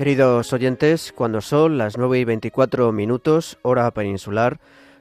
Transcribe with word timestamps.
Queridos 0.00 0.54
oyentes, 0.54 1.12
cuando 1.14 1.42
son 1.42 1.76
las 1.76 1.98
9 1.98 2.20
y 2.20 2.24
24 2.24 2.90
minutos, 2.90 3.58
hora 3.60 3.90
peninsular, 3.90 4.58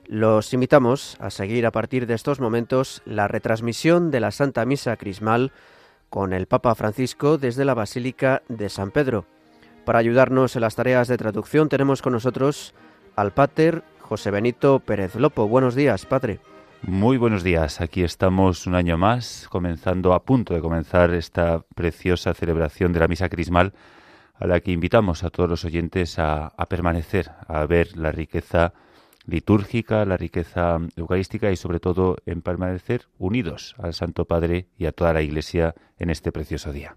los 0.08 0.54
invitamos 0.54 1.16
a 1.22 1.30
seguir 1.30 1.66
a 1.66 1.72
partir 1.72 2.06
de 2.06 2.16
estos 2.16 2.42
momentos 2.42 3.02
la 3.06 3.30
retransmisión 3.30 4.12
de 4.12 4.20
la 4.20 4.32
Santa 4.32 4.66
Misa 4.66 4.98
Crismal 4.98 5.54
con 6.10 6.34
el 6.34 6.48
Papa 6.48 6.76
Francisco 6.76 7.38
desde 7.38 7.64
la 7.64 7.76
Basílica 7.76 8.42
de 8.50 8.68
San 8.68 8.92
Pedro. 8.92 9.24
Para 9.86 10.00
ayudarnos 10.00 10.58
en 10.58 10.64
las 10.64 10.76
tareas 10.76 11.08
de 11.08 11.16
traducción 11.16 11.70
tenemos 11.70 12.02
con 12.02 12.12
nosotros 12.12 12.74
al 13.16 13.32
Pater 13.32 13.84
José 14.02 14.32
Benito 14.32 14.80
Pérez 14.80 15.16
Lopo. 15.16 15.48
Buenos 15.48 15.76
días, 15.76 16.06
Padre. 16.06 16.42
Muy 16.82 17.16
buenos 17.16 17.44
días. 17.44 17.80
Aquí 17.80 18.04
estamos 18.04 18.68
un 18.68 18.76
año 18.76 18.98
más, 18.98 19.48
comenzando 19.50 20.14
a 20.14 20.24
punto 20.24 20.54
de 20.54 20.60
comenzar 20.60 21.14
esta 21.14 21.62
preciosa 21.74 22.34
celebración 22.34 22.92
de 22.92 23.00
la 23.00 23.08
Misa 23.08 23.30
Crismal 23.30 23.72
a 24.40 24.48
la 24.48 24.62
que 24.62 24.72
invitamos 24.72 25.24
a 25.24 25.30
todos 25.30 25.50
los 25.50 25.66
oyentes 25.66 26.18
a, 26.18 26.52
permanecer, 26.70 27.32
a 27.48 27.66
ver 27.66 27.98
la 27.98 28.12
riqueza 28.12 28.74
litúrgica, 29.26 30.06
la 30.06 30.18
riqueza 30.18 30.80
eucarística 30.96 31.52
y 31.52 31.58
sobre 31.58 31.80
todo 31.80 32.18
en 32.26 32.42
permanecer 32.42 33.08
unidos 33.18 33.76
al 33.78 33.94
Santo 33.94 34.26
Padre 34.26 34.68
y 34.78 34.86
a 34.86 34.92
toda 34.94 35.14
la 35.14 35.22
Iglesia 35.22 35.76
en 35.98 36.10
este 36.10 36.32
precioso 36.32 36.72
día. 36.72 36.96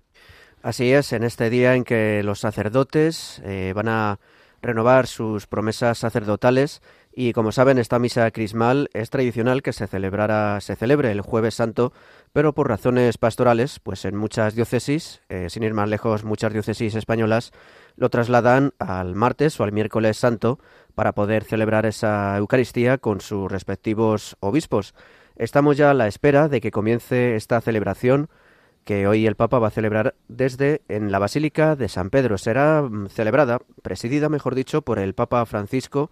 Así 0.63 0.93
es, 0.93 1.13
en 1.13 1.25
este 1.25 1.51
día 1.51 1.75
en 1.75 1.83
que 1.83 2.23
los 2.23 2.39
sacerdotes 2.39 3.43
eh, 3.45 3.73
van 3.75 3.89
a 3.89 4.21
renovar 4.63 5.09
sus 5.09 5.49
promesas 5.49 5.99
sacerdotales 5.99 6.81
y 7.13 7.33
como 7.33 7.51
saben 7.51 7.79
esta 7.79 7.99
misa 7.99 8.31
crismal 8.31 8.89
es 8.95 9.11
tradicional 9.11 9.61
que 9.61 9.73
se 9.73 9.89
celebrara 9.89 10.61
se 10.61 10.77
celebre 10.77 11.11
el 11.11 11.21
jueves 11.21 11.57
santo 11.57 11.93
pero 12.33 12.55
por 12.55 12.69
razones 12.69 13.19
pastorales, 13.19 13.79
pues 13.81 14.05
en 14.05 14.17
muchas 14.17 14.55
diócesis, 14.55 15.21
eh, 15.29 15.49
sin 15.51 15.63
ir 15.63 15.75
más 15.75 15.89
lejos, 15.89 16.25
muchas 16.25 16.53
diócesis 16.53 16.95
españolas 16.95 17.53
lo 17.97 18.09
trasladan 18.09 18.73
al 18.79 19.15
martes 19.15 19.61
o 19.61 19.65
al 19.65 19.73
miércoles 19.73 20.17
santo 20.17 20.59
para 20.95 21.13
poder 21.13 21.45
celebrar 21.45 21.85
esa 21.85 22.37
Eucaristía 22.39 22.99
con 22.99 23.21
sus 23.21 23.51
respectivos 23.51 24.37
obispos. 24.41 24.95
Estamos 25.37 25.77
ya 25.77 25.91
a 25.91 25.95
la 25.95 26.07
espera 26.07 26.49
de 26.49 26.61
que 26.61 26.71
comience 26.71 27.37
esta 27.37 27.61
celebración 27.61 28.29
que 28.85 29.07
hoy 29.07 29.27
el 29.27 29.37
Papa 29.37 29.59
va 29.59 29.69
a 29.69 29.73
celebrar 29.73 30.15
desde 30.29 30.83
en 30.89 31.13
la 31.13 31.19
Basílica 31.19 31.77
de 31.77 31.89
San 31.89 32.11
Pedro. 32.11 32.39
Será 32.39 32.83
mm, 32.83 33.09
celebrada, 33.09 33.61
presidida, 33.83 34.29
mejor 34.29 34.55
dicho, 34.55 34.83
por 34.83 34.99
el 34.99 35.15
Papa 35.15 35.45
Francisco 35.47 36.11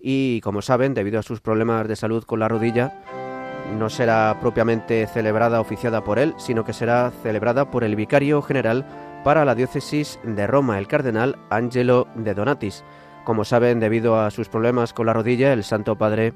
y, 0.00 0.40
como 0.40 0.62
saben, 0.62 0.94
debido 0.94 1.18
a 1.20 1.22
sus 1.22 1.40
problemas 1.40 1.86
de 1.86 1.96
salud 1.96 2.24
con 2.24 2.40
la 2.40 2.48
rodilla, 2.48 3.27
no 3.76 3.90
será 3.90 4.36
propiamente 4.40 5.06
celebrada 5.06 5.60
oficiada 5.60 6.02
por 6.02 6.18
él, 6.18 6.34
sino 6.38 6.64
que 6.64 6.72
será 6.72 7.12
celebrada 7.22 7.70
por 7.70 7.84
el 7.84 7.96
vicario 7.96 8.42
general 8.42 8.86
para 9.24 9.44
la 9.44 9.54
diócesis 9.54 10.18
de 10.22 10.46
Roma, 10.46 10.78
el 10.78 10.88
cardenal 10.88 11.36
Angelo 11.50 12.08
de 12.14 12.34
Donatis. 12.34 12.84
Como 13.24 13.44
saben, 13.44 13.80
debido 13.80 14.18
a 14.18 14.30
sus 14.30 14.48
problemas 14.48 14.92
con 14.92 15.06
la 15.06 15.12
rodilla, 15.12 15.52
el 15.52 15.64
Santo 15.64 15.96
Padre 15.96 16.32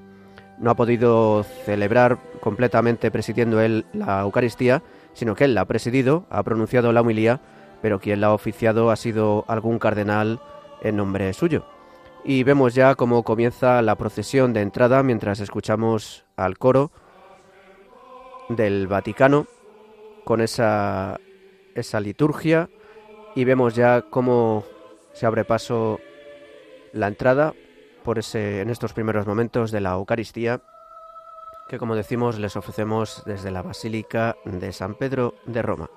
no 0.58 0.70
ha 0.70 0.74
podido 0.74 1.42
celebrar 1.64 2.18
completamente 2.40 3.10
presidiendo 3.10 3.60
él 3.60 3.86
la 3.92 4.20
Eucaristía, 4.20 4.82
sino 5.14 5.34
que 5.34 5.44
él 5.44 5.54
la 5.54 5.62
ha 5.62 5.66
presidido, 5.66 6.26
ha 6.30 6.42
pronunciado 6.42 6.92
la 6.92 7.02
humilía, 7.02 7.40
pero 7.80 7.98
quien 7.98 8.20
la 8.20 8.28
ha 8.28 8.34
oficiado 8.34 8.90
ha 8.90 8.96
sido 8.96 9.44
algún 9.48 9.78
cardenal 9.78 10.40
en 10.82 10.96
nombre 10.96 11.32
suyo. 11.32 11.64
Y 12.24 12.44
vemos 12.44 12.74
ya 12.74 12.94
cómo 12.94 13.24
comienza 13.24 13.82
la 13.82 13.96
procesión 13.96 14.52
de 14.52 14.60
entrada 14.60 15.02
mientras 15.02 15.40
escuchamos 15.40 16.24
al 16.36 16.58
coro 16.58 16.92
del 18.56 18.86
Vaticano 18.86 19.46
con 20.24 20.40
esa, 20.40 21.20
esa 21.74 22.00
liturgia 22.00 22.68
y 23.34 23.44
vemos 23.44 23.74
ya 23.74 24.02
cómo 24.02 24.64
se 25.12 25.26
abre 25.26 25.44
paso 25.44 26.00
la 26.92 27.08
entrada 27.08 27.54
por 28.04 28.18
ese, 28.18 28.60
en 28.60 28.70
estos 28.70 28.92
primeros 28.92 29.26
momentos 29.26 29.70
de 29.70 29.80
la 29.80 29.92
Eucaristía 29.92 30.60
que 31.68 31.78
como 31.78 31.96
decimos 31.96 32.38
les 32.38 32.56
ofrecemos 32.56 33.22
desde 33.24 33.50
la 33.50 33.62
Basílica 33.62 34.36
de 34.44 34.72
San 34.72 34.94
Pedro 34.94 35.34
de 35.46 35.62
Roma. 35.62 35.88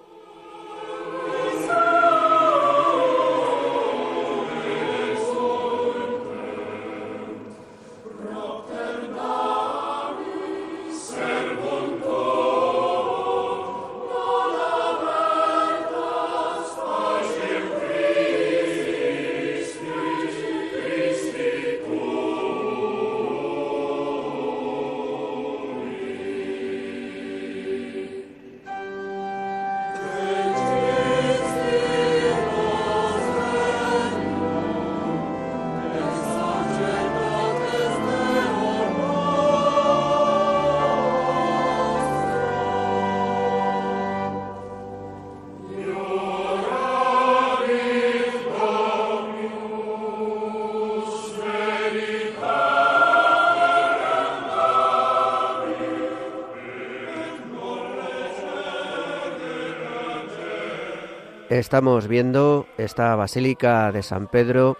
Estamos 61.50 62.08
viendo 62.08 62.66
esta 62.76 63.16
Basílica 63.16 63.92
de 63.92 64.02
San 64.02 64.26
Pedro 64.26 64.78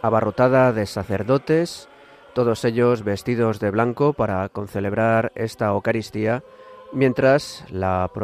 abarrotada 0.00 0.72
de 0.72 0.86
sacerdotes, 0.86 1.88
todos 2.34 2.64
ellos 2.64 3.02
vestidos 3.02 3.58
de 3.58 3.72
blanco 3.72 4.12
para 4.12 4.48
concelebrar 4.48 5.32
esta 5.34 5.66
Eucaristía, 5.66 6.44
mientras 6.92 7.64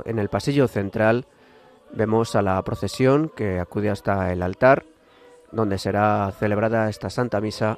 en 0.05 0.19
el 0.21 0.29
pasillo 0.29 0.69
central 0.69 1.27
vemos 1.93 2.37
a 2.37 2.43
la 2.43 2.63
procesión 2.63 3.29
que 3.35 3.59
acude 3.59 3.91
hasta 3.91 4.33
el 4.33 4.43
altar, 4.43 4.85
donde 5.51 5.77
será 5.77 6.31
celebrada 6.39 6.89
esta 6.89 7.11
Santa 7.11 7.41
Misa 7.41 7.77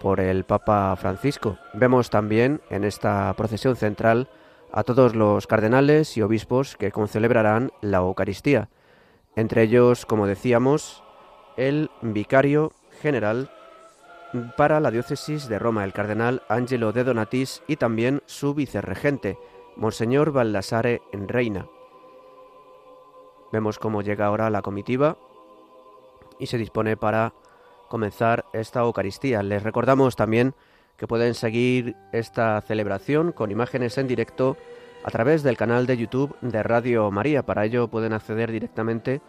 por 0.00 0.18
el 0.18 0.42
Papa 0.42 0.96
Francisco. 0.96 1.56
Vemos 1.72 2.10
también 2.10 2.62
en 2.68 2.82
esta 2.82 3.32
procesión 3.36 3.76
central 3.76 4.28
a 4.72 4.82
todos 4.82 5.14
los 5.14 5.46
cardenales 5.46 6.16
y 6.16 6.22
obispos 6.22 6.76
que 6.76 6.90
concelebrarán 6.90 7.70
la 7.80 7.98
Eucaristía 7.98 8.70
entre 9.36 9.62
ellos, 9.62 10.06
como 10.06 10.26
decíamos, 10.26 11.02
el 11.56 11.90
vicario 12.02 12.72
general 13.00 13.50
para 14.56 14.80
la 14.80 14.90
diócesis 14.90 15.48
de 15.48 15.58
Roma, 15.58 15.84
el 15.84 15.92
cardenal 15.92 16.42
Angelo 16.48 16.92
de 16.92 17.04
Donatis, 17.04 17.62
y 17.66 17.76
también 17.76 18.22
su 18.26 18.54
vicerregente, 18.54 19.38
Monseñor 19.76 20.32
Baldassare 20.32 21.02
Reina. 21.12 21.66
Vemos 23.52 23.78
cómo 23.78 24.02
llega 24.02 24.26
ahora 24.26 24.50
la 24.50 24.62
comitiva 24.62 25.16
y 26.38 26.46
se 26.46 26.58
dispone 26.58 26.96
para 26.96 27.34
comenzar 27.88 28.44
esta 28.52 28.80
Eucaristía. 28.80 29.42
Les 29.42 29.62
recordamos 29.62 30.14
también 30.14 30.54
que 30.96 31.08
pueden 31.08 31.34
seguir 31.34 31.96
esta 32.12 32.60
celebración 32.60 33.32
con 33.32 33.50
imágenes 33.50 33.98
en 33.98 34.06
directo 34.06 34.56
a 35.02 35.10
través 35.10 35.42
del 35.42 35.56
canal 35.56 35.86
de 35.86 35.96
YouTube 35.96 36.36
de 36.40 36.62
Radio 36.62 37.10
María. 37.10 37.44
Para 37.44 37.64
ello 37.64 37.88
pueden 37.88 38.12
acceder 38.12 38.52
directamente 38.52 39.20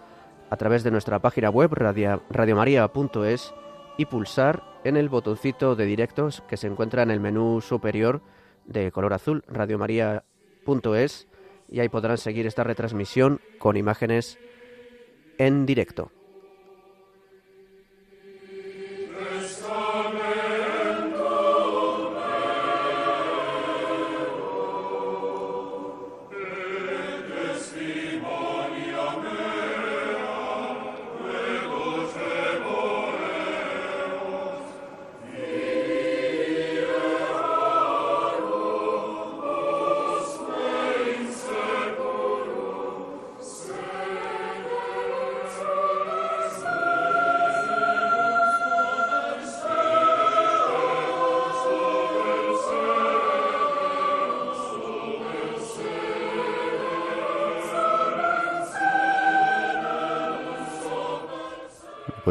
a 0.50 0.58
través 0.58 0.84
de 0.84 0.92
nuestra 0.92 1.20
página 1.20 1.50
web 1.50 1.72
radiomaria.es 1.74 3.54
y 3.98 4.06
pulsar 4.06 4.64
en 4.84 4.98
el 4.98 5.10
botoncito 5.10 5.76
de 5.76 5.86
directos 5.86 6.44
que 6.48 6.58
se 6.58 6.68
encuentra 6.68 7.04
en 7.04 7.12
el 7.12 7.20
menú 7.20 7.62
superior 7.62 8.22
de 8.66 8.92
color 8.92 9.14
azul 9.14 9.44
radiomaria.es 9.48 11.28
y 11.70 11.80
ahí 11.80 11.90
podrán 11.90 12.18
seguir 12.18 12.48
esta 12.48 12.64
retransmisión 12.64 13.40
con 13.60 13.78
imágenes 13.78 14.38
en 15.38 15.66
directo. 15.66 16.12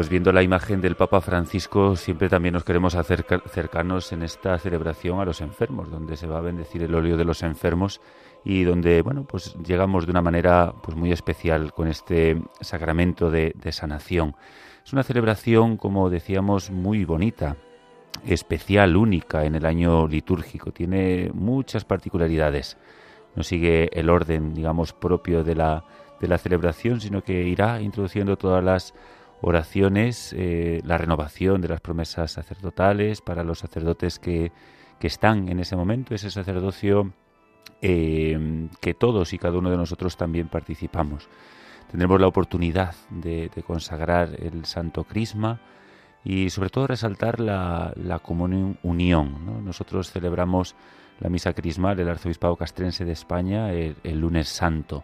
Pues 0.01 0.09
viendo 0.09 0.31
la 0.31 0.41
imagen 0.41 0.81
del 0.81 0.95
Papa 0.95 1.21
Francisco, 1.21 1.95
siempre 1.95 2.27
también 2.27 2.53
nos 2.53 2.63
queremos 2.63 2.95
hacer 2.95 3.23
cercanos 3.45 4.11
en 4.11 4.23
esta 4.23 4.57
celebración 4.57 5.19
a 5.19 5.25
los 5.25 5.41
enfermos, 5.41 5.91
donde 5.91 6.17
se 6.17 6.25
va 6.25 6.39
a 6.39 6.41
bendecir 6.41 6.81
el 6.81 6.95
óleo 6.95 7.17
de 7.17 7.23
los 7.23 7.43
enfermos 7.43 8.01
y 8.43 8.63
donde, 8.63 9.03
bueno, 9.03 9.25
pues 9.25 9.53
llegamos 9.63 10.07
de 10.07 10.11
una 10.11 10.23
manera 10.23 10.73
pues 10.81 10.97
muy 10.97 11.11
especial 11.11 11.71
con 11.71 11.87
este 11.87 12.41
sacramento 12.61 13.29
de, 13.29 13.53
de 13.55 13.71
sanación. 13.71 14.35
Es 14.83 14.91
una 14.91 15.03
celebración, 15.03 15.77
como 15.77 16.09
decíamos, 16.09 16.71
muy 16.71 17.05
bonita, 17.05 17.57
especial, 18.25 18.97
única 18.97 19.45
en 19.45 19.53
el 19.53 19.67
año 19.67 20.07
litúrgico. 20.07 20.71
Tiene 20.71 21.29
muchas 21.31 21.85
particularidades. 21.85 22.75
No 23.35 23.43
sigue 23.43 23.87
el 23.93 24.09
orden, 24.09 24.55
digamos, 24.55 24.93
propio 24.93 25.43
de 25.43 25.53
la, 25.53 25.85
de 26.19 26.27
la 26.27 26.39
celebración, 26.39 27.01
sino 27.01 27.23
que 27.23 27.43
irá 27.43 27.79
introduciendo 27.83 28.35
todas 28.35 28.63
las 28.63 28.95
oraciones, 29.41 30.33
eh, 30.37 30.81
la 30.85 30.97
renovación 30.97 31.61
de 31.61 31.67
las 31.67 31.81
promesas 31.81 32.31
sacerdotales 32.31 33.21
para 33.21 33.43
los 33.43 33.59
sacerdotes 33.59 34.19
que, 34.19 34.51
que 34.99 35.07
están 35.07 35.49
en 35.49 35.59
ese 35.59 35.75
momento, 35.75 36.13
ese 36.13 36.29
sacerdocio 36.29 37.11
eh, 37.81 38.69
que 38.79 38.93
todos 38.93 39.33
y 39.33 39.39
cada 39.39 39.57
uno 39.57 39.71
de 39.71 39.77
nosotros 39.77 40.15
también 40.15 40.47
participamos. 40.47 41.27
Tendremos 41.89 42.21
la 42.21 42.27
oportunidad 42.27 42.95
de, 43.09 43.49
consagrar 43.65 44.29
el 44.39 44.65
Santo 44.65 45.03
Crisma 45.03 45.59
y 46.23 46.49
sobre 46.51 46.69
todo 46.69 46.87
resaltar 46.87 47.39
la, 47.39 47.93
la 47.95 48.19
comunión 48.19 48.77
unión. 48.83 49.65
Nosotros 49.65 50.11
celebramos 50.11 50.75
la 51.19 51.29
misa 51.29 51.53
crismal 51.53 51.97
del 51.97 52.09
arzobispado 52.09 52.55
castrense 52.55 53.03
de 53.03 53.11
España 53.11 53.71
el 53.73 54.19
lunes 54.19 54.47
santo. 54.47 55.03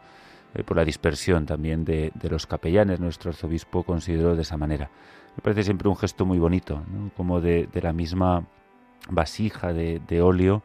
Eh, 0.58 0.64
por 0.64 0.76
la 0.76 0.84
dispersión 0.84 1.46
también 1.46 1.86
de, 1.86 2.12
los 2.30 2.48
capellanes. 2.48 3.00
Nuestro 3.00 3.30
arzobispo 3.30 3.84
consideró 3.84 4.36
de 4.36 4.42
esa 4.42 4.58
manera. 4.58 4.90
Me 5.36 5.44
parece 5.44 5.64
siempre 5.64 5.88
un 5.88 5.96
gesto 5.96 6.26
muy 6.26 6.40
bonito, 6.40 6.84
como 7.16 7.42
de, 7.42 7.70
la 7.76 7.94
misma 7.94 8.48
vasija 9.10 9.72
de, 9.72 10.22
óleo 10.22 10.64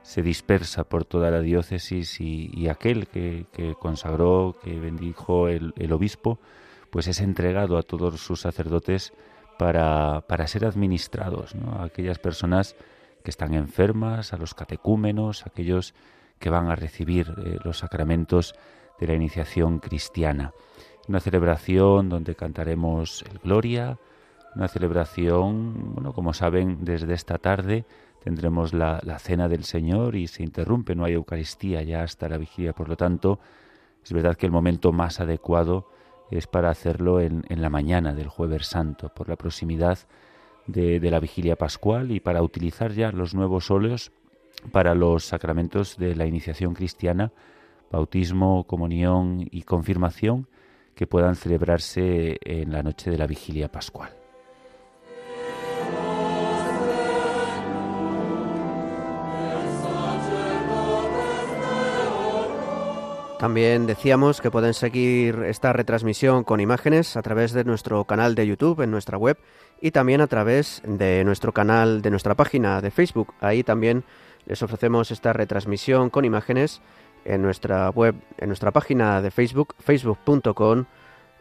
se 0.00 0.22
dispersa 0.22 0.84
por 0.84 1.04
toda 1.04 1.30
la 1.30 1.40
diócesis 1.40 2.20
y, 2.20 2.68
aquel 2.68 3.06
que, 3.06 3.46
consagró, 3.78 4.56
que 4.62 4.80
bendijo 4.80 5.48
el, 5.48 5.92
obispo, 5.92 6.38
pues 6.90 7.06
es 7.06 7.20
entregado 7.20 7.76
a 7.76 7.82
todos 7.82 8.20
sus 8.20 8.40
sacerdotes 8.40 9.12
para, 9.58 10.22
para 10.26 10.46
ser 10.46 10.64
administrados 10.64 11.54
a 11.76 11.84
aquellas 11.84 12.18
personas 12.18 12.76
que 13.22 13.30
están 13.30 13.52
enfermas, 13.52 14.32
a 14.32 14.38
los 14.38 14.54
catecúmenos, 14.54 15.46
aquellos 15.46 15.94
que 16.38 16.50
van 16.50 16.70
a 16.70 16.76
recibir 16.76 17.34
eh, 17.44 17.58
los 17.62 17.78
sacramentos 17.78 18.54
de 18.98 19.06
la 19.06 19.14
iniciación 19.14 19.78
cristiana. 19.78 20.52
Una 21.08 21.20
celebración 21.20 22.08
donde 22.08 22.34
cantaremos 22.34 23.24
el 23.30 23.38
Gloria, 23.38 23.98
una 24.54 24.68
celebración, 24.68 25.94
bueno, 25.94 26.12
como 26.12 26.32
saben, 26.32 26.84
desde 26.84 27.12
esta 27.12 27.38
tarde 27.38 27.84
tendremos 28.22 28.72
la, 28.72 29.00
cena 29.18 29.48
del 29.48 29.64
Señor 29.64 30.16
y 30.16 30.28
se 30.28 30.42
interrumpe, 30.42 30.94
no 30.94 31.04
hay 31.04 31.12
Eucaristía 31.12 31.82
ya 31.82 32.02
hasta 32.02 32.28
la 32.28 32.38
vigilia, 32.38 32.72
por 32.72 32.88
lo 32.88 32.96
tanto, 32.96 33.38
es 34.02 34.12
verdad 34.12 34.36
que 34.36 34.46
el 34.46 34.52
momento 34.52 34.92
más 34.92 35.20
adecuado 35.20 35.90
es 36.30 36.46
para 36.46 36.70
hacerlo 36.70 37.20
en, 37.20 37.44
la 37.48 37.68
mañana 37.68 38.14
del 38.14 38.28
jueves 38.28 38.66
santo, 38.66 39.10
por 39.14 39.28
la 39.28 39.36
proximidad 39.36 39.98
de, 40.66 41.00
de, 41.00 41.10
la 41.10 41.20
vigilia 41.20 41.56
pascual 41.56 42.12
y 42.12 42.20
para 42.20 42.42
utilizar 42.42 42.92
ya 42.92 43.12
los 43.12 43.34
nuevos 43.34 43.70
óleos 43.70 44.10
para 44.72 44.94
los 44.94 45.26
sacramentos 45.26 45.98
de 45.98 46.14
la 46.14 46.24
iniciación 46.24 46.72
cristiana 46.72 47.30
bautismo, 47.90 48.64
comunión 48.64 49.46
y 49.50 49.62
confirmación 49.62 50.48
que 50.94 51.06
puedan 51.06 51.36
celebrarse 51.36 52.38
en 52.42 52.72
la 52.72 52.82
noche 52.82 53.10
de 53.10 53.18
la 53.18 53.26
vigilia 53.26 53.68
pascual. 53.70 54.10
También 63.44 63.86
decíamos 63.86 64.40
que 64.40 64.50
pueden 64.50 64.72
seguir 64.72 65.42
esta 65.44 65.74
retransmisión 65.74 66.44
con 66.44 66.60
imágenes 66.60 67.14
a 67.14 67.20
través 67.20 67.52
de 67.52 67.64
nuestro 67.64 68.04
canal 68.04 68.34
de 68.34 68.46
YouTube 68.46 68.80
en 68.80 68.90
nuestra 68.90 69.18
web 69.18 69.36
y 69.82 69.90
también 69.90 70.22
a 70.22 70.28
través 70.28 70.80
de 70.86 71.22
nuestro 71.24 71.52
canal 71.52 72.00
de 72.00 72.10
nuestra 72.10 72.36
página 72.36 72.80
de 72.80 72.90
Facebook. 72.90 73.34
Ahí 73.40 73.62
también 73.62 74.04
les 74.46 74.62
ofrecemos 74.62 75.10
esta 75.10 75.34
retransmisión 75.34 76.08
con 76.08 76.24
imágenes 76.24 76.80
en 77.24 77.42
nuestra 77.42 77.90
web, 77.90 78.14
en 78.38 78.48
nuestra 78.48 78.70
página 78.70 79.20
de 79.22 79.30
Facebook, 79.30 79.74
facebook.com 79.78 80.84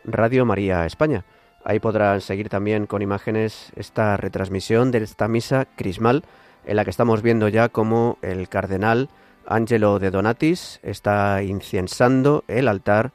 Radio 0.06 0.46
María 0.46 0.86
España. 0.86 1.26
Ahí 1.64 1.80
podrán 1.80 2.22
seguir 2.22 2.50
también 2.50 2.88
con 2.88 3.02
imágenes 3.02 3.72
esta 3.76 4.18
retransmisión 4.18 4.92
de 4.92 5.00
esta 5.00 5.28
misa 5.28 5.66
crismal 5.76 6.24
en 6.66 6.76
la 6.76 6.84
que 6.84 6.90
estamos 6.90 7.22
viendo 7.22 7.48
ya 7.48 7.70
cómo 7.70 8.18
el 8.22 8.50
cardenal 8.50 9.10
Angelo 9.46 10.00
de 10.00 10.12
Donatis 10.12 10.80
está 10.84 11.44
incensando 11.44 12.44
el 12.48 12.68
altar 12.68 13.12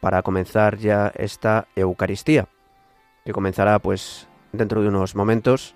para 0.00 0.22
comenzar 0.22 0.78
ya 0.78 1.12
esta 1.14 1.68
Eucaristía, 1.76 2.48
que 3.24 3.32
comenzará 3.32 3.78
pues 3.78 4.26
dentro 4.52 4.82
de 4.82 4.88
unos 4.88 5.14
momentos, 5.14 5.74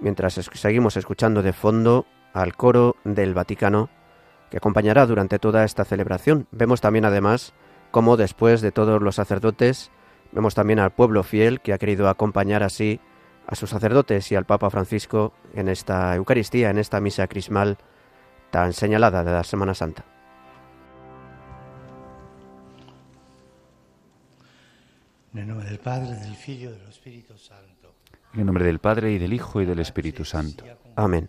mientras 0.00 0.34
seguimos 0.34 0.96
escuchando 0.96 1.42
de 1.42 1.52
fondo 1.52 2.06
al 2.32 2.54
coro 2.54 2.96
del 3.04 3.34
Vaticano 3.34 3.90
que 4.50 4.58
acompañará 4.58 5.06
durante 5.06 5.38
toda 5.38 5.64
esta 5.64 5.84
celebración. 5.84 6.46
Vemos 6.50 6.80
también 6.80 7.04
además 7.04 7.52
cómo 7.90 8.16
después 8.16 8.60
de 8.60 8.72
todos 8.72 9.02
los 9.02 9.16
sacerdotes, 9.16 9.90
vemos 10.32 10.54
también 10.54 10.78
al 10.78 10.92
pueblo 10.92 11.22
fiel 11.22 11.60
que 11.60 11.72
ha 11.72 11.78
querido 11.78 12.08
acompañar 12.08 12.62
así 12.62 13.00
a 13.46 13.54
sus 13.54 13.70
sacerdotes 13.70 14.30
y 14.32 14.34
al 14.34 14.44
Papa 14.44 14.70
Francisco 14.70 15.32
en 15.54 15.68
esta 15.68 16.14
Eucaristía, 16.16 16.70
en 16.70 16.78
esta 16.78 17.00
misa 17.00 17.26
crismal 17.28 17.78
tan 18.50 18.72
señalada 18.72 19.24
de 19.24 19.32
la 19.32 19.44
Semana 19.44 19.74
Santa. 19.74 20.04
En 25.32 25.40
el 25.40 25.48
nombre 25.48 25.68
del 25.68 25.78
Padre, 25.78 26.14
del 26.16 26.32
Hijo 26.32 26.50
y 26.50 26.56
del 26.56 26.88
Espíritu 26.88 27.36
Santo. 27.36 27.94
En 28.32 28.40
el 28.40 28.46
nombre 28.46 28.64
del 28.64 28.78
Padre 28.78 29.12
y 29.12 29.18
del 29.18 29.32
Hijo 29.32 29.60
y 29.60 29.66
del 29.66 29.80
Espíritu 29.80 30.24
Santo. 30.24 30.64
Amén. 30.96 31.28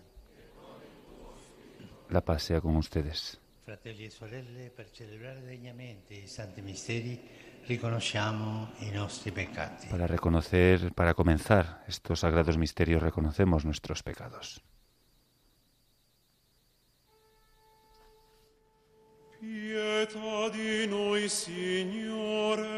La 2.10 2.22
paz 2.22 2.42
sea 2.42 2.60
con 2.60 2.76
ustedes. 2.76 3.38
Fratelli 3.64 4.04
e 4.04 4.10
sorelle, 4.10 4.70
per 4.70 4.90
celebrare 4.90 5.42
degnamente 5.42 6.14
i 6.14 6.26
santi 6.26 6.62
misteri, 6.62 7.20
riconosciamo 7.66 8.70
i 8.78 8.90
nostri 8.90 9.30
peccati. 9.30 9.88
Para 9.88 10.06
reconocer, 10.06 10.90
para 10.94 11.12
comenzar 11.12 11.84
estos 11.86 12.20
sagrados 12.20 12.56
misterios, 12.56 13.02
reconocemos 13.02 13.64
nuestros 13.64 14.02
pecados. 14.02 14.62
Pietà 19.38 20.48
di 20.48 20.86
noi, 20.88 21.28
Signore. 21.28 22.68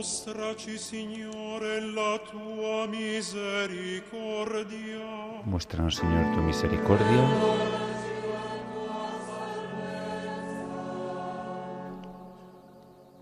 Mostraci, 0.00 0.78
Signore, 0.78 1.82
la 1.82 2.18
tua 2.24 2.86
misericordia. 2.86 5.42
Muéstranos, 5.44 5.96
Señor, 5.96 6.34
tu 6.34 6.40
misericordia. 6.40 7.20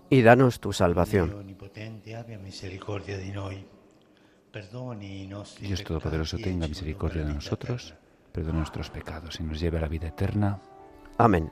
Y 0.09 0.21
danos 0.21 0.61
tu 0.61 0.71
salvación. 0.71 1.57
Dios 5.59 5.83
Todopoderoso, 5.83 6.37
tenga 6.37 6.65
misericordia 6.65 7.25
de 7.25 7.33
nosotros, 7.33 7.93
perdona 8.31 8.59
nuestros 8.59 8.89
pecados 8.89 9.37
y 9.41 9.43
nos 9.43 9.59
lleve 9.59 9.79
a 9.79 9.81
la 9.81 9.89
vida 9.89 10.07
eterna. 10.07 10.61
Amén. 11.17 11.51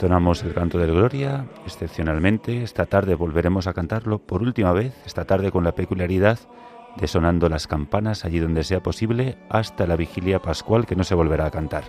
Entonamos 0.00 0.42
el 0.44 0.54
canto 0.54 0.78
del 0.78 0.94
Gloria, 0.94 1.44
excepcionalmente. 1.66 2.62
Esta 2.62 2.86
tarde 2.86 3.14
volveremos 3.14 3.66
a 3.66 3.74
cantarlo 3.74 4.18
por 4.18 4.40
última 4.40 4.72
vez, 4.72 4.94
esta 5.04 5.26
tarde 5.26 5.52
con 5.52 5.62
la 5.62 5.74
peculiaridad 5.74 6.38
de 6.96 7.06
sonando 7.06 7.50
las 7.50 7.66
campanas 7.66 8.24
allí 8.24 8.38
donde 8.38 8.64
sea 8.64 8.82
posible 8.82 9.36
hasta 9.50 9.86
la 9.86 9.96
vigilia 9.96 10.40
pascual 10.40 10.86
que 10.86 10.96
no 10.96 11.04
se 11.04 11.14
volverá 11.14 11.44
a 11.44 11.50
cantar. 11.50 11.84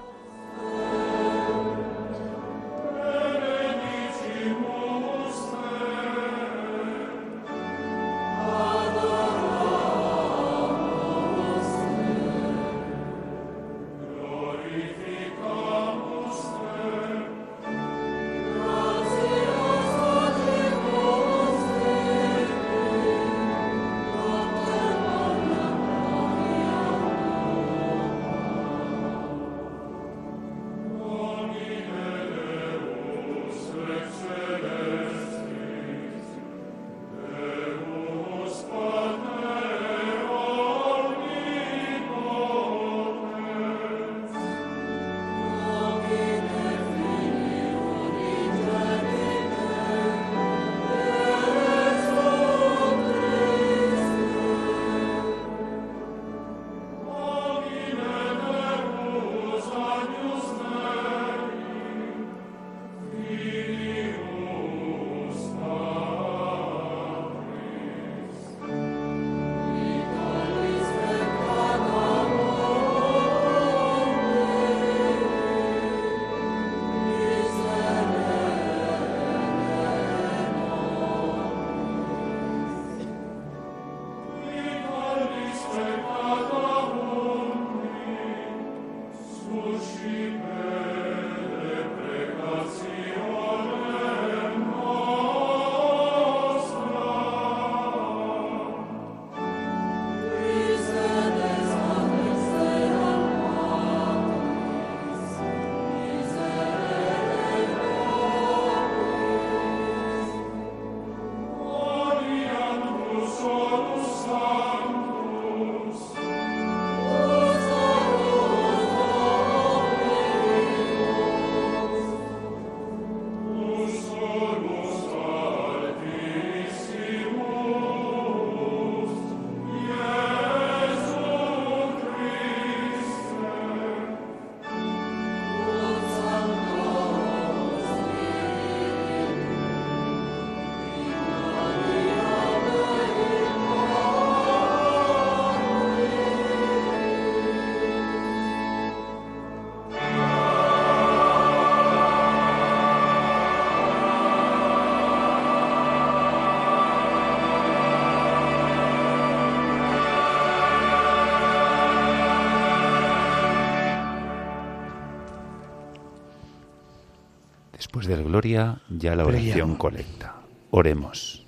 Después 168.01 168.17
del 168.17 168.27
Gloria, 168.27 168.81
ya 168.89 169.15
la 169.15 169.25
oración 169.25 169.75
colecta. 169.75 170.35
Oremos. 170.71 171.45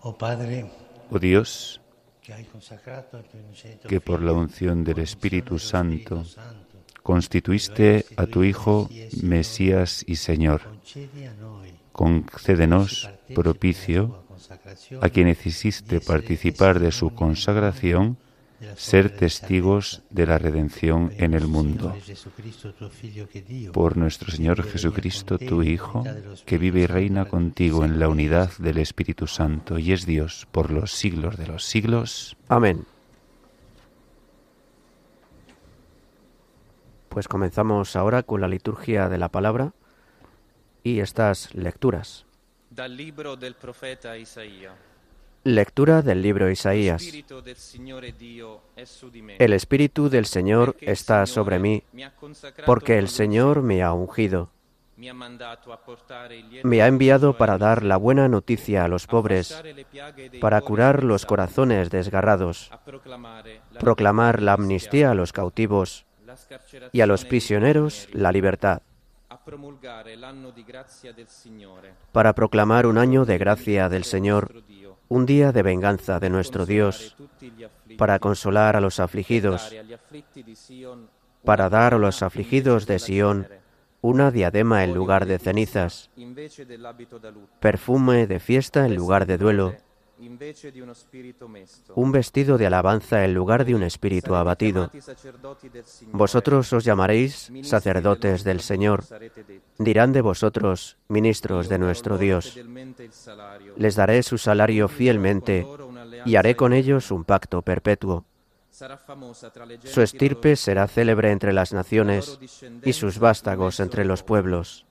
Oh 0.00 0.16
Padre, 0.16 0.70
Oh 1.10 1.18
Dios, 1.18 1.80
que 3.88 4.00
por 4.00 4.20
la 4.22 4.32
unción 4.32 4.84
del 4.84 4.98
Espíritu 4.98 5.58
Santo 5.58 6.24
constituiste 7.02 8.04
a 8.16 8.26
tu 8.26 8.44
Hijo 8.44 8.90
Mesías 9.22 10.04
y 10.06 10.16
Señor. 10.16 10.62
Concédenos 11.92 13.08
propicio 13.34 14.22
a 15.00 15.08
quienes 15.08 15.46
hiciste 15.46 16.00
participar 16.00 16.78
de 16.78 16.92
su 16.92 17.14
consagración, 17.14 18.18
ser 18.76 19.10
testigos 19.10 20.02
de 20.10 20.26
la 20.26 20.38
redención 20.38 21.12
en 21.16 21.34
el 21.34 21.46
mundo. 21.46 21.94
Por 23.72 23.96
nuestro 23.96 24.30
Señor 24.30 24.62
Jesucristo, 24.62 25.38
tu 25.38 25.62
Hijo, 25.62 26.04
que 26.44 26.58
vive 26.58 26.80
y 26.80 26.86
reina 26.86 27.26
contigo 27.26 27.84
en 27.84 27.98
la 27.98 28.08
unidad 28.08 28.50
del 28.58 28.78
Espíritu 28.78 29.26
Santo 29.26 29.78
y 29.78 29.92
es 29.92 30.06
Dios 30.06 30.46
por 30.50 30.70
los 30.70 30.92
siglos 30.92 31.36
de 31.36 31.46
los 31.46 31.64
siglos. 31.64 32.36
Amén. 32.48 32.84
Pues 37.08 37.28
comenzamos 37.28 37.96
ahora 37.96 38.22
con 38.22 38.40
la 38.40 38.48
liturgia 38.48 39.08
de 39.08 39.18
la 39.18 39.30
palabra 39.30 39.72
y 40.82 41.00
estas 41.00 41.54
lecturas. 41.54 42.26
Dal 42.70 42.94
libro 42.94 43.36
del 43.36 43.54
profeta 43.54 44.18
Isaia. 44.18 44.74
Lectura 45.46 46.02
del 46.02 46.22
libro 46.22 46.50
Isaías. 46.50 47.06
El 49.38 49.52
Espíritu 49.52 50.08
del 50.08 50.26
Señor 50.26 50.76
está 50.80 51.24
sobre 51.24 51.60
mí, 51.60 51.84
porque 52.66 52.98
el 52.98 53.08
Señor 53.08 53.62
me 53.62 53.80
ha 53.84 53.92
ungido. 53.92 54.50
Me 56.64 56.82
ha 56.82 56.88
enviado 56.88 57.36
para 57.36 57.58
dar 57.58 57.84
la 57.84 57.96
buena 57.96 58.26
noticia 58.26 58.82
a 58.82 58.88
los 58.88 59.06
pobres, 59.06 59.62
para 60.40 60.60
curar 60.62 61.04
los 61.04 61.24
corazones 61.24 61.90
desgarrados, 61.90 62.72
la 63.70 63.78
proclamar 63.78 64.42
la 64.42 64.54
amnistía 64.54 65.12
a 65.12 65.14
los 65.14 65.32
cautivos 65.32 66.06
y 66.90 67.02
a 67.02 67.06
los 67.06 67.24
prisioneros 67.24 68.08
la 68.12 68.32
libertad, 68.32 68.82
Signore, 71.28 71.92
para 72.12 72.32
proclamar 72.32 72.86
un 72.86 72.98
año 72.98 73.24
de 73.24 73.38
gracia 73.38 73.88
del 73.88 74.04
Señor, 74.04 74.64
un 75.08 75.26
día 75.26 75.52
de 75.52 75.62
venganza 75.62 76.18
de 76.18 76.30
nuestro 76.30 76.66
Dios, 76.66 77.16
para 77.96 78.18
consolar 78.18 78.76
a 78.76 78.80
los 78.80 79.00
afligidos, 79.00 79.74
para 81.44 81.68
dar 81.68 81.94
a 81.94 81.98
los 81.98 82.22
afligidos 82.22 82.86
de 82.86 82.98
Sión 82.98 83.48
una 84.00 84.30
diadema 84.30 84.84
en 84.84 84.94
lugar 84.94 85.26
de 85.26 85.38
cenizas, 85.38 86.10
perfume 87.60 88.26
de 88.26 88.40
fiesta 88.40 88.86
en 88.86 88.94
lugar 88.94 89.26
de 89.26 89.38
duelo, 89.38 89.74
un 91.94 92.12
vestido 92.12 92.58
de 92.58 92.66
alabanza 92.66 93.24
en 93.24 93.34
lugar 93.34 93.64
de 93.64 93.74
un 93.74 93.82
espíritu 93.82 94.34
abatido. 94.34 94.90
Vosotros 96.12 96.72
os 96.72 96.84
llamaréis 96.84 97.52
sacerdotes 97.62 98.44
del 98.44 98.60
Señor. 98.60 99.04
Dirán 99.78 100.12
de 100.12 100.22
vosotros, 100.22 100.96
ministros 101.08 101.68
de 101.68 101.78
nuestro 101.78 102.18
Dios. 102.18 102.58
Les 103.76 103.94
daré 103.94 104.22
su 104.22 104.38
salario 104.38 104.88
fielmente 104.88 105.66
y 106.24 106.36
haré 106.36 106.56
con 106.56 106.72
ellos 106.72 107.10
un 107.10 107.24
pacto 107.24 107.62
perpetuo. 107.62 108.24
Su 109.84 110.02
estirpe 110.02 110.56
será 110.56 110.86
célebre 110.86 111.30
entre 111.30 111.52
las 111.52 111.72
naciones 111.72 112.38
y 112.84 112.92
sus 112.92 113.18
vástagos 113.18 113.80
entre 113.80 114.04
los 114.04 114.22
pueblos. 114.22 114.85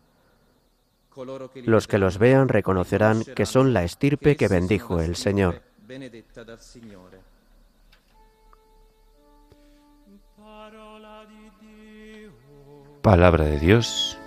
Los 1.66 1.88
que 1.88 1.98
los 1.98 2.18
vean 2.18 2.50
reconocerán 2.50 3.24
que 3.24 3.46
son 3.46 3.74
la 3.74 3.84
estirpe 3.84 4.36
que 4.36 4.48
bendijo 4.48 5.00
el 5.00 5.16
Señor. 5.16 5.62
Palabra 13.02 13.46
de 13.46 13.60
Dios. 13.60 14.18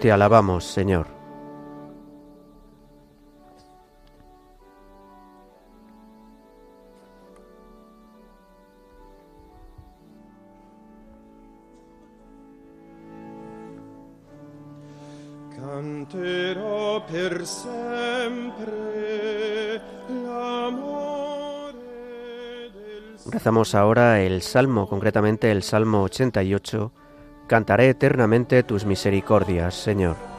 Te 0.00 0.10
alabamos, 0.10 0.64
Señor. 0.64 1.21
Canterò 16.02 17.04
per 17.06 17.38
del 17.38 18.52
Rezamos 23.30 23.74
ahora 23.76 24.20
el 24.20 24.42
Salmo, 24.42 24.88
concretamente 24.88 25.52
el 25.52 25.62
Salmo 25.62 26.02
88. 26.02 26.92
Cantaré 27.46 27.90
eternamente 27.90 28.64
tus 28.64 28.84
misericordias, 28.84 29.74
Señor. 29.74 30.31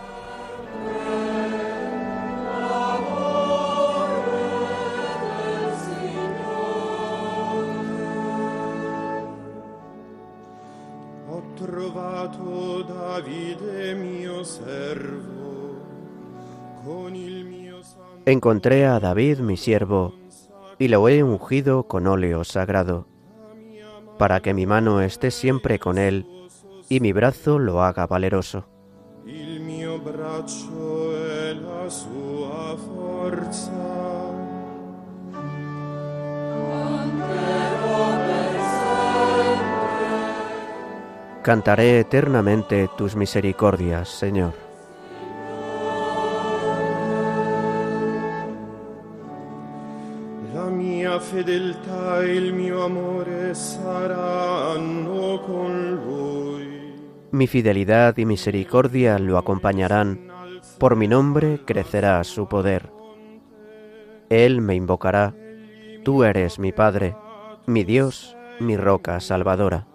Encontré 18.26 18.86
a 18.86 19.02
David, 19.02 19.40
mi 19.40 19.58
siervo, 19.58 20.14
y 20.80 20.88
lo 20.88 21.10
he 21.10 21.24
ungido 21.24 21.84
con 21.90 22.08
óleo 22.08 22.46
sagrado, 22.46 23.06
para 24.18 24.40
que 24.40 24.54
mi 24.54 24.66
mano 24.66 25.02
esté 25.02 25.30
siempre 25.30 25.78
con 25.78 25.98
él 25.98 26.26
y 26.88 27.02
mi 27.02 27.12
brazo 27.12 27.60
lo 27.60 27.84
haga 27.84 28.08
valeroso. 28.08 28.66
Cantaré 41.42 42.00
eternamente 42.00 42.90
tus 42.96 43.18
misericordias, 43.18 44.08
Señor. 44.08 44.63
Fedeltà 51.34 52.22
e 52.24 52.36
il 52.36 52.54
mio 52.54 52.86
amore 52.86 53.56
saranno 53.56 55.40
con 55.40 55.72
lui. 56.06 56.68
Mi 57.32 57.48
fidelidad 57.48 58.16
y 58.18 58.26
misericordia 58.26 59.18
lo 59.18 59.40
acompañarán, 59.40 60.30
por 60.78 60.96
mi 60.96 61.08
nombre 61.08 61.62
crecerá 61.66 62.24
su 62.24 62.48
poder. 62.48 62.92
Él 64.30 64.62
me 64.62 64.76
invocará, 64.76 65.34
tú 66.04 66.24
eres 66.24 66.60
mi 66.60 66.72
Padre, 66.72 67.16
mi 67.66 67.84
Dios, 67.84 68.38
mi 68.60 68.78
roca 68.78 69.20
salvadora. 69.20 69.88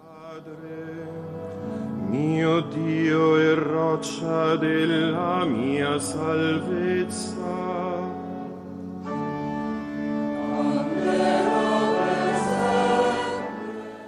Mio 2.09 2.61
Dio 2.63 3.39
e 3.39 3.55
roccia 3.55 4.57
della 4.57 5.45
mia 5.45 5.99
salvezza. 5.99 7.39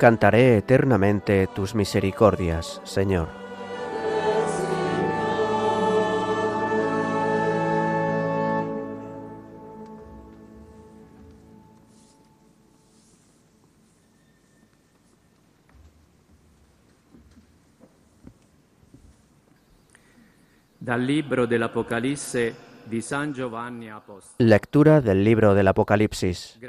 Cantaré 0.01 0.57
eternamente 0.57 1.45
tus 1.45 1.75
misericordias, 1.75 2.81
Señor. 2.83 3.29
Dal 20.79 21.05
libro 21.05 21.45
dell'Apocalisse 21.45 22.70
Lectura 24.37 25.01
del 25.01 25.23
libro 25.23 25.53
del 25.53 25.67
Apocalipsis. 25.67 26.59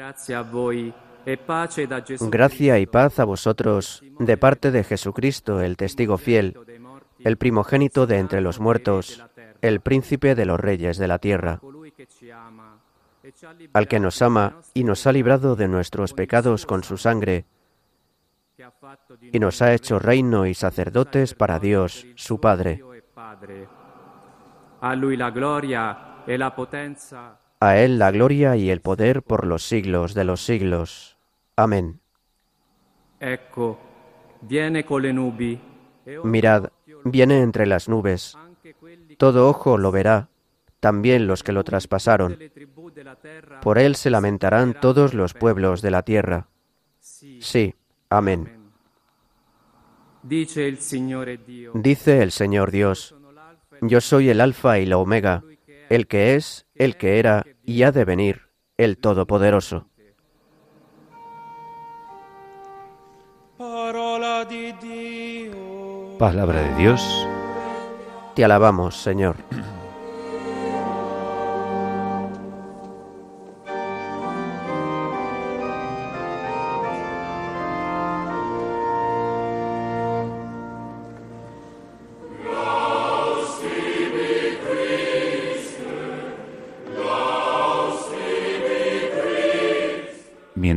E 1.25 1.39
Gracia 2.21 2.79
y 2.81 2.87
paz 2.87 3.21
a 3.21 3.25
vosotros 3.25 4.03
de 4.19 4.37
parte 4.37 4.71
de 4.73 4.83
Jesucristo, 4.83 5.61
el 5.61 5.77
testigo 5.77 6.19
fiel, 6.19 6.59
el 7.21 7.37
primogénito 7.37 8.07
de 8.07 8.19
entre 8.19 8.41
los 8.41 8.59
muertos, 8.59 9.23
el 9.61 9.81
príncipe 9.81 10.35
de 10.35 10.47
los 10.47 10.59
reyes 10.59 10.99
de 10.99 11.07
la 11.07 11.19
tierra, 11.19 11.61
e 13.23 13.33
al 13.73 13.87
que 13.87 14.01
nos 14.01 14.21
ama 14.21 14.57
y 14.75 14.83
nos 14.83 15.07
ha 15.07 15.13
librado 15.13 15.55
de 15.55 15.69
nuestros 15.69 16.13
pecados 16.13 16.67
con 16.67 16.83
su 16.83 16.97
sangre, 16.97 17.45
y 19.31 19.39
nos 19.39 19.63
ha 19.63 19.73
hecho 19.75 20.01
reino 20.01 20.47
y 20.47 20.55
sacerdotes 20.55 21.35
para 21.35 21.61
Dios, 21.61 22.07
su 22.17 22.41
Padre. 22.41 22.83
E. 24.83 24.87
A 24.87 24.97
lui 24.97 25.17
la 25.17 25.31
gloria 25.31 26.25
la 26.27 26.55
potenza 26.55 27.39
A 27.61 27.79
Él 27.79 27.99
la 27.99 28.11
gloria 28.11 28.57
y 28.57 28.71
el 28.71 28.81
poder 28.81 29.23
por 29.23 29.47
los 29.47 29.63
siglos 29.63 30.15
de 30.15 30.25
los 30.25 30.45
siglos. 30.45 31.17
Amén. 31.55 32.01
Ecco, 33.21 33.79
viene 34.41 34.85
con 34.85 35.03
le 35.03 35.13
nubi 35.13 35.61
e 36.05 36.19
Mirad, 36.25 36.71
viene 37.05 37.41
entre 37.41 37.67
las 37.67 37.89
nubes. 37.89 38.37
Todo 39.17 39.49
ojo 39.49 39.79
lo 39.79 39.93
verá, 39.93 40.29
también 40.81 41.29
los 41.29 41.45
que 41.45 41.53
lo 41.53 41.63
traspasaron. 41.63 42.37
Por 43.63 43.79
él 43.79 43.95
se 43.95 44.11
lamentarán 44.11 44.75
todos 44.81 45.15
los 45.15 45.35
pueblos 45.35 45.83
de 45.83 45.91
la 45.93 46.03
tierra. 46.03 46.49
Sí, 46.99 47.75
amén. 48.11 48.59
Dice 50.25 50.67
el 50.67 50.79
Señor 50.79 52.71
Dios, 52.73 53.15
yo 53.83 54.01
soy 54.01 54.31
el 54.31 54.41
alfa 54.41 54.79
y 54.79 54.87
la 54.87 54.97
omega, 54.97 55.43
el 55.91 56.07
que 56.07 56.37
es, 56.37 56.67
el 56.75 56.97
que 56.97 57.19
era 57.19 57.45
y 57.65 57.83
ha 57.83 57.91
de 57.91 58.05
venir, 58.05 58.43
el 58.77 58.97
Todopoderoso. 58.97 59.89
Palabra 66.19 66.63
de 66.63 66.75
Dios. 66.77 67.27
Te 68.37 68.45
alabamos, 68.45 68.97
Señor. 68.97 69.37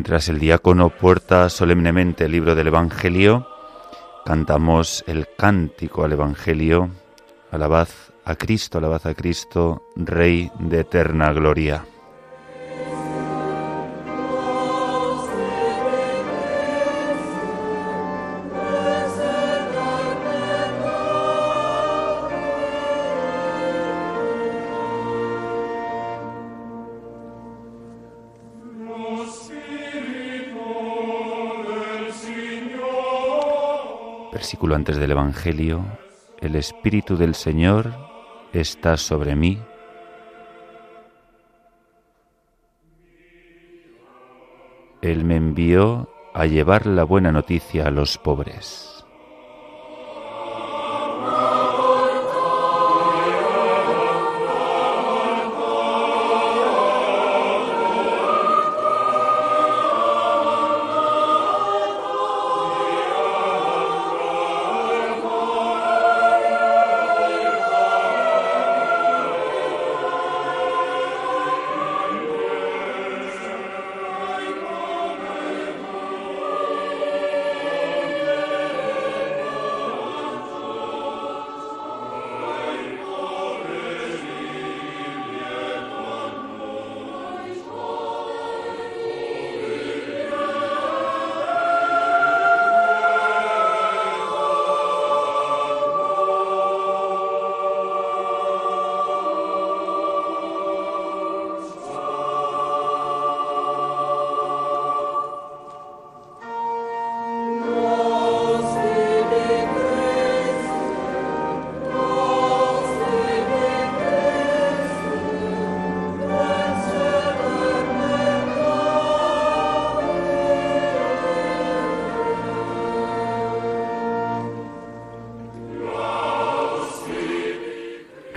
Mientras 0.05 0.29
el 0.29 0.37
diácono 0.37 0.91
porta 0.91 1.49
solemnemente 1.49 2.25
el 2.25 2.31
libro 2.33 2.53
del 2.53 2.67
Evangelio, 2.67 3.47
cantamos 4.23 5.03
el 5.07 5.27
cántico 5.35 6.03
al 6.03 6.11
Evangelio. 6.11 6.91
Alabad 7.49 7.87
a 8.23 8.35
Cristo, 8.35 8.77
alabad 8.77 9.07
a 9.07 9.15
Cristo, 9.15 9.87
Rey 9.95 10.51
de 10.59 10.81
eterna 10.81 11.33
gloria. 11.33 11.85
Versículo 34.45 34.75
antes 34.75 34.97
del 34.97 35.09
Evangelio. 35.09 35.83
El 36.39 36.55
Espíritu 36.55 37.17
del 37.17 37.33
Señor 37.33 37.95
está 38.53 38.95
sobre 38.95 39.35
mí. 39.35 39.57
Él 45.01 45.25
me 45.25 45.37
envió 45.37 46.11
a 46.35 46.45
llevar 46.45 46.85
la 46.85 47.05
buena 47.05 47.31
noticia 47.31 47.87
a 47.87 47.89
los 47.89 48.19
pobres. 48.19 48.94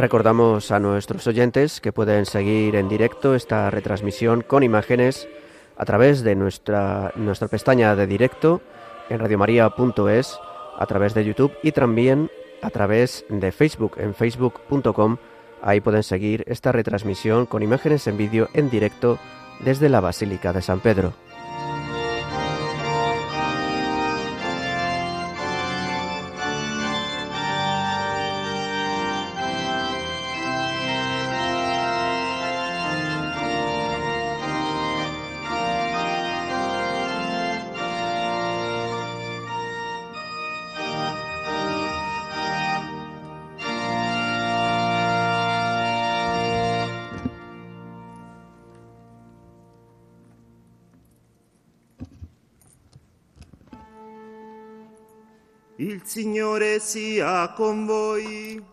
Recordamos 0.09 0.71
a 0.71 0.81
nuestros 0.81 1.27
oyentes 1.27 1.83
que 1.83 1.93
pueden 1.93 2.25
seguir 2.25 2.77
en 2.77 2.89
directo 2.89 3.35
esta 3.35 3.69
retransmisión 3.69 4.41
con 4.41 4.63
imágenes 4.63 5.29
a 5.77 5.85
través 5.85 6.23
de 6.23 6.35
nuestra, 6.35 7.13
nuestra 7.15 7.49
pestaña 7.49 7.95
de 7.95 8.07
directo 8.07 8.63
en 9.11 9.19
radiomaria.es, 9.19 10.41
a 10.79 10.87
través 10.87 11.13
de 11.13 11.27
YouTube 11.27 11.53
y 11.63 11.73
también 11.73 12.31
a 12.63 12.71
través 12.71 13.27
de 13.29 13.53
Facebook 13.53 13.97
en 13.99 14.15
facebook.com. 14.15 15.19
Ahí 15.61 15.83
pueden 15.83 16.03
seguir 16.03 16.43
esta 16.47 16.73
retransmisión 16.73 17.45
con 17.45 17.63
imágenes 17.63 18.07
en 18.07 18.17
vídeo 18.17 18.49
en 18.55 18.71
directo 18.71 19.19
desde 19.61 19.91
la 19.91 20.01
Basílica 20.01 20.55
de 20.55 20.63
San 20.63 20.81
Pedro. 20.81 21.13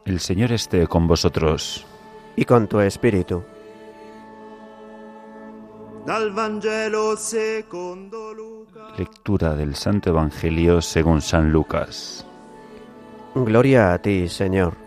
El 0.06 0.20
Señor 0.20 0.52
esté 0.52 0.86
con 0.88 1.08
vosotros. 1.08 1.86
Y 2.36 2.46
con 2.46 2.68
tu 2.68 2.80
espíritu. 2.80 3.44
Lectura 8.98 9.56
del 9.56 9.76
Santo 9.76 10.10
Evangelio 10.12 10.82
según 10.82 11.22
San 11.22 11.52
Lucas. 11.52 12.26
Gloria 13.34 13.94
a 13.94 13.98
ti, 14.00 14.30
Señor. 14.30 14.85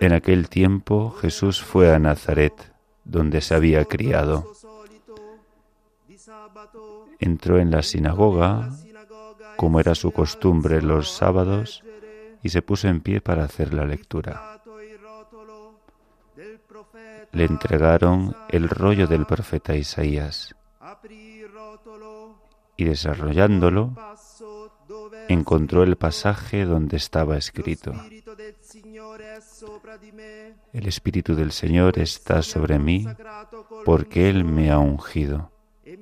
En 0.00 0.12
aquel 0.12 0.48
tiempo 0.48 1.10
Jesús 1.10 1.62
fue 1.62 1.94
a 1.94 1.98
Nazaret, 1.98 2.74
donde 3.04 3.40
se 3.40 3.54
había 3.54 3.84
criado. 3.84 4.52
Entró 7.18 7.58
en 7.58 7.70
la 7.70 7.82
sinagoga, 7.82 8.70
como 9.56 9.80
era 9.80 9.94
su 9.94 10.10
costumbre 10.12 10.82
los 10.82 11.10
sábados, 11.10 11.82
y 12.42 12.48
se 12.48 12.62
puso 12.62 12.88
en 12.88 13.00
pie 13.00 13.20
para 13.20 13.44
hacer 13.44 13.72
la 13.72 13.84
lectura. 13.84 14.60
Le 17.32 17.44
entregaron 17.44 18.36
el 18.48 18.68
rollo 18.68 19.06
del 19.06 19.26
profeta 19.26 19.76
Isaías, 19.76 20.54
y 22.76 22.84
desarrollándolo, 22.84 23.94
encontró 25.28 25.82
el 25.82 25.96
pasaje 25.96 26.64
donde 26.64 26.96
estaba 26.96 27.36
escrito, 27.36 27.92
El 30.72 30.86
Espíritu 30.86 31.34
del 31.34 31.52
Señor 31.52 31.98
está 31.98 32.42
sobre 32.42 32.78
mí, 32.78 33.06
porque 33.84 34.28
Él 34.28 34.44
me 34.44 34.70
ha 34.70 34.78
ungido. 34.78 35.50
e 35.84 35.96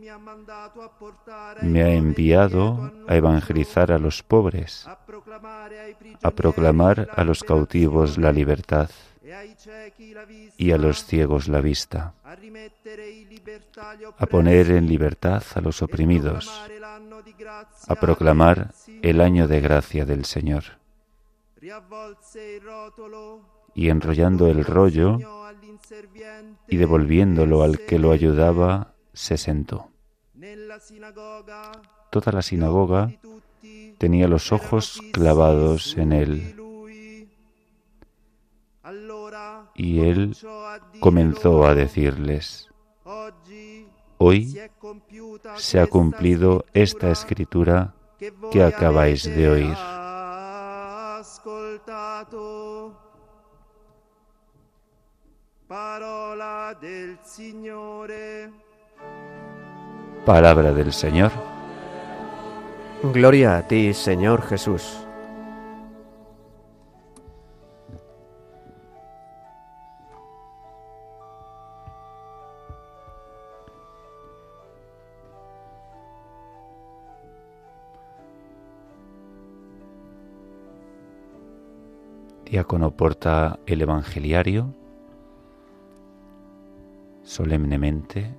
Me 1.62 1.83
ha 1.83 1.92
enviado 1.94 2.92
a 3.09 3.16
evangelizar 3.16 3.92
a 3.92 3.99
los 3.99 4.23
pobres, 4.23 4.87
a 4.87 6.31
proclamar 6.31 7.09
a 7.11 7.25
los 7.25 7.42
cautivos 7.42 8.18
la 8.18 8.33
libertad 8.33 8.90
e 9.23 9.57
y 10.59 10.73
a 10.73 10.79
los 10.79 11.05
ciegos 11.05 11.49
la 11.49 11.61
vista, 11.61 12.14
a 14.18 14.27
poner 14.27 14.70
en 14.70 14.87
libertad 14.87 15.42
a 15.55 15.61
los 15.61 15.83
oprimidos, 15.83 16.51
di 17.25 17.33
grazia 17.33 17.92
a 17.92 17.94
proclamar 17.94 18.73
el 19.03 19.20
año 19.20 19.49
de 19.49 19.61
gracia 19.61 20.05
del 20.05 20.25
Señor. 20.25 20.81
riavvolse 21.61 22.40
il 22.40 22.62
rotolo 22.62 23.50
Y 23.74 23.88
enrollando 23.88 24.48
el 24.48 24.64
rollo 24.64 25.18
y 26.68 26.76
devolviéndolo 26.76 27.62
al 27.62 27.85
que 27.85 27.98
lo 27.98 28.12
ayudaba, 28.12 28.94
se 29.12 29.37
sentó. 29.37 29.90
Toda 32.11 32.33
la 32.33 32.42
sinagoga 32.42 33.12
tenía 33.98 34.28
los 34.28 34.52
ojos 34.52 35.00
clavados 35.12 35.96
en 35.96 36.12
él, 36.12 36.56
y 39.74 40.00
él 40.00 40.37
comenzó 41.00 41.64
a 41.64 41.74
decirles, 41.74 42.68
Hoy 44.22 44.54
se 45.56 45.80
ha 45.80 45.87
cumplido 45.87 46.66
esta 46.74 47.11
escritura 47.11 47.94
que 48.52 48.62
acabáis 48.62 49.24
de 49.24 49.48
oír. 49.48 49.76
Parola 56.70 56.74
del 56.74 57.18
Signore. 57.24 58.50
Palabra 60.24 60.72
del 60.72 60.92
Señor. 60.92 61.33
Gloria 63.02 63.56
a 63.56 63.66
ti, 63.66 63.92
Señor 63.92 64.42
Jesús. 64.42 64.98
Diácono 82.44 82.90
porta 82.92 83.59
el 83.66 83.83
Evangeliario 83.83 84.80
solemnemente 87.31 88.35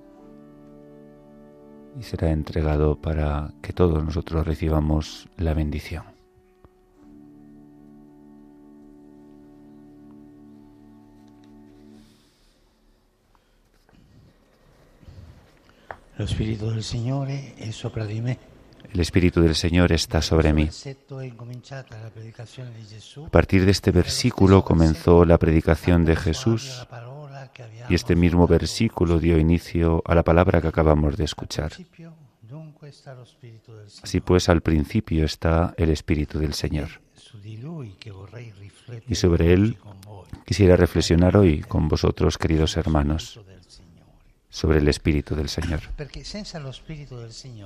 y 1.98 2.02
será 2.02 2.30
entregado 2.30 3.00
para 3.00 3.54
que 3.62 3.72
todos 3.72 4.04
nosotros 4.04 4.46
recibamos 4.46 5.28
la 5.38 5.54
bendición. 5.54 6.04
Lo 16.18 16.26
Spirito 16.26 16.70
del 16.70 16.82
Signore 16.82 17.54
è 17.56 17.70
sopra 17.70 18.04
di 18.04 18.20
me. 18.20 18.38
El 18.92 19.00
Espíritu 19.00 19.40
del 19.40 19.54
Señor 19.54 19.90
está 19.92 20.20
sobre 20.20 20.52
mí. 20.52 20.68
A 23.24 23.30
partir 23.30 23.64
de 23.64 23.70
este 23.70 23.90
versículo 23.90 24.62
comenzó 24.62 25.24
la 25.24 25.38
predicación 25.38 26.04
de 26.04 26.14
Jesús 26.14 26.86
y 27.88 27.94
este 27.94 28.16
mismo 28.16 28.46
versículo 28.46 29.18
dio 29.18 29.38
inicio 29.38 30.02
a 30.06 30.14
la 30.14 30.22
palabra 30.22 30.60
que 30.60 30.68
acabamos 30.68 31.16
de 31.16 31.24
escuchar. 31.24 31.72
Así 34.02 34.20
pues, 34.20 34.48
al 34.48 34.60
principio 34.60 35.24
está 35.24 35.74
el 35.76 35.90
Espíritu 35.90 36.38
del 36.38 36.54
Señor. 36.54 36.88
Y 39.08 39.14
sobre 39.14 39.52
él 39.52 39.78
quisiera 40.44 40.76
reflexionar 40.76 41.36
hoy 41.36 41.60
con 41.60 41.88
vosotros, 41.88 42.38
queridos 42.38 42.76
hermanos 42.76 43.40
sobre 44.52 44.78
el 44.78 44.88
Espíritu 44.88 45.34
del 45.34 45.48
Señor. 45.48 45.80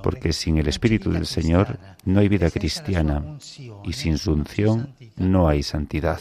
Porque 0.02 0.32
sin 0.32 0.58
el 0.58 0.68
Espíritu 0.68 1.10
del 1.10 1.26
Señor 1.26 1.80
no 2.04 2.20
hay 2.20 2.28
vida 2.28 2.48
cristiana 2.48 3.38
y 3.84 3.92
sin 3.92 4.18
su 4.18 4.32
unción 4.32 4.94
no 5.16 5.48
hay 5.48 5.64
santidad. 5.64 6.20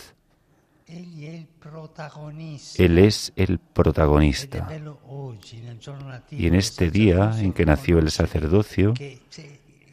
Él 2.78 2.98
es 3.00 3.34
el 3.36 3.60
protagonista. 3.60 4.68
Y 6.32 6.48
en 6.48 6.56
este 6.56 6.92
día 6.92 7.32
en 7.40 7.54
que 7.54 7.66
nació 7.66 8.00
el 8.00 8.12
sacerdocio, 8.12 8.94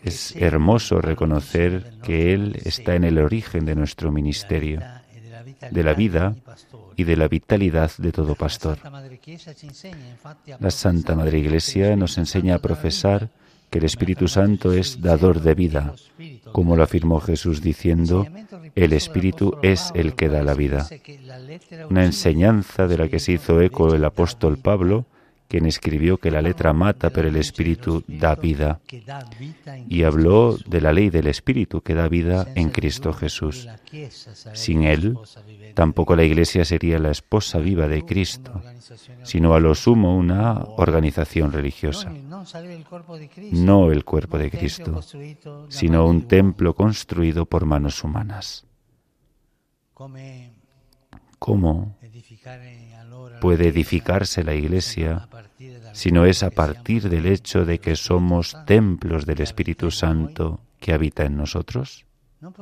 es 0.02 0.37
hermoso 0.37 1.00
reconocer 1.00 1.94
que 2.02 2.35
Él 2.35 2.61
está 2.64 2.94
en 2.94 3.05
el 3.05 3.18
origen 3.18 3.64
de 3.64 3.74
nuestro 3.74 4.12
ministerio, 4.12 4.81
de 5.70 5.83
la 5.83 5.94
vida 5.94 6.35
y 6.96 7.05
de 7.05 7.16
la 7.16 7.28
vitalidad 7.28 7.90
de 7.96 8.12
todo 8.12 8.35
pastor. 8.35 8.78
La 10.59 10.70
Santa 10.70 11.14
Madre 11.14 11.38
Iglesia 11.38 11.96
nos 11.96 12.18
enseña 12.18 12.57
a 12.57 12.59
profesar 12.59 13.31
que 13.70 13.78
el 13.78 13.87
Espíritu 13.87 14.28
Santo 14.28 14.72
es 14.72 15.00
dador 15.00 15.40
de 15.40 15.55
vida, 15.55 15.94
como 16.52 16.76
lo 16.76 16.82
afirmó 16.82 17.20
Jesús 17.20 17.62
diciendo, 17.62 18.26
el 18.74 18.92
Espíritu 18.92 19.56
es 19.62 19.90
el 19.94 20.14
que 20.14 20.28
da 20.28 20.42
la 20.42 20.54
vida. 20.54 20.88
Una 21.90 22.04
enseñanza 22.04 22.86
de 22.86 22.98
la 22.98 23.08
que 23.08 23.18
se 23.18 23.32
hizo 23.32 23.60
eco 23.60 23.94
el 23.94 24.04
apóstol 24.04 24.58
Pablo, 24.58 25.04
quien 25.52 25.66
escribió 25.66 26.16
que 26.16 26.30
la 26.30 26.40
letra 26.40 26.72
mata, 26.72 27.10
pero 27.10 27.28
el 27.28 27.36
Espíritu 27.36 28.02
da 28.08 28.34
vida. 28.36 28.80
Y 29.86 30.04
habló 30.04 30.56
de 30.56 30.80
la 30.80 30.94
ley 30.94 31.10
del 31.10 31.26
Espíritu 31.26 31.82
que 31.82 31.92
da 31.92 32.08
vida 32.08 32.46
en 32.54 32.70
Cristo 32.70 33.12
Jesús. 33.12 33.68
Sin 34.54 34.84
Él, 34.84 35.14
tampoco 35.74 36.16
la 36.16 36.24
Iglesia 36.24 36.64
sería 36.64 36.98
la 36.98 37.10
esposa 37.10 37.58
viva 37.58 37.86
de 37.86 38.02
Cristo, 38.02 38.62
sino 39.24 39.52
a 39.52 39.60
lo 39.60 39.74
sumo 39.74 40.16
una 40.16 40.54
organización 40.78 41.52
religiosa. 41.52 42.10
No 43.52 43.92
el 43.92 44.06
cuerpo 44.06 44.38
de 44.38 44.50
Cristo, 44.50 45.02
sino 45.68 46.06
un 46.06 46.28
templo 46.28 46.72
construido 46.74 47.44
por 47.44 47.66
manos 47.66 48.02
humanas. 48.02 48.64
¿Cómo 51.38 51.94
puede 53.42 53.66
edificarse 53.66 54.44
la 54.44 54.55
Iglesia 54.55 55.28
si 55.92 56.12
no 56.12 56.26
es 56.26 56.44
a 56.44 56.50
partir 56.50 57.09
del 57.09 57.26
hecho 57.26 57.64
de 57.64 57.81
que 57.81 57.96
somos 57.96 58.57
templos 58.66 59.26
del 59.26 59.40
Espíritu 59.40 59.90
Santo 59.90 60.61
que 60.78 60.92
habita 60.92 61.24
en 61.24 61.37
nosotros? 61.37 62.07
No 62.40 62.52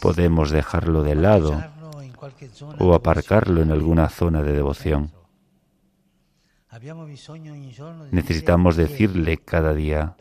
podemos 0.00 0.50
dejarlo 0.50 1.02
de 1.02 1.14
lado 1.16 1.62
o 2.78 2.94
aparcarlo 2.94 3.60
en 3.60 3.70
alguna 3.70 4.08
zona 4.08 4.42
de 4.42 4.52
devoción. 4.52 5.12
Necesitamos 8.10 8.76
decirle 8.76 9.36
cada 9.36 9.74
día, 9.74 10.16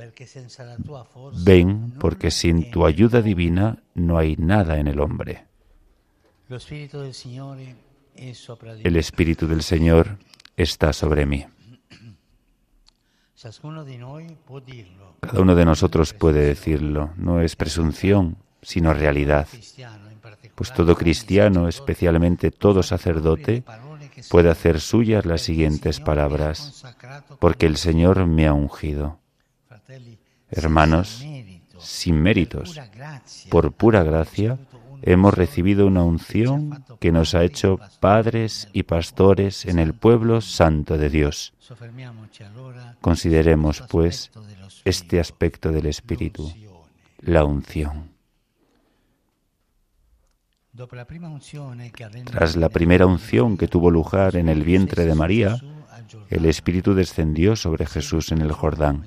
ven 1.45 1.93
porque 1.99 2.31
sin 2.31 2.69
tu 2.69 2.85
ayuda 2.85 3.21
divina 3.21 3.81
no 3.93 4.17
hay 4.17 4.35
nada 4.35 4.77
en 4.77 4.87
el 4.87 4.99
hombre. 4.99 5.45
El 8.83 8.95
Espíritu 8.97 9.47
del 9.47 9.63
Señor 9.63 10.17
está 10.57 10.93
sobre 10.93 11.25
mí. 11.25 11.45
Cada 15.21 15.41
uno 15.41 15.55
de 15.55 15.65
nosotros 15.65 16.13
puede 16.13 16.41
decirlo, 16.41 17.13
no 17.15 17.41
es 17.41 17.55
presunción, 17.55 18.37
sino 18.61 18.93
realidad. 18.93 19.47
Pues 20.55 20.73
todo 20.73 20.95
cristiano, 20.95 21.69
especialmente 21.69 22.51
todo 22.51 22.83
sacerdote, 22.83 23.63
puede 24.29 24.49
hacer 24.49 24.81
suyas 24.81 25.25
las 25.25 25.41
siguientes 25.41 26.01
palabras, 26.01 26.83
porque 27.39 27.65
el 27.65 27.77
Señor 27.77 28.25
me 28.25 28.47
ha 28.47 28.53
ungido. 28.53 29.19
Hermanos, 30.51 31.23
sin 31.79 32.21
méritos, 32.21 32.77
por 33.49 33.71
pura 33.71 34.03
gracia, 34.03 34.57
hemos 35.01 35.33
recibido 35.33 35.87
una 35.87 36.03
unción 36.03 36.83
que 36.99 37.11
nos 37.11 37.35
ha 37.35 37.43
hecho 37.43 37.79
padres 37.99 38.67
y 38.73 38.83
pastores 38.83 39.65
en 39.65 39.79
el 39.79 39.93
pueblo 39.93 40.41
santo 40.41 40.97
de 40.97 41.09
Dios. 41.09 41.53
Consideremos, 43.01 43.83
pues, 43.89 44.31
este 44.85 45.19
aspecto 45.19 45.71
del 45.71 45.85
Espíritu, 45.85 46.51
la 47.21 47.45
unción. 47.45 48.09
Tras 52.25 52.55
la 52.55 52.69
primera 52.69 53.05
unción 53.05 53.57
que 53.57 53.67
tuvo 53.67 53.91
lugar 53.91 54.35
en 54.35 54.47
el 54.47 54.63
vientre 54.63 55.05
de 55.05 55.15
María, 55.15 55.59
el 56.29 56.45
Espíritu 56.45 56.93
descendió 56.93 57.55
sobre 57.55 57.85
Jesús 57.85 58.31
en 58.31 58.41
el 58.41 58.51
Jordán. 58.51 59.05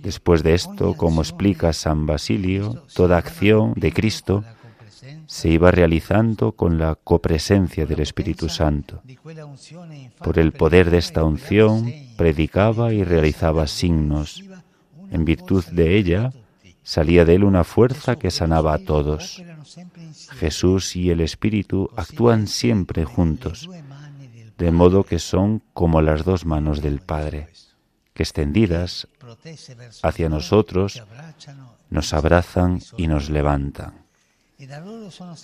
Después 0.00 0.42
de 0.42 0.54
esto, 0.54 0.94
como 0.94 1.22
explica 1.22 1.72
San 1.72 2.06
Basilio, 2.06 2.84
toda 2.94 3.18
acción 3.18 3.74
de 3.76 3.92
Cristo 3.92 4.44
se 5.26 5.48
iba 5.48 5.70
realizando 5.70 6.52
con 6.52 6.78
la 6.78 6.94
copresencia 6.94 7.86
del 7.86 8.00
Espíritu 8.00 8.48
Santo. 8.48 9.02
Por 10.18 10.38
el 10.38 10.52
poder 10.52 10.90
de 10.90 10.98
esta 10.98 11.24
unción, 11.24 11.92
predicaba 12.16 12.92
y 12.92 13.04
realizaba 13.04 13.66
signos. 13.66 14.44
En 15.10 15.24
virtud 15.24 15.64
de 15.66 15.96
ella, 15.96 16.32
salía 16.82 17.24
de 17.24 17.36
él 17.36 17.44
una 17.44 17.64
fuerza 17.64 18.16
que 18.16 18.30
sanaba 18.30 18.74
a 18.74 18.78
todos. 18.78 19.42
Jesús 20.38 20.96
y 20.96 21.10
el 21.10 21.20
Espíritu 21.20 21.90
actúan 21.96 22.46
siempre 22.46 23.04
juntos, 23.04 23.68
de 24.58 24.70
modo 24.70 25.04
que 25.04 25.18
son 25.18 25.62
como 25.72 26.02
las 26.02 26.24
dos 26.24 26.44
manos 26.44 26.80
del 26.80 27.00
Padre, 27.00 27.48
que 28.12 28.22
extendidas 28.22 29.08
hacia 30.02 30.28
nosotros 30.28 31.02
nos 31.90 32.12
abrazan 32.12 32.80
y 32.96 33.08
nos 33.08 33.30
levantan 33.30 34.03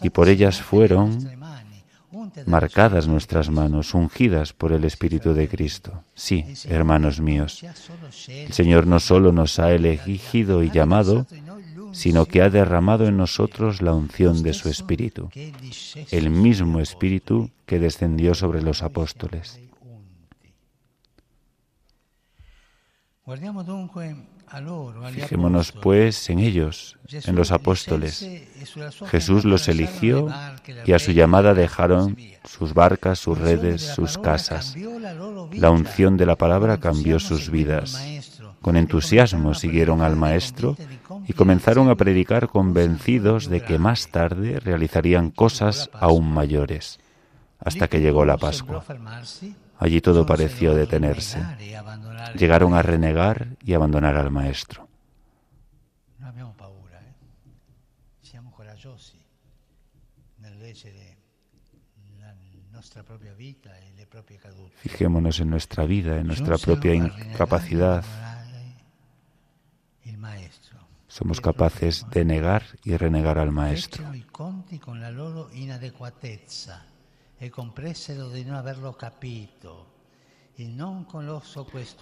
y 0.03 0.11
por 0.11 0.29
ellas 0.29 0.61
fueron 0.61 1.19
marcadas 2.47 3.07
nuestras 3.07 3.51
manos, 3.51 3.95
ungidas 3.95 4.53
por 4.53 4.73
el 4.73 4.85
Espíritu 4.85 5.33
de 5.33 5.49
Cristo. 5.49 6.03
Sí, 6.15 6.45
hermanos 6.69 7.21
míos, 7.21 7.65
el 8.29 8.53
Señor 8.53 8.87
no 8.87 9.01
solo 9.01 9.33
nos 9.33 9.59
ha 9.59 9.73
elegido 9.73 10.63
y 10.63 10.71
llamado, 10.71 11.27
sino 11.93 12.27
que 12.27 12.43
ha 12.43 12.51
derramado 12.51 13.07
en 13.07 13.17
nosotros 13.17 13.83
la 13.83 13.95
unción 13.95 14.43
de 14.43 14.53
su 14.53 14.69
Espíritu, 14.69 15.31
el 16.11 16.31
mismo 16.31 16.81
Espíritu 16.81 17.51
que 17.67 17.79
descendió 17.79 18.35
sobre 18.35 18.63
los 18.63 18.83
apóstoles. 18.83 19.61
Fijémonos 25.13 25.73
pues 25.73 26.29
en 26.29 26.41
ellos, 26.41 26.99
en 27.09 27.37
los 27.37 27.53
apóstoles. 27.53 28.27
Jesús 29.07 29.45
los 29.45 29.69
eligió 29.69 30.29
y 30.85 30.93
a 30.93 30.99
su 30.99 31.13
llamada 31.13 31.55
dejaron 31.55 32.17
sus 32.45 32.75
barcas, 32.75 33.19
sus 33.19 33.39
redes, 33.39 33.83
sus 33.83 34.19
casas. 34.19 34.75
La 35.53 35.71
unción 35.71 36.17
de 36.17 36.27
la 36.27 36.37
palabra 36.37 36.79
cambió 36.79 37.21
sus 37.21 37.51
vidas. 37.51 38.01
Con 38.61 38.77
entusiasmo 38.77 39.55
siguieron 39.55 40.03
al 40.03 40.17
Maestro 40.17 40.77
y 41.27 41.33
comenzaron 41.33 41.89
a 41.89 41.95
predicar 41.95 42.49
convencidos 42.49 43.49
de 43.49 43.63
que 43.63 43.79
más 43.79 44.09
tarde 44.09 44.61
realizarían 44.61 45.31
cosas 45.31 45.91
aún 45.95 46.31
mayores, 46.31 46.99
hasta 47.59 47.89
que 47.89 48.01
llegó 48.01 48.25
la 48.25 48.37
Pascua. 48.37 48.85
Allí 49.79 50.03
todo 50.03 50.27
pareció 50.27 50.75
detenerse. 50.75 51.39
Llegaron 52.35 52.75
a 52.75 52.83
renegar 52.83 53.57
y 53.63 53.75
abandonar 53.75 54.17
al 54.17 54.31
Maestro. 54.31 54.89
Fijémonos 64.77 65.41
en 65.41 65.51
nuestra 65.51 65.85
vida, 65.85 66.19
en 66.19 66.27
nuestra 66.27 66.57
propia 66.57 66.95
incapacidad. 66.95 68.05
Somos 71.09 71.41
capaces 71.41 72.07
de 72.11 72.25
negar 72.25 72.63
y 72.85 72.97
renegar 72.97 73.39
al 73.39 73.51
Maestro. 73.51 74.05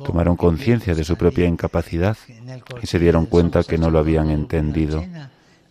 Tomaron 0.05 0.37
conciencia 0.37 0.95
de 0.95 1.05
su 1.05 1.17
propia 1.17 1.47
incapacidad 1.47 2.17
y 2.83 2.87
se 2.87 2.99
dieron 2.99 3.27
cuenta 3.27 3.63
que 3.63 3.79
no 3.79 3.91
lo 3.91 3.99
habían 3.99 4.31
entendido. 4.31 5.05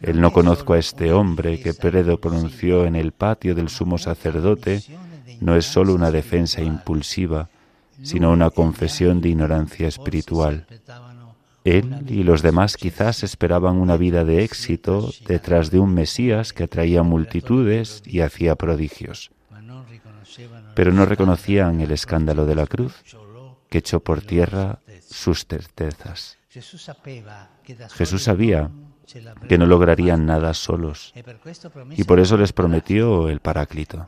El 0.02 0.22
no 0.22 0.32
conozco 0.32 0.74
a 0.74 0.80
este 0.80 1.12
hombre 1.12 1.60
que 1.60 1.74
Peredo 1.74 2.20
pronunció 2.20 2.86
en 2.86 2.96
el 2.96 3.12
patio 3.12 3.56
del 3.56 3.70
sumo 3.70 3.98
sacerdote 3.98 4.84
no 5.42 5.56
es 5.56 5.66
sólo 5.66 5.94
una 5.94 6.12
defensa 6.12 6.62
impulsiva, 6.62 7.50
sino 8.04 8.32
una 8.32 8.52
confesión 8.52 9.22
de 9.22 9.30
ignorancia 9.30 9.88
espiritual. 9.88 10.66
Él 11.64 12.06
y 12.08 12.24
los 12.24 12.42
demás 12.42 12.78
quizás 12.78 13.24
esperaban 13.24 13.78
una 13.78 13.98
vida 13.98 14.24
de 14.24 14.44
éxito 14.44 15.12
detrás 15.28 15.72
de 15.72 15.80
un 15.80 15.94
Mesías 15.94 16.54
que 16.54 16.64
atraía 16.64 17.04
multitudes 17.04 18.02
y 18.06 18.22
hacía 18.22 18.56
prodigios 18.56 19.32
pero 20.78 20.94
no 20.94 21.08
reconocían 21.08 21.82
el 21.82 21.90
escándalo 21.90 22.46
de 22.46 22.54
la 22.54 22.68
cruz 22.68 23.04
que 23.68 23.80
echó 23.80 24.00
por 24.00 24.22
tierra 24.22 24.78
sus 25.02 25.48
certezas. 25.48 26.38
Jesús 27.96 28.24
sabía 28.24 28.70
que 29.50 29.58
no 29.58 29.66
lograrían 29.66 30.28
nada 30.28 30.54
solos 30.54 31.16
y 31.96 32.04
por 32.04 32.20
eso 32.20 32.38
les 32.38 32.54
prometió 32.54 33.28
el 33.28 33.40
Paráclito. 33.40 34.06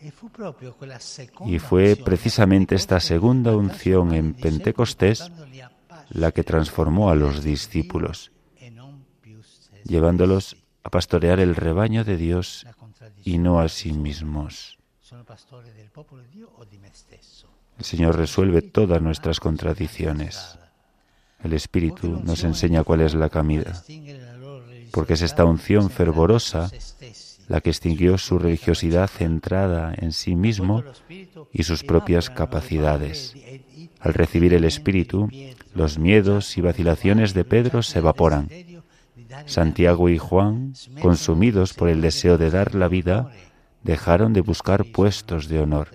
Y 1.47 1.57
fue 1.57 1.95
precisamente 1.95 2.75
esta 2.75 2.99
segunda 2.99 3.55
unción 3.55 4.13
en 4.13 4.35
Pentecostés 4.35 5.31
la 6.09 6.31
que 6.31 6.43
transformó 6.43 7.09
a 7.09 7.15
los 7.15 7.43
discípulos, 7.43 8.31
llevándolos 9.85 10.55
a 10.83 10.91
pastorear 10.91 11.39
el 11.39 11.55
rebaño 11.55 12.03
de 12.03 12.15
Dios 12.15 12.67
y 13.23 13.39
no 13.39 13.59
a 13.59 13.69
sí 13.69 13.91
mismos. 13.91 14.78
El 17.77 17.85
Señor 17.85 18.17
resuelve 18.17 18.61
todas 18.61 19.01
nuestras 19.01 19.39
contradicciones. 19.39 20.59
El 21.43 21.53
Espíritu 21.53 22.21
nos 22.23 22.43
enseña 22.43 22.83
cuál 22.83 23.01
es 23.01 23.15
la 23.15 23.29
camida, 23.29 23.81
porque 24.91 25.13
es 25.13 25.21
esta 25.21 25.45
unción 25.45 25.89
fervorosa 25.89 26.69
la 27.47 27.61
que 27.61 27.71
extinguió 27.71 28.17
su 28.17 28.37
religiosidad 28.37 29.07
centrada 29.07 29.93
en 29.97 30.11
sí 30.11 30.35
mismo 30.35 30.83
y 31.51 31.63
sus 31.63 31.83
propias 31.83 32.29
capacidades. 32.29 33.33
Al 33.99 34.13
recibir 34.13 34.53
el 34.53 34.65
Espíritu, 34.65 35.29
los 35.73 35.97
miedos 35.97 36.57
y 36.57 36.61
vacilaciones 36.61 37.33
de 37.33 37.43
Pedro 37.45 37.81
se 37.81 37.99
evaporan. 37.99 38.49
Santiago 39.45 40.09
y 40.09 40.17
Juan, 40.17 40.73
consumidos 41.01 41.73
por 41.73 41.89
el 41.89 42.01
deseo 42.01 42.37
de 42.37 42.51
dar 42.51 42.75
la 42.75 42.87
vida, 42.87 43.31
dejaron 43.83 44.33
de 44.33 44.41
buscar 44.41 44.85
puestos 44.85 45.47
de 45.47 45.59
honor. 45.59 45.89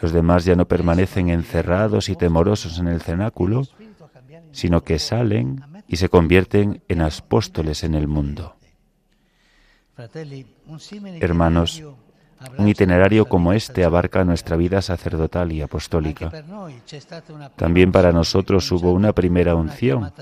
Los 0.00 0.12
demás 0.12 0.44
ya 0.44 0.54
no 0.54 0.68
permanecen 0.68 1.28
encerrados 1.28 2.08
y 2.08 2.16
temorosos 2.16 2.78
en 2.78 2.88
el 2.88 3.02
cenáculo, 3.02 3.66
sino 4.52 4.82
que 4.82 4.98
salen 4.98 5.62
y 5.88 5.96
se 5.96 6.08
convierten 6.08 6.82
en 6.88 7.02
apóstoles 7.02 7.84
en 7.84 7.94
el 7.94 8.06
mundo. 8.08 8.56
Hermanos, 11.20 11.82
un 12.58 12.68
itinerario 12.68 13.26
como 13.26 13.52
este 13.52 13.84
abarca 13.84 14.24
nuestra 14.24 14.56
vida 14.56 14.82
sacerdotal 14.82 15.52
y 15.52 15.62
apostólica. 15.62 16.30
También 17.56 17.92
para 17.92 18.12
nosotros 18.12 18.70
hubo 18.72 18.92
una 18.92 19.12
primera 19.12 19.54
unción 19.54 20.12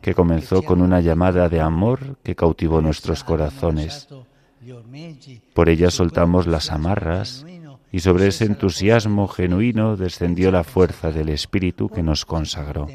que 0.00 0.14
comenzó 0.14 0.62
con 0.62 0.80
una 0.80 1.00
llamada 1.00 1.48
de 1.48 1.60
amor 1.60 2.16
que 2.22 2.34
cautivó 2.34 2.80
nuestros 2.80 3.24
corazones. 3.24 4.08
Por 5.54 5.68
ella 5.68 5.90
soltamos 5.90 6.46
las 6.46 6.70
amarras 6.70 7.44
y 7.92 8.00
sobre 8.00 8.28
ese 8.28 8.44
entusiasmo 8.44 9.28
genuino 9.28 9.96
descendió 9.96 10.50
la 10.50 10.64
fuerza 10.64 11.12
del 11.12 11.28
Espíritu 11.28 11.88
que 11.88 12.02
nos 12.02 12.24
consagró. 12.24 12.88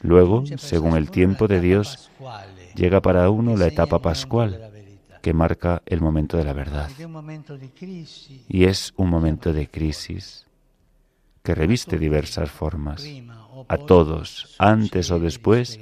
Luego, 0.00 0.44
según 0.56 0.96
el 0.96 1.10
tiempo 1.10 1.46
de 1.46 1.60
Dios, 1.60 2.10
llega 2.74 3.00
para 3.00 3.30
uno 3.30 3.56
la 3.56 3.68
etapa 3.68 4.00
pascual, 4.00 4.71
que 5.22 5.32
marca 5.32 5.82
el 5.86 6.00
momento 6.00 6.36
de 6.36 6.44
la 6.44 6.52
verdad. 6.52 6.90
Y 8.48 8.64
es 8.64 8.92
un 8.96 9.08
momento 9.08 9.52
de 9.52 9.68
crisis 9.68 10.46
que 11.42 11.54
reviste 11.54 11.98
diversas 11.98 12.50
formas. 12.50 13.06
A 13.68 13.76
todos, 13.78 14.54
antes 14.58 15.10
o 15.10 15.18
después, 15.18 15.78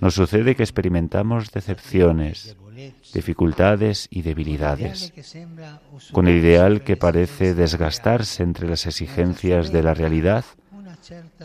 nos 0.00 0.14
sucede 0.14 0.54
que 0.54 0.62
experimentamos 0.62 1.50
decepciones, 1.50 2.56
dificultades 3.14 4.08
y 4.10 4.22
debilidades, 4.22 5.12
con 6.12 6.28
el 6.28 6.36
ideal 6.36 6.82
que 6.82 6.96
parece 6.96 7.54
desgastarse 7.54 8.42
entre 8.42 8.68
las 8.68 8.86
exigencias 8.86 9.72
de 9.72 9.82
la 9.82 9.94
realidad 9.94 10.44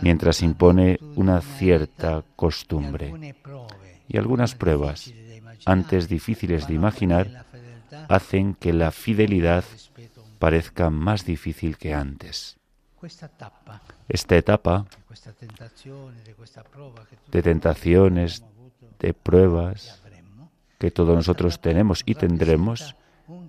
mientras 0.01 0.41
impone 0.41 0.99
una 1.15 1.41
cierta 1.41 2.23
costumbre. 2.35 3.35
Y 4.07 4.17
algunas 4.17 4.55
pruebas, 4.55 5.13
antes 5.65 6.07
difíciles 6.07 6.67
de 6.67 6.73
imaginar, 6.73 7.45
hacen 8.09 8.55
que 8.55 8.73
la 8.73 8.91
fidelidad 8.91 9.63
parezca 10.39 10.89
más 10.89 11.25
difícil 11.25 11.77
que 11.77 11.93
antes. 11.93 12.57
Esta 14.07 14.37
etapa 14.37 14.85
de 17.31 17.41
tentaciones, 17.41 18.43
de 18.99 19.13
pruebas 19.13 20.01
que 20.77 20.91
todos 20.91 21.15
nosotros 21.15 21.59
tenemos 21.59 22.03
y 22.05 22.15
tendremos, 22.15 22.95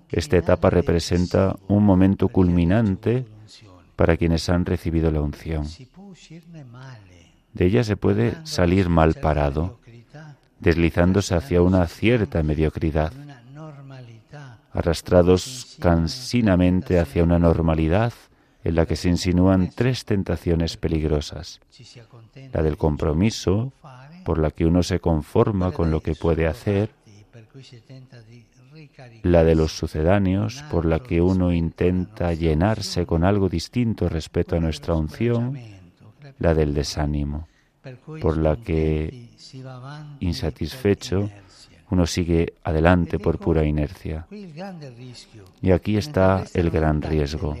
esta 0.09 0.37
etapa 0.37 0.69
representa 0.69 1.55
un 1.67 1.83
momento 1.83 2.27
culminante 2.29 3.25
para 3.95 4.17
quienes 4.17 4.49
han 4.49 4.65
recibido 4.65 5.11
la 5.11 5.21
unción. 5.21 5.67
De 7.53 7.65
ella 7.65 7.83
se 7.83 7.97
puede 7.97 8.35
salir 8.45 8.89
mal 8.89 9.13
parado, 9.15 9.79
deslizándose 10.63 11.35
hacia 11.35 11.61
una 11.61 11.85
cierta 11.87 12.41
mediocridad, 12.41 13.11
arrastrados 14.71 15.77
cansinamente 15.79 16.99
hacia 16.99 17.23
una 17.23 17.37
normalidad 17.37 18.13
en 18.63 18.75
la 18.75 18.85
que 18.85 18.95
se 18.95 19.09
insinúan 19.09 19.71
tres 19.75 20.05
tentaciones 20.05 20.77
peligrosas. 20.77 21.59
La 22.53 22.63
del 22.63 22.77
compromiso, 22.77 23.73
por 24.23 24.39
la 24.39 24.51
que 24.51 24.65
uno 24.65 24.83
se 24.83 24.99
conforma 24.99 25.71
con 25.71 25.91
lo 25.91 25.99
que 25.99 26.15
puede 26.15 26.47
hacer, 26.47 26.89
la 29.21 29.43
de 29.43 29.55
los 29.55 29.73
sucedáneos, 29.73 30.63
por 30.71 30.85
la 30.85 30.99
que 30.99 31.21
uno 31.21 31.51
intenta 31.51 32.33
llenarse 32.33 33.05
con 33.05 33.25
algo 33.25 33.49
distinto 33.49 34.07
respecto 34.07 34.55
a 34.55 34.59
nuestra 34.59 34.95
unción, 34.95 35.59
la 36.39 36.53
del 36.53 36.73
desánimo, 36.73 37.47
por 38.21 38.37
la 38.37 38.55
que, 38.55 39.29
insatisfecho, 40.19 41.29
uno 41.89 42.07
sigue 42.07 42.53
adelante 42.63 43.19
por 43.19 43.37
pura 43.37 43.63
inercia. 43.63 44.25
Y 45.61 45.71
aquí 45.71 45.97
está 45.97 46.45
el 46.53 46.69
gran 46.69 47.01
riesgo. 47.01 47.55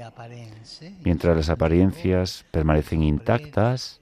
Mientras 1.03 1.35
las 1.35 1.49
apariencias 1.49 2.45
permanecen 2.51 3.03
intactas, 3.03 4.01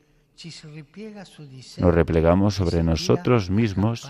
nos 1.78 1.94
replegamos 1.94 2.56
sobre 2.56 2.84
nosotros 2.84 3.50
mismos 3.50 4.10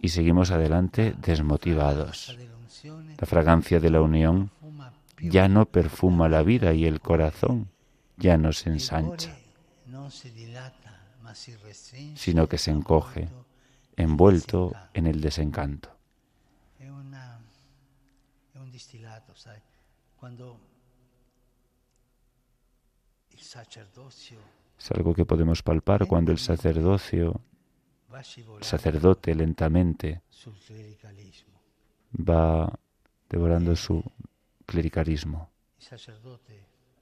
y 0.00 0.08
seguimos 0.08 0.50
adelante 0.50 1.14
desmotivados. 1.20 2.36
La 3.18 3.26
fragancia 3.26 3.78
de 3.78 3.90
la 3.90 4.00
unión 4.00 4.50
ya 5.20 5.46
no 5.48 5.66
perfuma 5.66 6.28
la 6.28 6.42
vida 6.42 6.72
y 6.72 6.84
el 6.84 7.00
corazón 7.00 7.68
ya 8.16 8.36
no 8.36 8.52
se 8.52 8.70
ensancha, 8.70 9.36
sino 11.34 12.48
que 12.48 12.58
se 12.58 12.70
encoge 12.70 13.28
envuelto 13.96 14.72
en 14.94 15.06
el 15.06 15.20
desencanto. 15.20 15.90
Es 24.78 24.90
algo 24.90 25.14
que 25.14 25.24
podemos 25.24 25.62
palpar 25.62 26.06
cuando 26.06 26.32
el 26.32 26.38
sacerdocio, 26.38 27.40
el 28.10 28.64
sacerdote 28.64 29.34
lentamente 29.34 30.22
va 32.16 32.78
devorando 33.28 33.76
su 33.76 34.02
clericalismo. 34.66 35.50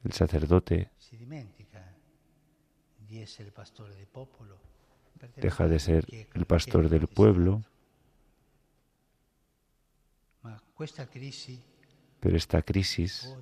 El 0.02 0.12
sacerdote 0.12 0.90
deja 5.36 5.68
de 5.68 5.78
ser 5.78 6.06
el 6.34 6.46
pastor 6.46 6.88
del 6.88 7.06
pueblo. 7.06 7.62
Pero 12.20 12.36
esta 12.36 12.62
crisis 12.62 13.34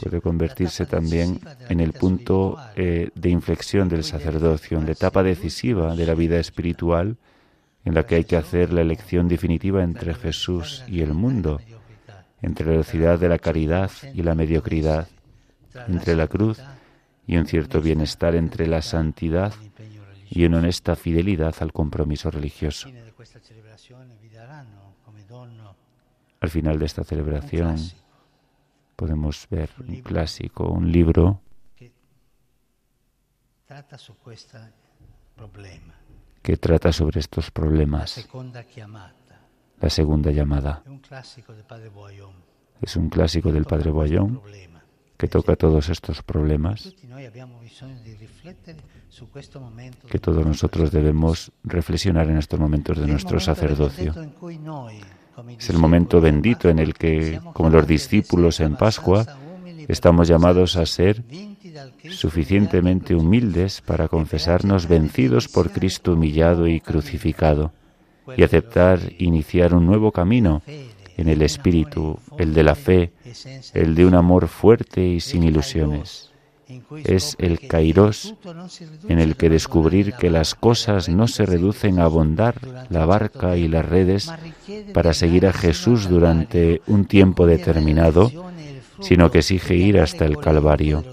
puede 0.00 0.20
convertirse 0.20 0.86
también 0.86 1.40
en 1.68 1.80
el 1.80 1.92
punto 1.92 2.56
eh, 2.74 3.10
de 3.14 3.30
inflexión 3.30 3.88
del 3.88 4.04
sacerdocio, 4.04 4.78
en 4.78 4.86
la 4.86 4.92
etapa 4.92 5.22
decisiva 5.22 5.94
de 5.94 6.06
la 6.06 6.14
vida 6.14 6.38
espiritual 6.38 7.16
en 7.84 7.94
la 7.94 8.06
que 8.06 8.16
hay 8.16 8.24
que 8.24 8.36
hacer 8.36 8.72
la 8.72 8.80
elección 8.80 9.28
definitiva 9.28 9.82
entre 9.82 10.14
Jesús 10.14 10.84
y 10.88 11.00
el 11.00 11.14
mundo, 11.14 11.60
entre 12.42 12.66
la 12.66 12.72
velocidad 12.72 13.18
de 13.18 13.28
la 13.28 13.38
caridad 13.38 13.90
y 14.12 14.22
la 14.22 14.34
mediocridad, 14.34 15.08
entre 15.86 16.16
la 16.16 16.26
cruz 16.26 16.60
y 17.28 17.36
un 17.36 17.46
cierto 17.46 17.82
bienestar, 17.82 18.34
entre 18.34 18.66
la 18.66 18.80
santidad 18.80 19.52
y 20.30 20.46
una 20.46 20.58
honesta 20.58 20.96
fidelidad 20.96 21.54
al 21.60 21.74
compromiso 21.74 22.30
religioso. 22.30 22.88
Al 26.40 26.50
final 26.50 26.78
de 26.78 26.86
esta 26.86 27.04
celebración 27.04 27.76
podemos 28.96 29.46
ver 29.50 29.68
un 29.86 30.00
clásico, 30.00 30.70
un 30.70 30.90
libro 30.90 31.42
que 36.42 36.56
trata 36.56 36.92
sobre 36.92 37.20
estos 37.20 37.50
problemas. 37.50 38.26
La 39.80 39.90
segunda 39.90 40.30
llamada. 40.30 40.82
Es 42.80 42.96
un 42.96 43.10
clásico 43.10 43.52
del 43.52 43.66
Padre 43.66 43.90
Boyon 43.90 44.40
que 45.18 45.26
toca 45.26 45.56
todos 45.56 45.88
estos 45.88 46.22
problemas, 46.22 46.94
que 50.08 50.18
todos 50.20 50.46
nosotros 50.46 50.92
debemos 50.92 51.50
reflexionar 51.64 52.30
en 52.30 52.38
estos 52.38 52.58
momentos 52.58 52.98
de 52.98 53.08
nuestro 53.08 53.40
sacerdocio. 53.40 54.14
Es 55.58 55.70
el 55.70 55.78
momento 55.78 56.20
bendito 56.20 56.68
en 56.68 56.78
el 56.78 56.94
que, 56.94 57.40
como 57.52 57.68
los 57.68 57.86
discípulos 57.86 58.60
en 58.60 58.76
Pascua, 58.76 59.26
estamos 59.88 60.28
llamados 60.28 60.76
a 60.76 60.86
ser 60.86 61.24
suficientemente 62.10 63.16
humildes 63.16 63.80
para 63.80 64.06
confesarnos 64.06 64.86
vencidos 64.86 65.48
por 65.48 65.72
Cristo 65.72 66.12
humillado 66.12 66.68
y 66.68 66.80
crucificado 66.80 67.72
y 68.36 68.42
aceptar 68.44 69.00
iniciar 69.18 69.74
un 69.74 69.86
nuevo 69.86 70.12
camino 70.12 70.62
en 71.18 71.28
el 71.28 71.42
espíritu, 71.42 72.18
el 72.38 72.54
de 72.54 72.62
la 72.62 72.74
fe, 72.74 73.12
el 73.74 73.94
de 73.94 74.06
un 74.06 74.14
amor 74.14 74.48
fuerte 74.48 75.04
y 75.04 75.20
sin 75.20 75.42
ilusiones. 75.42 76.30
Es 77.04 77.34
el 77.38 77.66
kairos 77.66 78.34
en 79.08 79.18
el 79.18 79.36
que 79.36 79.48
descubrir 79.48 80.12
que 80.14 80.30
las 80.30 80.54
cosas 80.54 81.08
no 81.08 81.26
se 81.26 81.44
reducen 81.44 81.98
a 81.98 82.04
abondar 82.04 82.56
la 82.88 83.04
barca 83.04 83.56
y 83.56 83.68
las 83.68 83.84
redes 83.84 84.30
para 84.92 85.12
seguir 85.12 85.46
a 85.46 85.52
Jesús 85.52 86.08
durante 86.08 86.82
un 86.86 87.06
tiempo 87.06 87.46
determinado, 87.46 88.30
sino 89.00 89.30
que 89.30 89.38
exige 89.38 89.74
ir 89.76 89.98
hasta 89.98 90.24
el 90.24 90.38
Calvario, 90.38 91.04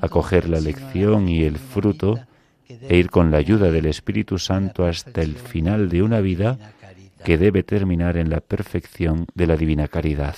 acoger 0.00 0.48
la 0.48 0.60
lección 0.60 1.28
y 1.28 1.42
el 1.42 1.58
fruto 1.58 2.20
e 2.68 2.96
ir 2.96 3.10
con 3.10 3.30
la 3.30 3.38
ayuda 3.38 3.70
del 3.70 3.86
Espíritu 3.86 4.38
Santo 4.38 4.86
hasta 4.86 5.22
el 5.22 5.34
final 5.34 5.88
de 5.88 6.02
una 6.02 6.20
vida 6.20 6.58
que 7.24 7.38
debe 7.38 7.62
terminar 7.62 8.16
en 8.16 8.30
la 8.30 8.40
perfección 8.40 9.26
de 9.34 9.46
la 9.46 9.56
divina 9.56 9.88
caridad. 9.88 10.36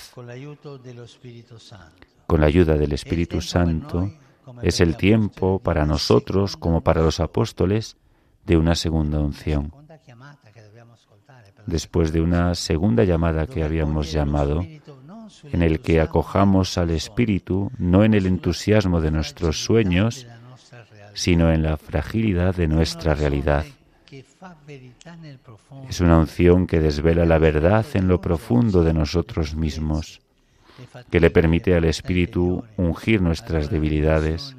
Con 2.27 2.41
la 2.41 2.47
ayuda 2.47 2.77
del 2.77 2.93
Espíritu 2.93 3.41
Santo 3.41 4.11
es 4.63 4.81
el 4.81 4.97
tiempo 4.97 5.59
para 5.59 5.87
nosotros 5.87 6.57
como 6.57 6.81
para 6.83 7.03
los 7.03 7.21
apóstoles 7.21 7.97
de 8.47 8.57
una 8.57 8.75
segunda 8.75 9.21
unción. 9.21 9.73
Después 11.67 12.13
de 12.13 12.21
una 12.21 12.55
segunda 12.55 13.05
llamada 13.05 13.47
que 13.47 13.63
habíamos 13.63 14.11
llamado, 14.13 14.65
en 15.45 15.63
el 15.63 15.81
que 15.81 16.01
acojamos 16.01 16.79
al 16.79 16.91
Espíritu 16.91 17.71
no 17.79 18.05
en 18.05 18.15
el 18.15 18.27
entusiasmo 18.27 19.01
de 19.01 19.11
nuestros 19.11 19.63
sueños, 19.63 20.27
sino 21.15 21.53
en 21.53 21.63
la 21.63 21.77
fragilidad 21.77 22.55
de 22.55 22.67
nuestra 22.67 23.15
realidad 23.15 23.65
es 25.89 26.01
una 26.01 26.19
unción 26.19 26.67
que 26.67 26.81
desvela 26.81 27.25
la 27.27 27.39
verdad 27.39 27.85
en 27.95 28.09
lo 28.09 28.21
profundo 28.21 28.83
de 28.83 28.95
nosotros 28.95 29.55
mismos, 29.55 30.23
que 31.11 31.21
le 31.21 31.31
permite 31.31 31.75
al 31.75 31.85
Espíritu 31.85 32.65
ungir 32.77 33.21
nuestras 33.21 33.71
debilidades, 33.71 34.57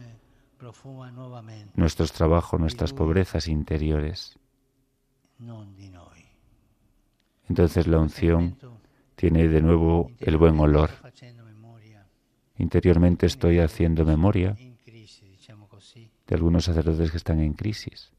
nuestros 1.75 2.11
trabajos, 2.11 2.59
nuestras 2.59 2.93
pobrezas 2.93 3.47
interiores. 3.47 4.37
Entonces 7.49 7.87
la 7.87 7.99
unción 7.99 8.57
tiene 9.15 9.47
de 9.47 9.61
nuevo 9.61 10.11
el 10.19 10.37
buen 10.37 10.59
olor. 10.59 10.91
Interiormente 12.57 13.25
estoy 13.25 13.59
haciendo 13.59 14.05
memoria 14.05 14.55
de 16.27 16.35
algunos 16.35 16.65
sacerdotes 16.65 17.09
que 17.09 17.17
están 17.17 17.39
en 17.39 17.53
crisis 17.53 18.10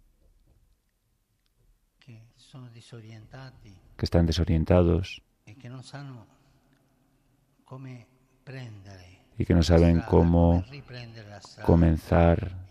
que 4.03 4.07
están 4.07 4.26
desorientados 4.26 5.22
y 5.46 5.55
que 5.55 5.68
no 9.55 9.62
saben 9.62 10.00
cómo 10.00 10.64
comenzar 11.64 12.66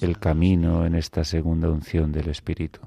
el 0.00 0.20
camino 0.20 0.86
en 0.86 0.94
esta 0.94 1.24
segunda 1.24 1.68
unción 1.68 2.12
del 2.12 2.28
Espíritu. 2.28 2.80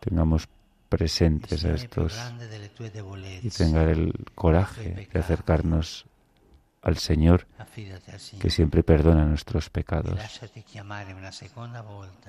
Tengamos 0.00 0.46
presentes 0.90 1.64
a 1.64 1.72
estos 1.72 2.20
y 3.42 3.48
tengan 3.48 3.88
el 3.88 4.12
coraje 4.34 5.08
de 5.10 5.18
acercarnos 5.18 6.04
al 6.82 6.96
Señor 6.98 7.46
que 8.40 8.50
siempre 8.50 8.82
perdona 8.82 9.24
nuestros 9.24 9.70
pecados. 9.70 10.18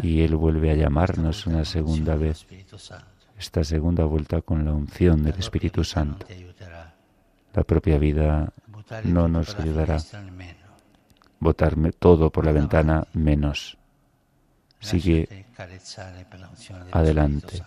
Y 0.01 0.21
Él 0.21 0.35
vuelve 0.35 0.71
a 0.71 0.75
llamarnos 0.75 1.47
una 1.47 1.65
segunda 1.65 2.15
vez, 2.15 2.45
esta 3.37 3.63
segunda 3.63 4.05
vuelta 4.05 4.41
con 4.41 4.65
la 4.65 4.73
unción 4.73 5.23
del 5.23 5.39
Espíritu 5.39 5.83
Santo. 5.83 6.25
La 7.53 7.63
propia 7.63 7.97
vida 7.97 8.53
no 9.03 9.27
nos 9.27 9.55
ayudará. 9.55 9.97
Botarme 11.39 11.91
todo 11.91 12.31
por 12.31 12.45
la 12.45 12.51
ventana 12.51 13.07
menos. 13.13 13.77
Sigue 14.79 15.45
adelante. 16.91 17.63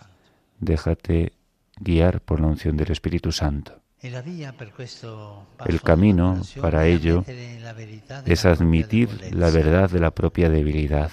Déjate 0.59 1.33
guiar 1.77 2.21
por 2.21 2.39
la 2.39 2.47
unción 2.47 2.77
del 2.77 2.91
Espíritu 2.91 3.31
Santo. 3.31 3.82
El 4.03 5.81
camino 5.81 6.41
para 6.59 6.85
ello 6.85 7.23
es 8.25 8.45
admitir 8.45 9.33
la 9.33 9.49
verdad 9.49 9.89
de 9.89 9.99
la 9.99 10.11
propia 10.11 10.49
debilidad. 10.49 11.09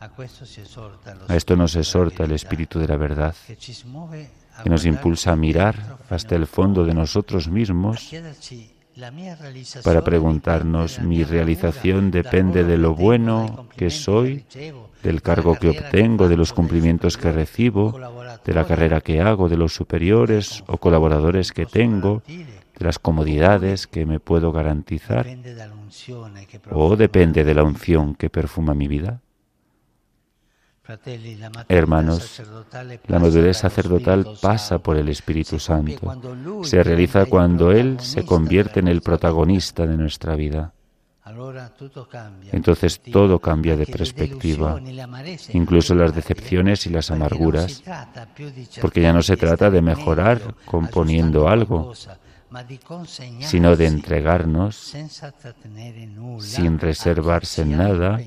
A 0.00 1.36
esto 1.36 1.56
nos 1.56 1.76
exhorta 1.76 2.24
el 2.24 2.32
Espíritu 2.32 2.78
de 2.78 2.88
la 2.88 2.96
verdad, 2.96 3.34
que 3.46 4.70
nos 4.70 4.86
impulsa 4.86 5.32
a 5.32 5.36
mirar 5.36 5.98
hasta 6.08 6.34
el 6.36 6.46
fondo 6.46 6.84
de 6.84 6.94
nosotros 6.94 7.48
mismos 7.48 8.10
para 9.84 10.02
preguntarnos, 10.02 11.00
¿mi 11.00 11.22
realización 11.22 12.10
depende 12.10 12.64
de 12.64 12.78
lo 12.78 12.94
bueno 12.94 13.68
que 13.76 13.90
soy, 13.90 14.44
del 15.02 15.22
cargo 15.22 15.56
que 15.56 15.68
obtengo, 15.68 16.28
de 16.28 16.36
los 16.36 16.52
cumplimientos 16.52 17.16
que 17.18 17.30
recibo, 17.30 17.98
de 18.44 18.54
la 18.54 18.64
carrera 18.64 19.00
que 19.00 19.20
hago, 19.20 19.48
de 19.48 19.56
los 19.56 19.74
superiores 19.74 20.64
o 20.66 20.78
colaboradores 20.78 21.52
que 21.52 21.66
tengo, 21.66 22.22
de 22.26 22.84
las 22.84 22.98
comodidades 22.98 23.86
que 23.86 24.06
me 24.06 24.18
puedo 24.18 24.50
garantizar? 24.52 25.26
¿O 26.70 26.96
depende 26.96 27.44
de 27.44 27.54
la 27.54 27.64
unción 27.64 28.14
que 28.14 28.30
perfuma 28.30 28.74
mi 28.74 28.88
vida? 28.88 29.20
Hermanos, 31.68 32.42
la 33.06 33.18
madurez 33.18 33.56
sacerdotal 33.56 34.26
pasa 34.40 34.78
por 34.78 34.96
el 34.96 35.08
Espíritu 35.08 35.58
Santo. 35.58 36.14
Se 36.62 36.82
realiza 36.82 37.26
cuando 37.26 37.72
Él 37.72 37.98
se 38.00 38.24
convierte 38.24 38.80
en 38.80 38.88
el 38.88 39.00
protagonista 39.00 39.86
de 39.86 39.96
nuestra 39.96 40.36
vida. 40.36 40.72
Entonces 42.52 43.00
todo 43.00 43.40
cambia 43.40 43.76
de 43.76 43.86
perspectiva, 43.86 44.80
incluso 45.52 45.94
las 45.94 46.14
decepciones 46.14 46.86
y 46.86 46.90
las 46.90 47.10
amarguras, 47.10 47.82
porque 48.80 49.00
ya 49.02 49.12
no 49.12 49.22
se 49.22 49.36
trata 49.36 49.70
de 49.70 49.82
mejorar 49.82 50.40
componiendo 50.66 51.48
algo, 51.48 51.92
sino 53.40 53.76
de 53.76 53.86
entregarnos 53.86 54.94
sin 56.40 56.78
reservarse 56.78 57.62
en 57.62 57.76
nada 57.76 58.20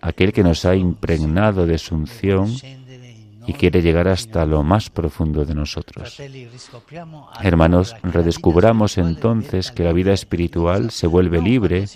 aquel 0.00 0.32
que 0.32 0.42
nos 0.42 0.64
ha 0.64 0.74
impregnado 0.74 1.66
de 1.66 1.78
su 1.78 1.94
unción 1.94 2.54
y 3.46 3.52
quiere 3.54 3.82
llegar 3.82 4.08
hasta 4.08 4.46
lo 4.46 4.62
más 4.62 4.90
profundo 4.90 5.44
de 5.44 5.54
nosotros. 5.54 6.20
Hermanos, 7.40 7.96
redescubramos 8.02 8.98
entonces 8.98 9.72
que 9.72 9.84
la 9.84 9.92
vida 9.92 10.12
espiritual 10.12 10.90
se 10.90 11.06
vuelve 11.06 11.40
libre 11.40 11.86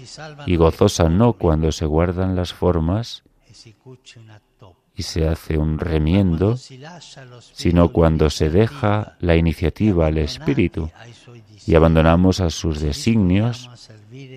y 0.47 0.57
gozosa 0.57 1.09
no 1.09 1.35
cuando 1.35 1.71
se 1.73 1.87
guardan 1.87 2.35
las 2.35 2.53
formas, 2.53 3.23
y 4.97 5.03
se 5.03 5.29
hace 5.29 5.59
un 5.59 5.79
remiendo, 5.79 6.57
sino 6.57 7.91
cuando 7.91 8.31
se 8.31 8.49
deja 8.49 9.17
la 9.21 9.37
iniciativa 9.37 10.07
al 10.07 10.19
Espíritu 10.19 10.91
y 11.67 11.75
abandonamos 11.75 12.41
a 12.41 12.51
sus 12.51 12.81
designios, 12.81 13.69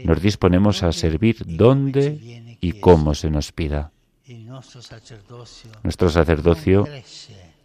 nos 0.03 0.21
disponemos 0.21 0.83
a 0.83 0.91
servir 0.91 1.37
donde 1.45 2.57
y 2.59 2.73
cómo 2.73 3.13
se 3.13 3.29
nos 3.29 3.51
pida. 3.51 3.91
Nuestro 5.83 6.09
sacerdocio 6.09 6.87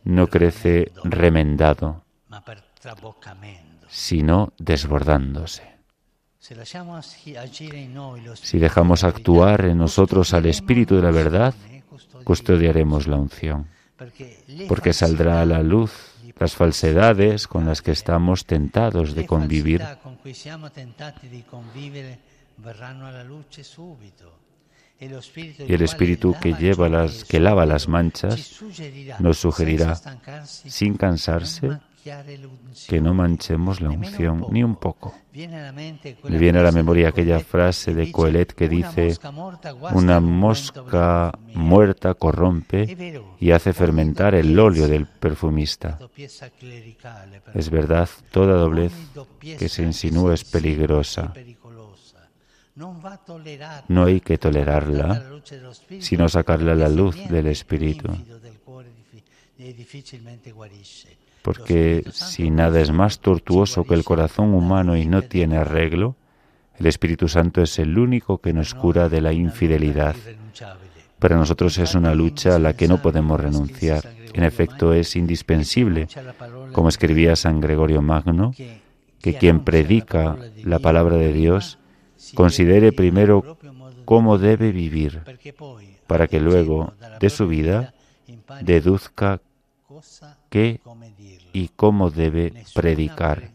no 0.04 0.26
crece 0.28 0.92
remendado, 1.02 2.04
sino 3.88 4.52
desbordándose. 4.58 5.62
Si 8.42 8.58
dejamos 8.58 9.04
actuar 9.04 9.64
en 9.64 9.78
nosotros 9.78 10.34
al 10.34 10.44
Espíritu 10.46 10.96
de 10.96 11.02
la 11.02 11.10
verdad, 11.10 11.54
custodiaremos 12.24 13.06
la 13.06 13.16
unción, 13.16 13.66
porque 14.68 14.92
saldrá 14.92 15.40
a 15.40 15.46
la 15.46 15.62
luz 15.62 16.13
las 16.36 16.54
falsedades 16.54 17.46
con 17.46 17.66
las 17.66 17.82
que 17.82 17.92
estamos 17.92 18.44
tentados 18.44 19.14
de 19.14 19.26
convivir. 19.26 19.82
Y 25.00 25.72
el 25.72 25.82
espíritu 25.82 26.34
que 26.40 26.54
lleva 26.54 26.88
las 26.88 27.24
que 27.24 27.40
lava 27.40 27.66
las 27.66 27.88
manchas 27.88 28.62
nos 29.18 29.38
sugerirá 29.38 30.00
sin 30.44 30.96
cansarse 30.96 31.78
que 32.88 33.00
no 33.00 33.14
manchemos 33.14 33.80
la 33.80 33.88
unción 33.88 34.46
ni 34.50 34.62
un 34.62 34.76
poco. 34.76 35.14
Me 35.32 36.38
viene 36.38 36.58
a 36.58 36.62
la 36.62 36.72
memoria 36.72 37.08
aquella 37.08 37.40
frase 37.40 37.94
de 37.94 38.12
Coelet 38.12 38.52
que 38.52 38.68
dice, 38.68 39.16
una 39.92 40.20
mosca 40.20 41.32
muerta 41.54 42.14
corrompe 42.14 43.26
y 43.40 43.50
hace 43.52 43.72
fermentar 43.72 44.34
el 44.34 44.58
óleo 44.58 44.86
del 44.86 45.06
perfumista. 45.06 45.98
Es 47.54 47.70
verdad, 47.70 48.08
toda 48.30 48.54
doblez 48.54 48.92
que 49.40 49.68
se 49.68 49.82
insinúa 49.82 50.34
es 50.34 50.44
peligrosa. 50.44 51.32
No 53.88 54.04
hay 54.04 54.20
que 54.20 54.36
tolerarla, 54.36 55.22
sino 56.00 56.28
sacarla 56.28 56.72
a 56.72 56.76
la 56.76 56.88
luz 56.88 57.16
del 57.28 57.46
Espíritu 57.46 58.10
porque 61.44 62.02
si 62.10 62.50
nada 62.50 62.80
es 62.80 62.90
más 62.90 63.18
tortuoso 63.18 63.84
que 63.84 63.92
el 63.92 64.02
corazón 64.02 64.54
humano 64.54 64.96
y 64.96 65.04
no 65.04 65.20
tiene 65.20 65.58
arreglo, 65.58 66.16
el 66.78 66.86
Espíritu 66.86 67.28
Santo 67.28 67.60
es 67.60 67.78
el 67.78 67.98
único 67.98 68.38
que 68.38 68.54
nos 68.54 68.72
cura 68.72 69.10
de 69.10 69.20
la 69.20 69.34
infidelidad. 69.34 70.16
Para 71.18 71.36
nosotros 71.36 71.76
es 71.76 71.94
una 71.94 72.14
lucha 72.14 72.56
a 72.56 72.58
la 72.58 72.72
que 72.72 72.88
no 72.88 73.02
podemos 73.02 73.38
renunciar. 73.38 74.08
En 74.32 74.42
efecto, 74.42 74.94
es 74.94 75.16
indispensable, 75.16 76.08
como 76.72 76.88
escribía 76.88 77.36
San 77.36 77.60
Gregorio 77.60 78.00
Magno, 78.00 78.54
que 79.20 79.34
quien 79.34 79.64
predica 79.64 80.38
la 80.62 80.78
palabra 80.78 81.16
de 81.16 81.34
Dios 81.34 81.78
considere 82.32 82.90
primero 82.90 83.58
cómo 84.06 84.38
debe 84.38 84.72
vivir, 84.72 85.20
para 86.06 86.26
que 86.26 86.40
luego 86.40 86.94
de 87.20 87.28
su 87.28 87.46
vida 87.46 87.92
deduzca 88.62 89.42
qué 90.48 90.80
y 91.52 91.68
cómo 91.68 92.10
debe 92.10 92.52
predicar, 92.74 93.50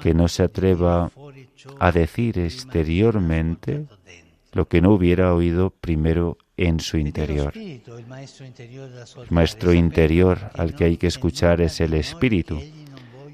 que 0.00 0.14
no 0.14 0.28
se 0.28 0.42
atreva 0.44 1.10
a 1.78 1.92
decir 1.92 2.38
exteriormente 2.38 3.86
lo 4.52 4.68
que 4.68 4.80
no 4.80 4.92
hubiera 4.92 5.34
oído 5.34 5.70
primero 5.70 6.38
en 6.56 6.80
su 6.80 6.96
interior. 6.96 7.52
El 7.56 7.82
maestro 9.30 9.72
interior 9.72 10.50
al 10.54 10.74
que 10.74 10.84
hay 10.84 10.96
que 10.96 11.08
escuchar 11.08 11.60
es 11.60 11.80
el 11.80 11.94
Espíritu, 11.94 12.60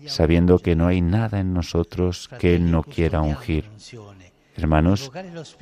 sabiendo 0.07 0.59
que 0.59 0.75
no 0.75 0.87
hay 0.87 1.03
nada 1.03 1.41
en 1.41 1.53
nosotros 1.53 2.29
que 2.39 2.55
Él 2.55 2.71
no 2.71 2.83
quiera 2.83 3.21
ungir. 3.21 3.67
Hermanos, 4.57 5.13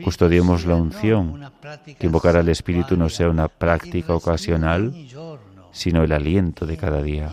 custodiemos 0.02 0.64
la 0.64 0.76
unción, 0.76 1.52
que 1.98 2.06
invocar 2.06 2.36
al 2.36 2.48
Espíritu 2.48 2.96
no 2.96 3.08
sea 3.08 3.28
una 3.28 3.48
práctica 3.48 4.14
ocasional, 4.14 4.92
sino 5.72 6.02
el 6.02 6.12
aliento 6.12 6.66
de 6.66 6.76
cada 6.76 7.02
día. 7.02 7.30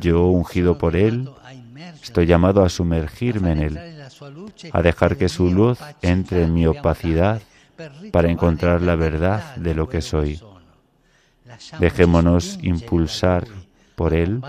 Yo, 0.00 0.26
ungido 0.26 0.76
por 0.76 0.94
Él, 0.94 1.30
estoy 2.02 2.26
llamado 2.26 2.62
a 2.62 2.68
sumergirme 2.68 3.52
en 3.52 3.58
Él, 3.58 3.78
a 4.72 4.82
dejar 4.82 5.16
que 5.16 5.30
su 5.30 5.50
luz 5.50 5.78
entre 6.02 6.42
en 6.42 6.52
mi 6.52 6.66
opacidad 6.66 7.40
para 8.12 8.30
encontrar 8.30 8.82
la 8.82 8.94
verdad 8.94 9.56
de 9.56 9.74
lo 9.74 9.88
que 9.88 10.02
soy. 10.02 10.40
Dejémonos 11.78 12.58
impulsar 12.62 13.46
por 13.94 14.12
Él 14.12 14.42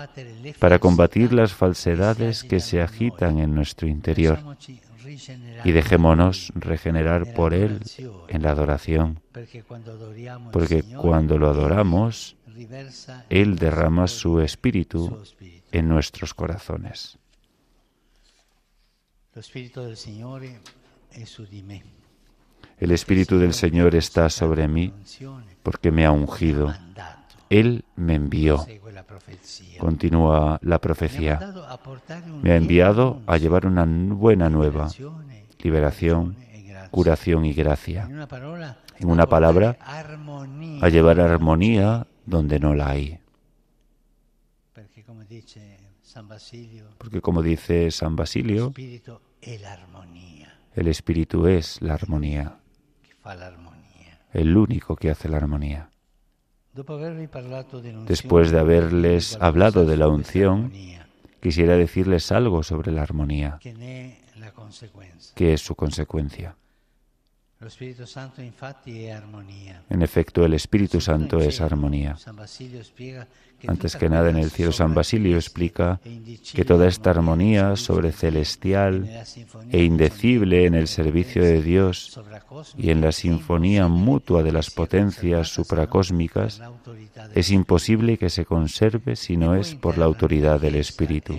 para 0.58 0.78
combatir 0.78 1.32
las 1.32 1.52
falsedades 1.52 2.44
que 2.44 2.60
se 2.60 2.82
agitan 2.82 3.38
en 3.38 3.54
nuestro 3.54 3.88
interior 3.88 4.38
y 5.64 5.72
dejémonos 5.72 6.52
regenerar 6.54 7.32
por 7.34 7.54
Él 7.54 7.80
en 8.28 8.42
la 8.42 8.50
adoración, 8.50 9.20
porque 10.52 10.82
cuando 10.82 11.38
lo 11.38 11.48
adoramos, 11.48 12.36
él 13.28 13.56
derrama 13.56 14.06
su 14.06 14.40
espíritu 14.40 15.22
en 15.72 15.88
nuestros 15.88 16.32
corazones. 16.32 17.18
El 22.78 22.90
Espíritu 22.90 23.38
del 23.38 23.54
Señor 23.54 23.94
está 23.94 24.30
sobre 24.30 24.68
mí 24.68 24.92
porque 25.62 25.90
me 25.90 26.06
ha 26.06 26.10
ungido. 26.10 26.74
Él 27.50 27.84
me 27.96 28.14
envió. 28.14 28.64
Continúa 29.78 30.58
la 30.62 30.80
profecía. 30.80 31.40
Me 32.42 32.52
ha 32.52 32.56
enviado 32.56 33.20
a 33.26 33.36
llevar 33.36 33.66
una 33.66 33.84
buena 33.84 34.50
nueva, 34.50 34.88
liberación, 35.60 36.36
curación 36.90 37.44
y 37.44 37.52
gracia. 37.52 38.04
En 38.98 39.10
una 39.10 39.26
palabra, 39.26 39.76
a 40.80 40.88
llevar 40.88 41.20
armonía 41.20 42.06
donde 42.24 42.58
no 42.58 42.74
la 42.74 42.90
hay. 42.90 43.18
Porque 46.98 47.20
como 47.20 47.42
dice 47.42 47.90
San 47.90 48.16
Basilio, 48.16 48.72
el 50.74 50.88
Espíritu 50.88 51.46
es 51.46 51.82
la 51.82 51.94
armonía, 51.94 52.58
el 54.32 54.56
único 54.56 54.96
que 54.96 55.10
hace 55.10 55.28
la 55.28 55.36
armonía. 55.38 55.90
Después 58.06 58.50
de 58.50 58.58
haberles 58.58 59.38
hablado 59.40 59.84
de 59.86 59.96
la 59.96 60.08
unción, 60.08 60.72
quisiera 61.40 61.76
decirles 61.76 62.30
algo 62.32 62.62
sobre 62.62 62.92
la 62.92 63.02
armonía, 63.02 63.58
que 65.34 65.52
es 65.54 65.60
su 65.60 65.74
consecuencia. 65.74 66.56
En 69.88 70.02
efecto, 70.02 70.44
el 70.44 70.52
Espíritu 70.54 71.00
Santo 71.00 71.38
es 71.40 71.60
armonía. 71.62 72.16
Antes 73.66 73.96
que 73.96 74.08
nada, 74.08 74.30
en 74.30 74.36
el 74.36 74.50
cielo 74.50 74.72
San 74.72 74.94
Basilio 74.94 75.36
explica 75.36 76.00
que 76.54 76.64
toda 76.64 76.86
esta 76.86 77.10
armonía 77.10 77.76
sobre 77.76 78.12
celestial 78.12 79.08
e 79.70 79.82
indecible 79.82 80.66
en 80.66 80.74
el 80.74 80.88
servicio 80.88 81.42
de 81.42 81.62
Dios 81.62 82.20
y 82.76 82.90
en 82.90 83.00
la 83.00 83.12
sinfonía 83.12 83.88
mutua 83.88 84.42
de 84.42 84.52
las 84.52 84.70
potencias 84.70 85.48
supracósmicas 85.48 86.62
es 87.34 87.50
imposible 87.50 88.18
que 88.18 88.30
se 88.30 88.44
conserve 88.44 89.16
si 89.16 89.36
no 89.36 89.54
es 89.54 89.74
por 89.74 89.98
la 89.98 90.04
autoridad 90.04 90.60
del 90.60 90.76
Espíritu 90.76 91.34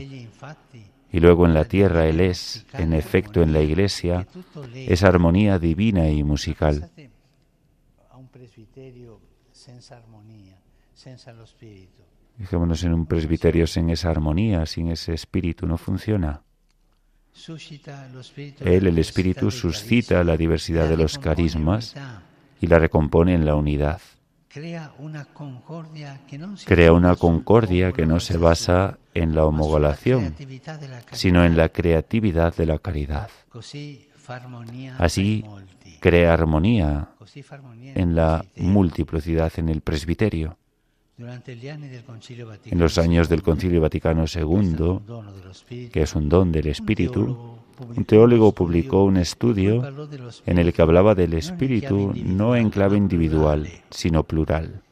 y 1.11 1.19
luego 1.19 1.45
en 1.45 1.53
la 1.53 1.65
tierra 1.65 2.05
Él 2.05 2.19
es, 2.19 2.65
en 2.73 2.93
efecto 2.93 3.41
en 3.41 3.53
la 3.53 3.61
iglesia, 3.61 4.27
esa 4.75 5.07
armonía 5.07 5.57
divina 5.57 6.09
y 6.09 6.23
musical. 6.23 6.89
Dejémonos 12.37 12.83
en 12.83 12.93
un 12.93 13.05
presbiterio 13.05 13.67
sin 13.67 13.89
esa 13.89 14.09
armonía, 14.09 14.65
sin 14.65 14.89
ese 14.89 15.13
espíritu, 15.13 15.65
no 15.65 15.77
funciona. 15.77 16.41
Él, 18.59 18.87
el 18.87 18.97
espíritu, 18.99 19.51
suscita 19.51 20.23
la 20.23 20.37
diversidad 20.37 20.87
de 20.87 20.97
los 20.97 21.17
carismas 21.17 21.95
y 22.61 22.67
la 22.67 22.79
recompone 22.79 23.33
en 23.33 23.45
la 23.45 23.55
unidad 23.55 24.01
crea 24.49 24.93
una 26.91 27.15
concordia 27.15 27.91
que 27.91 28.05
no 28.05 28.19
se 28.19 28.37
basa 28.37 28.97
en 29.13 29.35
la 29.35 29.45
homogolación, 29.45 30.35
sino 31.11 31.43
en 31.43 31.57
la 31.57 31.69
creatividad 31.69 32.55
de 32.55 32.65
la 32.65 32.79
caridad. 32.79 33.29
Así 34.97 35.45
crea 35.99 36.33
armonía 36.33 37.09
en 37.95 38.15
la 38.15 38.45
multiplicidad 38.55 39.51
en 39.57 39.69
el 39.69 39.81
presbiterio. 39.81 40.57
En 41.19 42.79
los 42.79 42.97
años 42.99 43.27
del 43.27 43.41
Concilio 43.41 43.81
Vaticano 43.81 44.25
II, 44.31 45.89
que 45.89 46.01
es 46.03 46.15
un 46.15 46.29
don 46.29 46.51
del 46.51 46.67
Espíritu, 46.67 47.57
un 47.95 48.05
teólogo 48.05 48.51
publicó 48.51 49.03
un 49.03 49.17
estudio 49.17 49.83
en 50.45 50.57
el 50.59 50.73
que 50.73 50.81
hablaba 50.83 51.15
del 51.15 51.33
Espíritu 51.33 52.13
no 52.15 52.55
en 52.55 52.69
clave 52.69 52.97
individual, 52.97 53.67
sino 53.89 54.23
plural. 54.23 54.83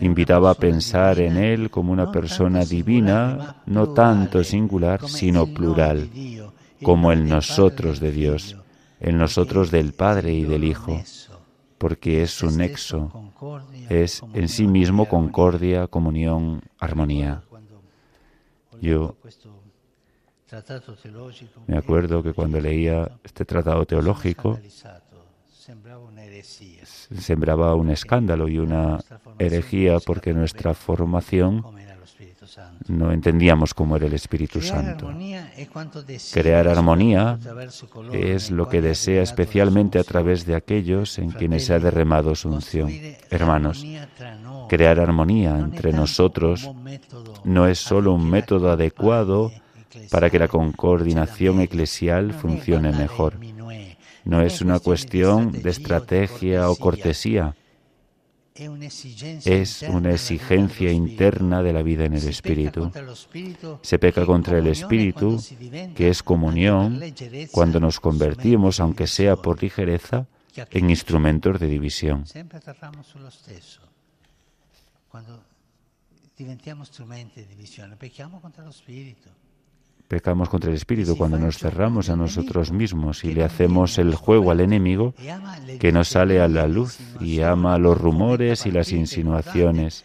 Invitaba 0.00 0.50
a 0.50 0.54
pensar 0.54 1.20
en 1.20 1.38
Él 1.38 1.70
como 1.70 1.92
una 1.92 2.12
persona 2.12 2.64
divina, 2.64 3.62
no 3.64 3.94
tanto 3.94 4.44
singular, 4.44 5.08
sino 5.08 5.46
plural, 5.46 6.10
como 6.82 7.12
el 7.12 7.26
nosotros 7.26 7.98
de 7.98 8.12
Dios, 8.12 8.56
el 9.00 9.16
nosotros 9.16 9.70
del 9.70 9.94
Padre 9.94 10.34
y 10.34 10.44
del 10.44 10.64
Hijo, 10.64 11.00
porque 11.78 12.22
es 12.22 12.42
un 12.42 12.58
nexo, 12.58 13.32
es 13.92 14.22
en 14.34 14.48
sí 14.48 14.66
mismo 14.66 15.08
concordia, 15.08 15.86
comunión, 15.86 16.62
armonía. 16.78 17.42
Yo 18.80 19.14
me 21.66 21.76
acuerdo 21.76 22.22
que 22.22 22.32
cuando 22.32 22.60
leía 22.60 23.10
este 23.24 23.44
tratado 23.44 23.86
teológico 23.86 24.58
sembraba 27.18 27.74
un 27.74 27.90
escándalo 27.90 28.48
y 28.48 28.58
una 28.58 28.98
herejía 29.38 29.98
porque 30.00 30.32
nuestra 30.32 30.74
formación 30.74 31.64
no 32.88 33.12
entendíamos 33.12 33.72
cómo 33.72 33.96
era 33.96 34.06
el 34.06 34.14
Espíritu 34.14 34.60
Santo. 34.60 35.12
Crear 36.32 36.66
armonía 36.68 37.38
es 38.12 38.50
lo 38.50 38.68
que 38.68 38.82
desea 38.82 39.22
especialmente 39.22 39.98
a 39.98 40.04
través 40.04 40.44
de 40.46 40.56
aquellos 40.56 41.18
en 41.18 41.30
quienes 41.30 41.66
se 41.66 41.74
ha 41.74 41.78
derramado 41.78 42.34
su 42.34 42.48
unción. 42.48 42.90
Hermanos, 43.30 43.86
crear 44.68 44.98
armonía 44.98 45.56
entre 45.58 45.92
nosotros 45.92 46.70
no 47.44 47.68
es 47.68 47.78
solo 47.78 48.12
un 48.14 48.28
método 48.28 48.70
adecuado 48.70 49.52
para 50.10 50.30
que 50.30 50.38
la 50.38 50.48
coordinación 50.48 51.60
eclesial 51.60 52.32
funcione 52.32 52.92
mejor. 52.92 53.38
No 54.24 54.40
es 54.42 54.60
una 54.60 54.78
cuestión 54.78 55.52
de 55.52 55.70
estrategia 55.70 56.70
o 56.70 56.76
cortesía. 56.76 57.54
Es 58.54 59.82
una 59.82 60.12
exigencia 60.12 60.92
interna 60.92 61.62
de 61.62 61.72
la 61.72 61.82
vida 61.82 62.04
en 62.04 62.14
el 62.14 62.28
Espíritu. 62.28 62.92
Se 63.80 63.98
peca 63.98 64.26
contra 64.26 64.58
el 64.58 64.66
Espíritu, 64.66 65.42
que 65.94 66.10
es 66.10 66.22
comunión, 66.22 67.00
cuando 67.50 67.80
nos 67.80 67.98
convertimos, 67.98 68.78
aunque 68.78 69.06
sea 69.06 69.36
por 69.36 69.62
ligereza, 69.62 70.26
en 70.70 70.90
instrumentos 70.90 71.58
de 71.58 71.66
división. 71.66 72.24
Cuando 75.08 75.44
diventiamo 76.36 76.84
strumenti 76.84 77.40
di 77.40 77.54
divisione, 77.54 77.96
pecchiamo 77.96 78.40
contro 78.40 78.64
lo 78.64 78.72
Spirito. 78.72 79.41
Pecamos 80.12 80.50
contra 80.50 80.68
el 80.68 80.76
Espíritu 80.76 81.16
cuando 81.16 81.38
nos 81.38 81.56
cerramos 81.56 82.10
a 82.10 82.16
nosotros 82.16 82.70
mismos 82.70 83.24
y 83.24 83.32
le 83.32 83.44
hacemos 83.44 83.96
el 83.96 84.14
juego 84.14 84.50
al 84.50 84.60
enemigo 84.60 85.14
que 85.80 85.90
nos 85.90 86.08
sale 86.08 86.38
a 86.38 86.48
la 86.48 86.68
luz 86.68 86.98
y 87.18 87.40
ama 87.40 87.78
los 87.78 87.98
rumores 87.98 88.66
y 88.66 88.70
las 88.70 88.92
insinuaciones, 88.92 90.04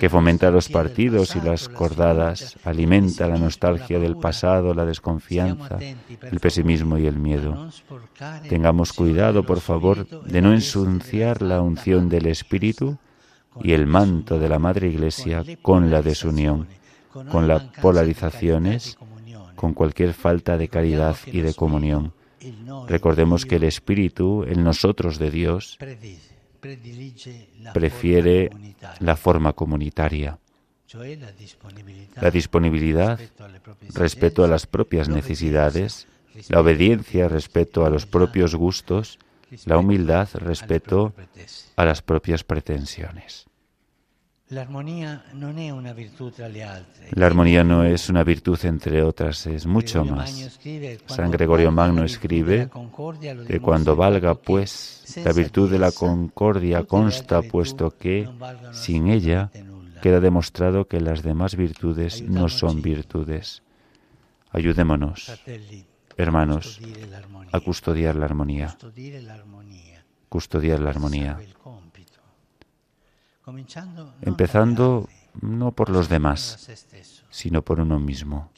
que 0.00 0.08
fomenta 0.08 0.50
los 0.50 0.70
partidos 0.70 1.36
y 1.36 1.42
las 1.42 1.68
cordadas, 1.68 2.56
alimenta 2.64 3.28
la 3.28 3.36
nostalgia 3.36 3.98
del 3.98 4.16
pasado, 4.16 4.72
la 4.72 4.86
desconfianza, 4.86 5.78
el 5.78 6.40
pesimismo 6.40 6.96
y 6.96 7.06
el 7.06 7.18
miedo. 7.18 7.68
Tengamos 8.48 8.94
cuidado, 8.94 9.44
por 9.44 9.60
favor, 9.60 10.08
de 10.08 10.40
no 10.40 10.54
ensuciar 10.54 11.42
la 11.42 11.60
unción 11.60 12.08
del 12.08 12.28
Espíritu 12.28 12.96
y 13.60 13.72
el 13.72 13.86
manto 13.86 14.38
de 14.38 14.48
la 14.48 14.58
Madre 14.58 14.88
Iglesia 14.88 15.44
con 15.60 15.90
la 15.90 16.00
desunión, 16.00 16.66
con 17.30 17.46
las 17.46 17.64
polarizaciones 17.82 18.96
con 19.58 19.74
cualquier 19.74 20.14
falta 20.14 20.56
de 20.56 20.68
caridad 20.68 21.16
y 21.26 21.40
de 21.40 21.52
comunión. 21.52 22.12
Recordemos 22.86 23.44
que 23.44 23.56
el 23.56 23.64
Espíritu, 23.64 24.44
el 24.44 24.62
nosotros 24.62 25.18
de 25.18 25.32
Dios, 25.32 25.76
prefiere 27.74 28.50
la 29.00 29.16
forma 29.16 29.54
comunitaria, 29.54 30.38
la 32.22 32.30
disponibilidad 32.30 33.18
respecto 33.94 34.44
a 34.44 34.48
las 34.48 34.68
propias 34.68 35.08
necesidades, 35.08 36.06
la 36.48 36.60
obediencia 36.60 37.26
respecto 37.26 37.84
a 37.84 37.90
los 37.90 38.06
propios 38.06 38.54
gustos, 38.54 39.18
la 39.64 39.76
humildad 39.76 40.28
respecto 40.34 41.14
a 41.74 41.84
las 41.84 42.00
propias 42.00 42.44
pretensiones. 42.44 43.47
La 44.50 44.62
armonía 47.26 47.64
no 47.64 47.84
es 47.84 48.08
una 48.08 48.24
virtud 48.24 48.58
entre 48.62 49.02
otras, 49.02 49.46
es 49.46 49.66
mucho 49.66 50.04
más. 50.06 50.58
San 51.06 51.30
Gregorio 51.30 51.70
Magno 51.70 52.02
escribe 52.04 52.70
que 53.46 53.60
cuando 53.60 53.94
valga, 53.94 54.34
pues, 54.34 55.04
la 55.22 55.32
virtud 55.32 55.70
de 55.70 55.78
la 55.78 55.92
concordia 55.92 56.84
consta, 56.84 57.42
puesto 57.42 57.90
que, 57.90 58.26
sin 58.72 59.08
ella, 59.08 59.50
queda 60.00 60.20
demostrado 60.20 60.86
que 60.86 61.00
las 61.00 61.22
demás 61.22 61.54
virtudes 61.54 62.22
no 62.22 62.48
son 62.48 62.80
virtudes. 62.80 63.62
Ayudémonos, 64.50 65.30
hermanos, 66.16 66.80
a 67.52 67.60
custodiar 67.60 68.16
la 68.16 68.24
armonía. 68.24 68.78
Custodiar 70.30 70.80
la 70.80 70.90
armonía 70.90 71.38
empezando 74.22 75.08
no 75.40 75.72
por 75.72 75.90
los 75.90 76.08
demás, 76.08 76.68
sino 77.30 77.62
por 77.62 77.80
uno 77.80 77.98
mismo, 77.98 78.50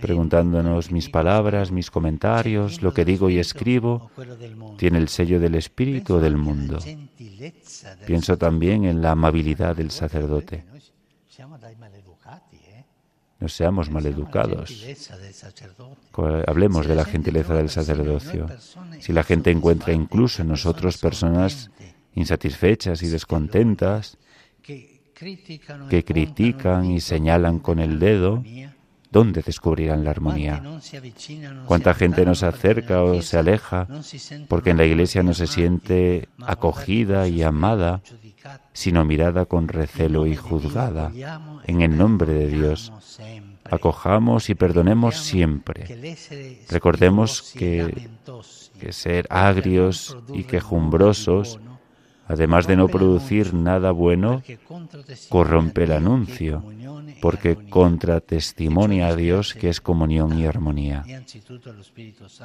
preguntándonos 0.00 0.90
mis 0.90 1.08
palabras, 1.08 1.70
mis 1.70 1.90
comentarios, 1.90 2.82
lo 2.82 2.94
que 2.94 3.04
digo 3.04 3.28
y 3.28 3.38
escribo, 3.38 4.10
tiene 4.78 4.98
el 4.98 5.08
sello 5.08 5.40
del 5.40 5.54
Espíritu 5.56 6.14
o 6.14 6.20
del 6.20 6.36
mundo. 6.36 6.78
Pienso 8.06 8.38
también 8.38 8.84
en 8.84 9.02
la 9.02 9.12
amabilidad 9.12 9.76
del 9.76 9.90
sacerdote. 9.90 10.64
No 13.40 13.48
seamos 13.48 13.90
maleducados. 13.90 14.70
Hablemos 16.46 16.86
de 16.86 16.94
la 16.94 17.04
gentileza 17.04 17.54
del 17.54 17.70
sacerdocio. 17.70 18.46
Si 19.00 19.12
la 19.12 19.24
gente 19.24 19.50
encuentra 19.50 19.92
incluso 19.92 20.42
en 20.42 20.48
nosotros 20.48 20.96
personas 20.98 21.68
insatisfechas 22.14 23.02
y 23.02 23.08
descontentas, 23.08 24.18
que 24.62 26.04
critican 26.04 26.90
y 26.90 27.00
señalan 27.00 27.58
con 27.58 27.78
el 27.78 27.98
dedo, 27.98 28.42
¿dónde 29.10 29.42
descubrirán 29.42 30.04
la 30.04 30.10
armonía? 30.10 30.62
¿Cuánta 31.66 31.94
gente 31.94 32.24
nos 32.24 32.42
acerca 32.42 33.02
o 33.02 33.22
se 33.22 33.38
aleja 33.38 33.86
porque 34.48 34.70
en 34.70 34.78
la 34.78 34.84
iglesia 34.84 35.22
no 35.22 35.34
se 35.34 35.46
siente 35.46 36.28
acogida 36.40 37.28
y 37.28 37.42
amada, 37.42 38.02
sino 38.72 39.04
mirada 39.04 39.44
con 39.44 39.68
recelo 39.68 40.26
y 40.26 40.34
juzgada? 40.34 41.12
En 41.66 41.82
el 41.82 41.96
nombre 41.96 42.32
de 42.32 42.48
Dios, 42.48 42.92
acojamos 43.64 44.50
y 44.50 44.54
perdonemos 44.54 45.18
siempre. 45.18 46.16
Recordemos 46.68 47.52
que, 47.56 48.08
que 48.80 48.92
ser 48.92 49.26
agrios 49.30 50.16
y 50.32 50.44
quejumbrosos 50.44 51.60
además 52.32 52.66
de 52.66 52.76
no 52.76 52.88
producir 52.88 53.52
nada 53.52 53.90
bueno, 53.90 54.42
corrompe 55.28 55.84
el 55.84 55.92
anuncio, 55.92 56.64
porque 57.20 57.56
contratestimonia 57.68 59.08
a 59.08 59.16
Dios 59.16 59.52
que 59.52 59.68
es 59.68 59.80
comunión 59.80 60.38
y 60.38 60.46
armonía. 60.46 61.04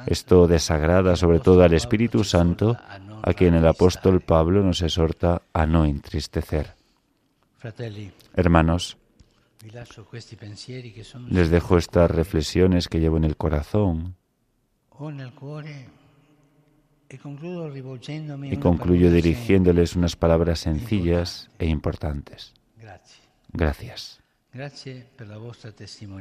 Esto 0.06 0.46
desagrada 0.46 1.16
sobre 1.16 1.40
todo 1.40 1.62
al 1.62 1.72
Espíritu 1.72 2.22
Santo, 2.22 2.76
a 3.22 3.32
quien 3.32 3.54
el 3.54 3.66
apóstol 3.66 4.20
Pablo 4.20 4.62
nos 4.62 4.82
exhorta 4.82 5.42
a 5.54 5.64
no 5.64 5.86
entristecer. 5.86 6.74
Hermanos, 8.34 8.98
les 11.30 11.50
dejo 11.50 11.78
estas 11.78 12.10
reflexiones 12.10 12.88
que 12.88 13.00
llevo 13.00 13.16
en 13.16 13.24
el 13.24 13.36
corazón 13.36 14.16
y 17.10 18.56
concluyo 18.58 19.10
dirigiéndoles 19.10 19.96
unas 19.96 20.16
palabras 20.16 20.60
sencillas 20.60 21.50
e 21.58 21.66
importantes. 21.66 22.52
Gracias. 23.52 24.20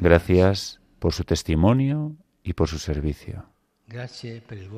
Gracias 0.02 0.80
por 1.00 1.14
su 1.14 1.24
testimonio 1.24 2.16
y 2.44 2.54
por 2.54 2.70
su 2.70 2.80
servicio. 2.80 3.46
Gracias 3.88 4.42
por 4.44 4.58
el 4.58 4.70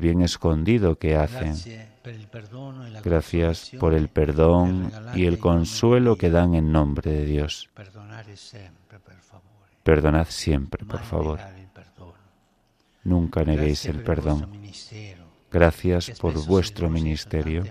bien 0.00 0.22
escondido 0.22 0.96
que 0.96 1.16
hacen. 1.16 1.54
Gracias 3.02 3.72
por 3.78 3.94
el 3.94 4.08
perdón 4.08 4.90
y 5.14 5.26
el 5.26 5.38
consuelo 5.38 6.16
que 6.16 6.30
dan 6.30 6.54
en 6.54 6.72
nombre 6.72 7.10
de 7.10 7.24
Dios. 7.24 7.68
Perdonad 9.82 10.26
siempre, 10.28 10.84
por 10.84 11.00
favor. 11.00 11.40
nunca 13.04 13.44
neguéis 13.44 13.86
el 13.86 14.02
perdón. 14.02 14.48
Gracias 15.50 16.12
por 16.20 16.46
vuestro 16.46 16.88
ministerio, 16.88 17.64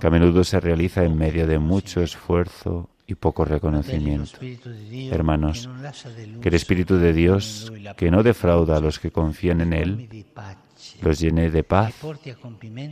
que 0.00 0.06
a 0.06 0.10
menudo 0.10 0.42
se 0.42 0.58
realiza 0.58 1.04
en 1.04 1.18
medio 1.18 1.46
de 1.46 1.58
mucho 1.58 2.00
esfuerzo 2.00 2.88
y 3.06 3.14
poco 3.14 3.44
reconocimiento. 3.44 4.38
Hermanos, 5.10 5.68
que 6.40 6.48
el 6.48 6.54
Espíritu 6.54 6.96
de 6.96 7.12
Dios, 7.12 7.72
que 7.96 8.10
no 8.10 8.22
defrauda 8.22 8.76
a 8.76 8.80
los 8.80 8.98
que 8.98 9.10
confían 9.10 9.60
en 9.60 9.72
Él, 9.72 10.26
los 11.02 11.18
llene 11.18 11.50
de 11.50 11.62
paz 11.64 11.94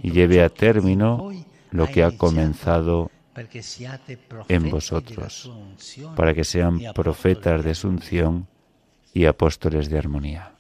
y 0.03 0.11
lleve 0.11 0.43
a 0.43 0.49
término 0.49 1.31
lo 1.71 1.87
que 1.87 2.05
ha 2.05 2.17
comenzado 2.17 3.11
en 4.49 4.71
vosotros, 4.71 5.51
para 6.17 6.35
que 6.35 6.45
sean 6.45 6.81
profetas 6.95 7.65
de 7.65 7.75
su 7.75 7.99
y 9.15 9.25
apóstoles 9.25 9.89
de 9.89 9.99
armonía. 9.99 10.53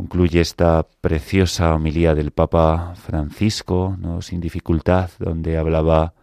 Concluye 0.00 0.40
esta 0.40 0.86
preciosa 1.02 1.74
homilía 1.74 2.14
del 2.14 2.30
Papa 2.30 2.94
Francisco, 2.94 3.98
¿no? 4.00 4.22
sin 4.22 4.40
dificultad, 4.40 5.10
donde 5.18 5.58
hablaba 5.58 6.14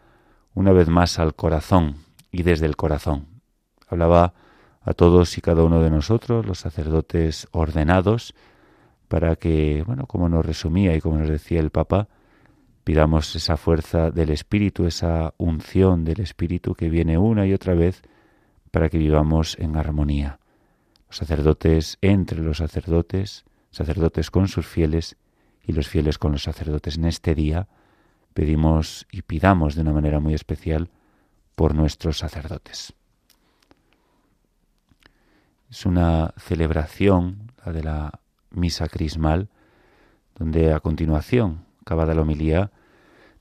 una 0.56 0.72
vez 0.72 0.88
más 0.88 1.20
al 1.20 1.36
corazón 1.36 1.98
y 2.32 2.42
desde 2.42 2.66
el 2.66 2.76
corazón. 2.76 3.28
Hablaba 3.88 4.34
a 4.82 4.94
todos 4.96 5.38
y 5.38 5.42
cada 5.42 5.64
uno 5.64 5.80
de 5.80 5.92
nosotros, 5.92 6.44
los 6.48 6.58
sacerdotes 6.58 7.48
ordenados, 7.52 8.34
para 9.10 9.36
que, 9.36 9.84
bueno, 9.86 10.08
como 10.08 10.28
nos 10.28 10.44
resumía 10.44 10.96
y 10.96 11.00
como 11.00 11.20
nos 11.20 11.30
decía 11.30 11.60
el 11.60 11.70
Papa, 11.70 12.08
pidamos 12.84 13.36
esa 13.36 13.58
fuerza 13.58 14.10
del 14.10 14.32
Espíritu, 14.32 14.88
esa 14.88 15.36
unción 15.38 16.04
del 16.04 16.22
Espíritu 16.22 16.74
que 16.74 16.90
viene 16.90 17.20
una 17.20 17.46
y 17.46 17.54
otra 17.54 17.76
vez 17.76 18.02
para 18.72 18.90
que 18.90 18.98
vivamos 18.98 19.56
en 19.60 19.78
armonía. 19.78 20.40
Los 21.08 21.18
sacerdotes 21.18 22.00
entre 22.02 22.40
los 22.40 22.58
sacerdotes, 22.58 23.46
sacerdotes 23.72 24.32
con 24.32 24.48
sus 24.48 24.66
fieles 24.66 25.18
y 25.64 25.74
los 25.74 25.88
fieles 25.88 26.18
con 26.18 26.32
los 26.32 26.44
sacerdotes. 26.44 26.98
En 26.98 27.06
este 27.06 27.36
día 27.36 27.68
pedimos 28.34 29.08
y 29.12 29.22
pidamos 29.24 29.76
de 29.76 29.82
una 29.82 29.94
manera 29.94 30.20
muy 30.20 30.34
especial 30.34 30.90
por 31.56 31.76
nuestros 31.76 32.20
sacerdotes. 32.20 32.94
Es 35.70 35.86
una 35.86 36.34
celebración, 36.38 37.52
la 37.66 37.74
de 37.74 37.84
la 37.84 38.20
misa 38.52 38.88
crismal, 38.88 39.50
donde 40.36 40.72
a 40.72 40.80
continuación, 40.80 41.66
acabada 41.82 42.14
la 42.14 42.22
homilía, 42.22 42.72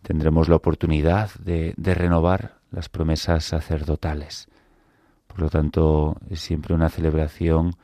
tendremos 0.03 0.49
la 0.49 0.57
oportunidad 0.57 1.31
de, 1.35 1.75
de 1.77 1.95
renovar 1.95 2.59
las 2.71 2.89
promesas 2.89 3.45
sacerdotales. 3.45 4.49
Por 5.27 5.41
lo 5.41 5.51
tanto, 5.51 6.17
es 6.31 6.41
siempre 6.41 6.75
una 6.75 6.89
celebración 6.89 7.77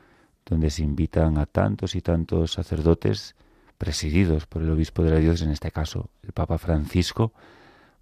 donde 0.45 0.69
se 0.69 0.83
invitan 0.83 1.37
a 1.37 1.45
tantos 1.45 1.95
y 1.95 2.01
tantos 2.01 2.53
sacerdotes 2.53 3.35
presididos 3.77 4.45
por 4.45 4.61
el 4.61 4.71
obispo 4.71 5.03
de 5.03 5.11
la 5.11 5.19
diócesis, 5.19 5.45
en 5.45 5.53
este 5.53 5.71
caso 5.71 6.09
el 6.21 6.31
Papa 6.31 6.57
Francisco, 6.57 7.33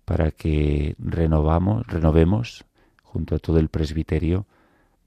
para 0.05 0.31
que 0.31 0.95
renovamos, 0.97 1.85
renovemos 1.87 2.65
junto 3.03 3.35
a 3.35 3.39
todo 3.39 3.59
el 3.59 3.69
presbiterio 3.69 4.45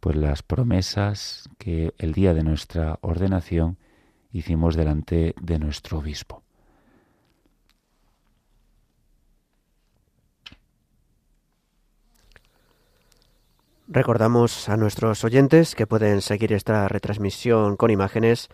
pues 0.00 0.16
las 0.16 0.42
promesas 0.42 1.48
que 1.58 1.94
el 1.98 2.12
día 2.12 2.34
de 2.34 2.42
nuestra 2.42 2.98
ordenación 3.00 3.78
hicimos 4.32 4.76
delante 4.76 5.34
de 5.40 5.58
nuestro 5.58 5.98
obispo. 5.98 6.43
Recordamos 13.86 14.70
a 14.70 14.78
nuestros 14.78 15.24
oyentes 15.24 15.74
que 15.74 15.86
pueden 15.86 16.22
seguir 16.22 16.54
esta 16.54 16.88
retransmisión 16.88 17.76
con 17.76 17.90
imágenes 17.90 18.48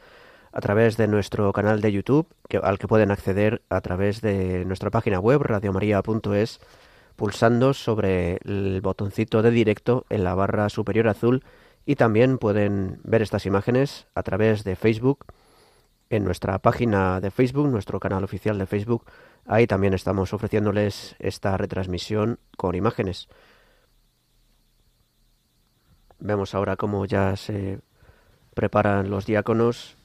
a 0.50 0.60
través 0.60 0.96
de 0.96 1.06
nuestro 1.06 1.52
canal 1.52 1.80
de 1.80 1.92
YouTube, 1.92 2.26
al 2.60 2.80
que 2.80 2.88
pueden 2.88 3.12
acceder 3.12 3.62
a 3.70 3.80
través 3.80 4.22
de 4.22 4.64
nuestra 4.64 4.90
página 4.90 5.20
web 5.20 5.40
radiomaria.es, 5.42 6.58
pulsando 7.14 7.74
sobre 7.74 8.40
el 8.44 8.80
botoncito 8.82 9.40
de 9.42 9.52
directo 9.52 10.04
en 10.10 10.24
la 10.24 10.34
barra 10.34 10.68
superior 10.68 11.06
azul 11.06 11.44
y 11.86 11.94
también 11.94 12.38
pueden 12.38 12.98
ver 13.04 13.22
estas 13.22 13.46
imágenes 13.46 14.08
a 14.16 14.24
través 14.24 14.64
de 14.64 14.74
Facebook, 14.74 15.26
en 16.08 16.24
nuestra 16.24 16.58
página 16.58 17.20
de 17.20 17.30
Facebook, 17.30 17.68
nuestro 17.68 18.00
canal 18.00 18.24
oficial 18.24 18.58
de 18.58 18.66
Facebook. 18.66 19.04
Ahí 19.46 19.68
también 19.68 19.94
estamos 19.94 20.32
ofreciéndoles 20.32 21.14
esta 21.20 21.56
retransmisión 21.56 22.40
con 22.56 22.74
imágenes. 22.74 23.28
Vemos 26.20 26.54
ahora 26.54 26.76
cómo 26.76 27.06
ya 27.06 27.36
se 27.36 27.78
preparan 28.54 29.10
los 29.10 29.26
diáconos 29.26 29.96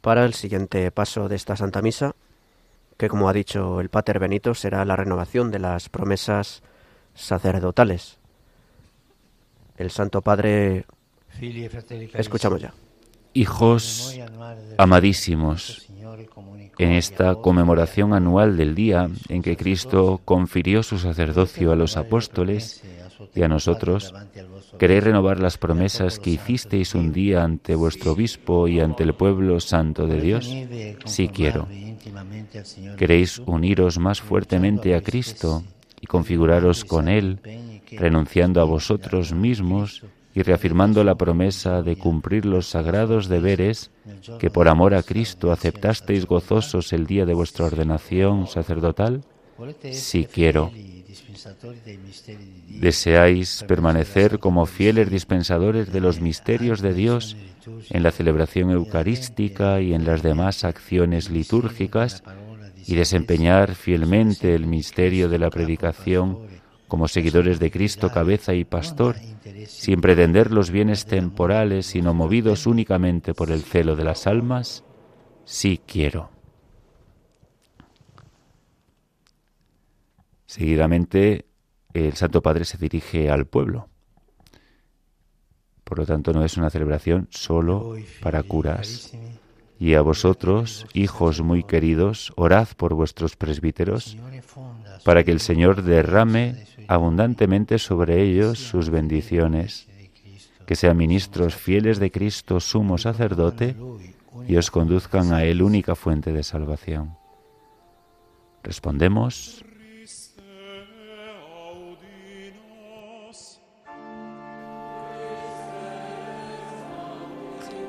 para 0.00 0.24
el 0.24 0.34
siguiente 0.34 0.90
paso 0.90 1.28
de 1.28 1.36
esta 1.36 1.56
Santa 1.56 1.82
Misa, 1.82 2.14
que 2.96 3.08
como 3.08 3.28
ha 3.28 3.32
dicho 3.32 3.80
el 3.80 3.88
Pater 3.88 4.18
Benito 4.18 4.54
será 4.54 4.84
la 4.84 4.96
renovación 4.96 5.50
de 5.50 5.58
las 5.58 5.88
promesas 5.88 6.62
sacerdotales. 7.14 8.18
El 9.76 9.90
Santo 9.90 10.22
Padre, 10.22 10.86
escuchamos 12.14 12.62
ya. 12.62 12.72
Hijos 13.34 14.18
amadísimos, 14.76 15.88
en 16.78 16.92
esta 16.92 17.34
conmemoración 17.36 18.12
anual 18.12 18.56
del 18.56 18.74
día 18.74 19.08
en 19.28 19.42
que 19.42 19.56
Cristo 19.56 20.20
confirió 20.24 20.82
su 20.82 20.98
sacerdocio 20.98 21.72
a 21.72 21.76
los 21.76 21.96
apóstoles 21.96 22.82
y 23.34 23.42
a 23.42 23.48
nosotros, 23.48 24.12
¿Queréis 24.78 25.04
renovar 25.04 25.38
las 25.38 25.58
promesas 25.58 26.18
que 26.18 26.30
hicisteis 26.30 26.94
un 26.94 27.12
día 27.12 27.44
ante 27.44 27.74
vuestro 27.74 28.12
obispo 28.12 28.68
y 28.68 28.80
ante 28.80 29.02
el 29.04 29.14
pueblo 29.14 29.60
santo 29.60 30.06
de 30.06 30.20
Dios? 30.20 30.52
Sí 31.04 31.28
quiero. 31.28 31.68
¿Queréis 32.96 33.40
uniros 33.46 33.98
más 33.98 34.20
fuertemente 34.20 34.94
a 34.94 35.02
Cristo 35.02 35.62
y 36.00 36.06
configuraros 36.06 36.84
con 36.84 37.08
Él, 37.08 37.38
renunciando 37.92 38.60
a 38.60 38.64
vosotros 38.64 39.32
mismos 39.32 40.02
y 40.34 40.42
reafirmando 40.42 41.04
la 41.04 41.14
promesa 41.14 41.82
de 41.82 41.96
cumplir 41.96 42.46
los 42.46 42.66
sagrados 42.66 43.28
deberes 43.28 43.90
que 44.38 44.50
por 44.50 44.68
amor 44.68 44.94
a 44.94 45.02
Cristo 45.02 45.52
aceptasteis 45.52 46.26
gozosos 46.26 46.92
el 46.92 47.06
día 47.06 47.26
de 47.26 47.34
vuestra 47.34 47.66
ordenación 47.66 48.46
sacerdotal? 48.46 49.22
Sí 49.92 50.24
quiero. 50.24 50.72
¿Deseáis 52.68 53.64
permanecer 53.68 54.38
como 54.38 54.66
fieles 54.66 55.10
dispensadores 55.10 55.92
de 55.92 56.00
los 56.00 56.20
misterios 56.20 56.80
de 56.80 56.94
Dios 56.94 57.36
en 57.90 58.02
la 58.02 58.10
celebración 58.10 58.70
eucarística 58.70 59.80
y 59.80 59.94
en 59.94 60.04
las 60.04 60.22
demás 60.22 60.64
acciones 60.64 61.30
litúrgicas 61.30 62.22
y 62.86 62.94
desempeñar 62.94 63.74
fielmente 63.74 64.54
el 64.54 64.66
misterio 64.66 65.28
de 65.28 65.38
la 65.38 65.50
predicación 65.50 66.38
como 66.88 67.08
seguidores 67.08 67.58
de 67.58 67.70
Cristo, 67.70 68.10
cabeza 68.10 68.52
y 68.52 68.64
pastor, 68.64 69.16
sin 69.66 70.02
pretender 70.02 70.50
los 70.50 70.70
bienes 70.70 71.06
temporales, 71.06 71.86
sino 71.86 72.12
movidos 72.12 72.66
únicamente 72.66 73.32
por 73.32 73.50
el 73.50 73.62
celo 73.62 73.96
de 73.96 74.04
las 74.04 74.26
almas? 74.26 74.84
Sí 75.46 75.80
quiero. 75.86 76.31
Seguidamente, 80.52 81.46
el 81.94 82.12
Santo 82.12 82.42
Padre 82.42 82.66
se 82.66 82.76
dirige 82.76 83.30
al 83.30 83.46
pueblo. 83.46 83.88
Por 85.82 85.98
lo 85.98 86.04
tanto, 86.04 86.34
no 86.34 86.44
es 86.44 86.58
una 86.58 86.68
celebración 86.68 87.26
solo 87.30 87.94
para 88.20 88.42
curas. 88.42 89.14
Y 89.78 89.94
a 89.94 90.02
vosotros, 90.02 90.86
hijos 90.92 91.40
muy 91.40 91.64
queridos, 91.64 92.34
orad 92.36 92.68
por 92.76 92.92
vuestros 92.92 93.34
presbíteros, 93.34 94.18
para 95.06 95.24
que 95.24 95.30
el 95.30 95.40
Señor 95.40 95.84
derrame 95.84 96.66
abundantemente 96.86 97.78
sobre 97.78 98.20
ellos 98.20 98.58
sus 98.58 98.90
bendiciones, 98.90 99.88
que 100.66 100.76
sean 100.76 100.98
ministros 100.98 101.54
fieles 101.54 101.98
de 101.98 102.10
Cristo, 102.10 102.60
sumo 102.60 102.98
sacerdote, 102.98 103.74
y 104.46 104.56
os 104.56 104.70
conduzcan 104.70 105.32
a 105.32 105.44
Él 105.44 105.62
única 105.62 105.94
fuente 105.94 106.30
de 106.30 106.42
salvación. 106.42 107.16
Respondemos. 108.62 109.64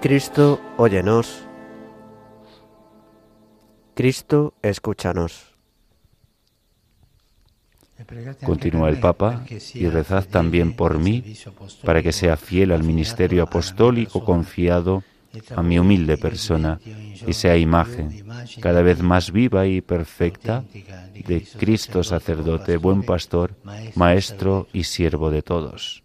Cristo, 0.04 0.60
óyenos. 0.76 1.46
Cristo, 3.96 4.54
escúchanos. 4.62 5.56
Continúa 8.44 8.90
el 8.90 9.00
Papa, 9.00 9.46
y 9.74 9.88
rezad 9.88 10.26
también 10.26 10.76
por 10.76 11.00
mí, 11.00 11.38
para 11.86 12.04
que 12.04 12.12
sea 12.12 12.36
fiel 12.36 12.74
al 12.74 12.84
ministerio 12.84 13.44
apostólico 13.44 14.26
confiado 14.26 15.06
a 15.56 15.64
mi 15.64 15.80
humilde 15.80 16.18
persona 16.18 16.82
y 17.26 17.32
sea 17.32 17.56
imagen 17.56 18.26
cada 18.60 18.82
vez 18.82 19.02
más 19.02 19.32
viva 19.32 19.68
y 19.68 19.80
perfecta 19.80 20.66
de 21.14 21.48
Cristo 21.58 22.04
sacerdote, 22.04 22.76
buen 22.76 23.04
pastor, 23.04 23.56
maestro 23.96 24.68
y 24.74 24.84
siervo 24.84 25.32
de 25.32 25.44
todos. 25.44 26.04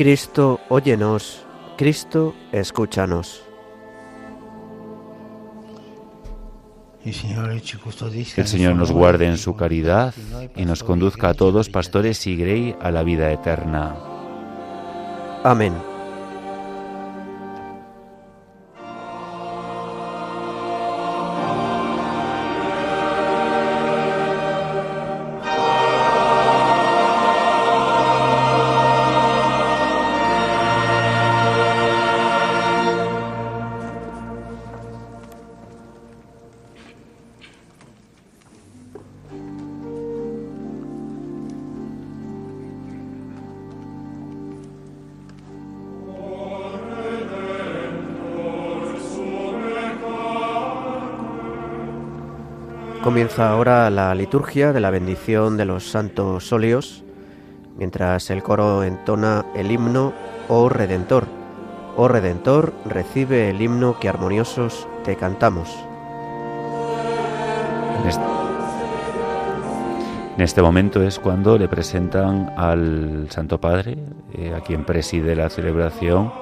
Cristo, 0.00 0.60
óyenos. 0.70 1.44
Cristo, 1.76 2.34
escúchanos. 2.52 3.42
Que 7.04 7.10
el 8.40 8.46
Señor 8.46 8.76
nos 8.76 8.92
guarde 8.92 9.26
en 9.26 9.36
su 9.36 9.56
caridad 9.56 10.14
y 10.56 10.64
nos 10.64 10.82
conduzca 10.82 11.28
a 11.28 11.34
todos, 11.34 11.68
pastores 11.68 12.26
y 12.26 12.34
grey, 12.34 12.74
a 12.80 12.90
la 12.90 13.02
vida 13.02 13.30
eterna. 13.30 13.94
Amén. 15.44 15.89
Comienza 53.30 53.52
ahora 53.52 53.90
la 53.90 54.12
liturgia 54.12 54.72
de 54.72 54.80
la 54.80 54.90
bendición 54.90 55.56
de 55.56 55.64
los 55.64 55.88
santos 55.88 56.52
óleos, 56.52 57.04
mientras 57.78 58.28
el 58.28 58.42
coro 58.42 58.82
entona 58.82 59.46
el 59.54 59.70
himno 59.70 60.12
Oh 60.48 60.68
Redentor. 60.68 61.26
Oh 61.96 62.08
Redentor, 62.08 62.72
recibe 62.86 63.50
el 63.50 63.62
himno 63.62 64.00
que 64.00 64.08
armoniosos 64.08 64.88
te 65.04 65.14
cantamos. 65.14 65.68
En 70.36 70.42
este, 70.42 70.60
momento 70.60 71.00
es 71.00 71.20
cuando 71.20 71.56
le 71.56 71.68
presentan 71.68 72.52
al 72.56 73.28
Santo 73.30 73.60
Padre, 73.60 73.96
eh, 74.34 74.54
a 74.56 74.60
quien 74.60 74.84
preside 74.84 75.36
la 75.36 75.48
celebración, 75.50 76.32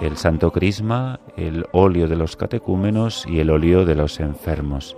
el 0.00 0.16
Santo 0.16 0.50
Crisma, 0.50 1.20
el 1.36 1.66
óleo 1.72 2.08
de 2.08 2.16
los 2.16 2.36
catecúmenos 2.36 3.26
y 3.28 3.40
el 3.40 3.50
óleo 3.50 3.84
de 3.84 3.96
los 3.96 4.18
enfermos. 4.18 4.96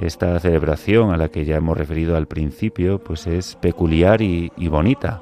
Esta 0.00 0.40
celebración 0.40 1.12
a 1.12 1.18
la 1.18 1.28
que 1.28 1.44
ya 1.44 1.56
hemos 1.56 1.76
referido 1.76 2.16
al 2.16 2.26
principio, 2.26 3.04
pues 3.04 3.26
es 3.26 3.56
peculiar 3.56 4.22
y, 4.22 4.50
bonita. 4.68 5.20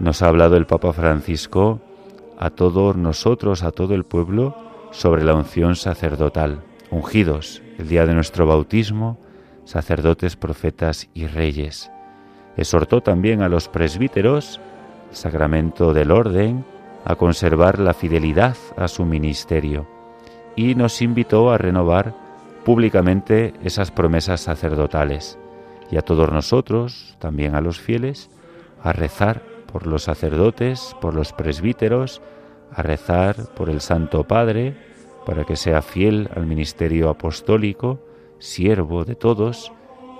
Nos 0.00 0.20
ha 0.20 0.26
hablado 0.26 0.56
el 0.56 0.66
Papa 0.66 0.92
Francisco 0.92 1.80
a 2.36 2.50
todos 2.50 2.96
nosotros, 2.96 3.62
a 3.62 3.70
todo 3.70 3.94
el 3.94 4.02
pueblo, 4.02 4.56
sobre 4.90 5.22
la 5.22 5.36
unción 5.36 5.76
sacerdotal. 5.76 6.64
Ungidos, 6.90 7.62
el 7.78 7.86
día 7.86 8.04
de 8.04 8.14
nuestro 8.14 8.48
bautismo, 8.48 9.16
sacerdotes, 9.62 10.34
profetas 10.34 11.08
y 11.14 11.28
reyes. 11.28 11.88
Exhortó 12.56 13.00
también 13.00 13.42
a 13.42 13.48
los 13.48 13.68
presbíteros, 13.68 14.60
sacramento 15.12 15.94
del 15.94 16.10
orden, 16.10 16.64
a 17.04 17.14
conservar 17.14 17.78
la 17.78 17.94
fidelidad 17.94 18.56
a 18.76 18.88
su 18.88 19.04
ministerio 19.04 19.86
y 20.56 20.74
nos 20.74 21.00
invitó 21.00 21.52
a 21.52 21.58
renovar 21.58 22.23
públicamente 22.64 23.52
esas 23.62 23.90
promesas 23.90 24.40
sacerdotales 24.40 25.38
y 25.90 25.96
a 25.96 26.02
todos 26.02 26.32
nosotros, 26.32 27.16
también 27.18 27.54
a 27.54 27.60
los 27.60 27.78
fieles, 27.78 28.30
a 28.82 28.92
rezar 28.92 29.42
por 29.70 29.86
los 29.86 30.04
sacerdotes, 30.04 30.96
por 31.00 31.14
los 31.14 31.32
presbíteros, 31.32 32.22
a 32.72 32.82
rezar 32.82 33.36
por 33.54 33.70
el 33.70 33.80
Santo 33.80 34.24
Padre, 34.24 34.76
para 35.26 35.44
que 35.44 35.56
sea 35.56 35.82
fiel 35.82 36.28
al 36.34 36.46
ministerio 36.46 37.08
apostólico, 37.08 38.00
siervo 38.38 39.04
de 39.04 39.14
todos 39.14 39.72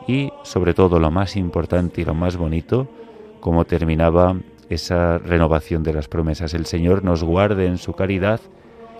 y, 0.06 0.30
sobre 0.42 0.74
todo, 0.74 0.98
lo 0.98 1.10
más 1.10 1.36
importante 1.36 2.02
y 2.02 2.04
lo 2.04 2.14
más 2.14 2.36
bonito, 2.36 2.88
como 3.40 3.64
terminaba 3.64 4.36
esa 4.68 5.18
renovación 5.18 5.82
de 5.82 5.92
las 5.92 6.08
promesas. 6.08 6.54
El 6.54 6.66
Señor 6.66 7.04
nos 7.04 7.22
guarde 7.22 7.66
en 7.66 7.78
su 7.78 7.92
caridad 7.92 8.40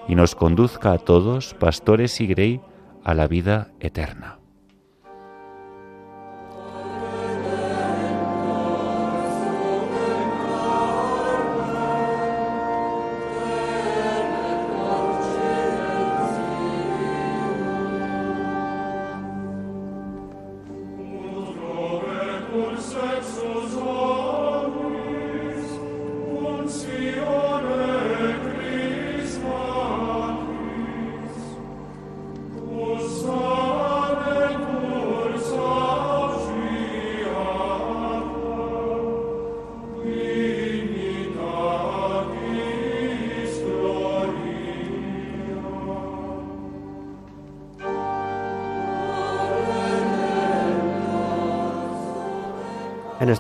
y 0.08 0.14
nos 0.14 0.34
conduzca 0.34 0.92
a 0.92 0.98
todos, 0.98 1.54
pastores 1.54 2.20
y 2.20 2.26
grey, 2.26 2.60
a 3.04 3.14
la 3.14 3.28
vida 3.28 3.68
eterna. 3.80 4.43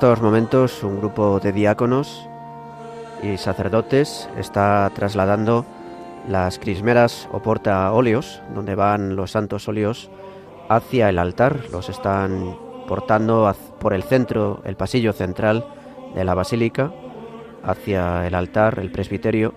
Estos 0.04 0.20
momentos 0.20 0.82
un 0.82 0.98
grupo 0.98 1.40
de 1.40 1.50
diáconos 1.50 2.28
y 3.22 3.38
sacerdotes 3.38 4.28
está 4.38 4.92
trasladando 4.94 5.64
las 6.28 6.58
crismeras 6.58 7.26
o 7.32 7.40
porta 7.40 7.90
óleos, 7.90 8.42
donde 8.54 8.74
van 8.74 9.16
los 9.16 9.30
santos 9.30 9.66
óleos, 9.66 10.10
hacia 10.68 11.08
el 11.08 11.18
altar. 11.18 11.70
Los 11.72 11.88
están 11.88 12.54
portando 12.86 13.50
por 13.80 13.94
el 13.94 14.02
centro, 14.02 14.60
el 14.66 14.76
pasillo 14.76 15.14
central 15.14 15.66
de 16.14 16.22
la 16.22 16.34
basílica, 16.34 16.92
hacia 17.62 18.26
el 18.26 18.34
altar, 18.34 18.80
el 18.80 18.92
presbiterio, 18.92 19.54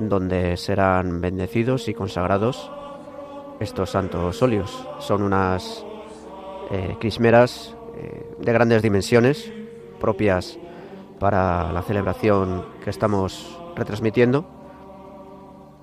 donde 0.00 0.56
serán 0.56 1.20
bendecidos 1.20 1.86
y 1.86 1.94
consagrados 1.94 2.68
estos 3.60 3.90
santos 3.90 4.42
óleos. 4.42 4.88
Son 4.98 5.22
unas 5.22 5.86
eh, 6.72 6.96
crismeras 6.98 7.76
eh, 7.96 8.34
de 8.40 8.52
grandes 8.52 8.82
dimensiones, 8.82 9.52
propias 10.04 10.58
para 11.18 11.72
la 11.72 11.80
celebración 11.80 12.66
que 12.84 12.90
estamos 12.90 13.58
retransmitiendo. 13.74 14.44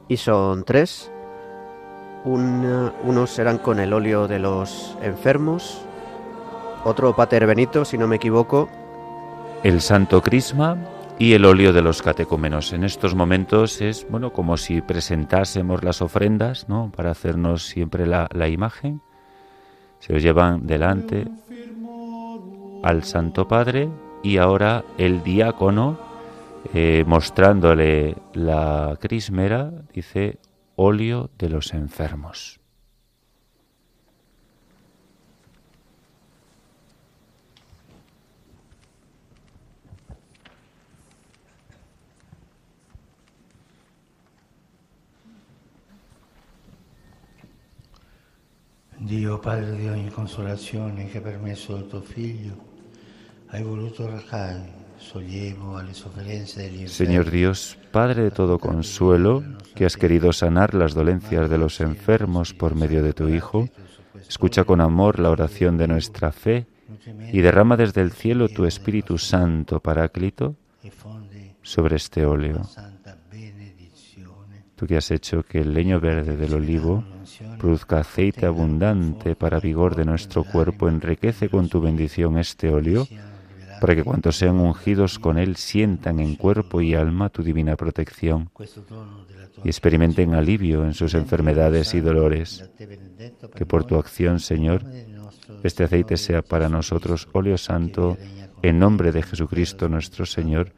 Y 0.08 0.18
son 0.18 0.64
tres. 0.64 1.12
unos 2.24 3.32
serán 3.32 3.58
con 3.58 3.80
el 3.80 3.94
óleo 3.94 4.28
de 4.28 4.38
los 4.38 4.96
enfermos, 5.02 5.82
otro 6.84 7.16
Pater 7.16 7.48
Benito, 7.48 7.84
si 7.84 7.98
no 7.98 8.08
me 8.08 8.18
equivoco. 8.18 8.70
El 9.64 9.82
Santo 9.82 10.22
Crisma 10.22 10.78
y 11.18 11.34
el 11.34 11.44
óleo 11.46 11.74
de 11.74 11.82
los 11.82 12.04
catecúmenos. 12.04 12.74
En 12.74 12.84
estos 12.84 13.16
momentos 13.16 13.82
es 13.82 14.06
bueno 14.08 14.32
como 14.32 14.56
si 14.58 14.82
presentásemos 14.82 15.84
las 15.84 16.04
ofrendas, 16.04 16.70
¿no? 16.70 16.92
Para 16.96 17.10
hacernos 17.10 17.66
siempre 17.66 18.06
la, 18.06 18.28
la 18.32 18.48
imagen. 18.48 19.02
Se 19.98 20.14
os 20.14 20.22
llevan 20.22 20.68
delante 20.68 21.28
al 22.84 23.04
Santo 23.04 23.48
Padre 23.48 23.90
y 24.24 24.38
ahora 24.38 24.84
el 24.98 25.24
diácono, 25.24 25.98
eh, 26.74 27.04
mostrándole 27.08 28.16
la 28.34 28.98
crismera, 29.00 29.72
dice 29.94 30.40
óleo 30.76 31.30
de 31.38 31.50
los 31.50 31.74
enfermos. 31.74 32.60
Dio 48.98 49.40
Padre 49.40 49.76
di 49.76 49.88
ogni 49.88 50.10
consolazione 50.10 51.08
che 51.10 51.18
ha 51.18 51.22
permesso 51.22 51.76
al 51.76 51.88
tuo 51.88 52.02
Figlio 52.02 52.71
Señor 56.88 57.32
Dios, 57.32 57.78
Padre 57.92 58.24
de 58.24 58.32
todo 58.32 58.60
consuelo, 58.60 59.44
que 59.76 59.86
has 59.86 59.98
querido 59.98 60.32
sanar 60.32 60.74
las 60.74 60.94
dolencias 60.94 61.50
de 61.50 61.58
los 61.58 61.82
enfermos 61.82 62.54
por 62.54 62.76
medio 62.76 63.04
de 63.04 63.14
tu 63.14 63.28
Hijo, 63.28 63.68
Escucha 64.32 64.64
con 64.64 64.80
amor 64.80 65.20
la 65.20 65.30
oración 65.30 65.78
de 65.78 65.88
nuestra 65.88 66.32
fe 66.32 66.66
y 67.34 67.42
derrama 67.42 67.76
desde 67.76 68.02
el 68.02 68.12
cielo 68.12 68.48
tu 68.48 68.66
Espíritu 68.66 69.18
Santo, 69.18 69.80
Paráclito, 69.80 70.56
sobre 71.62 71.98
este 71.98 72.26
óleo. 72.26 72.62
Tú 74.76 74.88
que 74.88 74.98
has 74.98 75.12
hecho 75.12 75.44
que 75.44 75.60
el 75.60 75.74
leño 75.74 76.00
verde 76.00 76.38
del 76.38 76.54
olivo 76.54 77.04
produzca 77.60 78.00
aceite 78.00 78.46
abundante 78.46 79.36
para 79.36 79.60
vigor 79.60 79.96
de 79.96 80.06
nuestro 80.06 80.44
cuerpo, 80.44 80.88
enriquece 80.88 81.50
con 81.50 81.70
tu 81.70 81.82
bendición 81.82 82.38
este 82.38 82.70
óleo, 82.70 83.08
para 83.82 83.96
que 83.96 84.04
cuantos 84.04 84.38
sean 84.38 84.60
ungidos 84.60 85.18
con 85.18 85.40
él 85.40 85.56
sientan 85.56 86.20
en 86.20 86.36
cuerpo 86.36 86.82
y 86.82 86.94
alma 86.94 87.30
tu 87.30 87.42
divina 87.42 87.76
protección 87.76 88.52
y 89.64 89.68
experimenten 89.68 90.36
alivio 90.36 90.86
en 90.86 90.94
sus 90.94 91.16
enfermedades 91.16 91.96
y 91.96 92.00
dolores. 92.00 92.70
Que 93.56 93.66
por 93.66 93.84
tu 93.86 93.96
acción, 93.96 94.40
Señor, 94.40 94.86
este 95.64 95.84
aceite 95.84 96.18
sea 96.18 96.44
para 96.44 96.70
nosotros 96.70 97.28
óleo 97.34 97.58
santo, 97.58 98.18
en 98.62 98.78
nombre 98.78 99.12
de 99.12 99.24
Jesucristo 99.24 99.90
nuestro 99.90 100.28
Señor, 100.28 100.74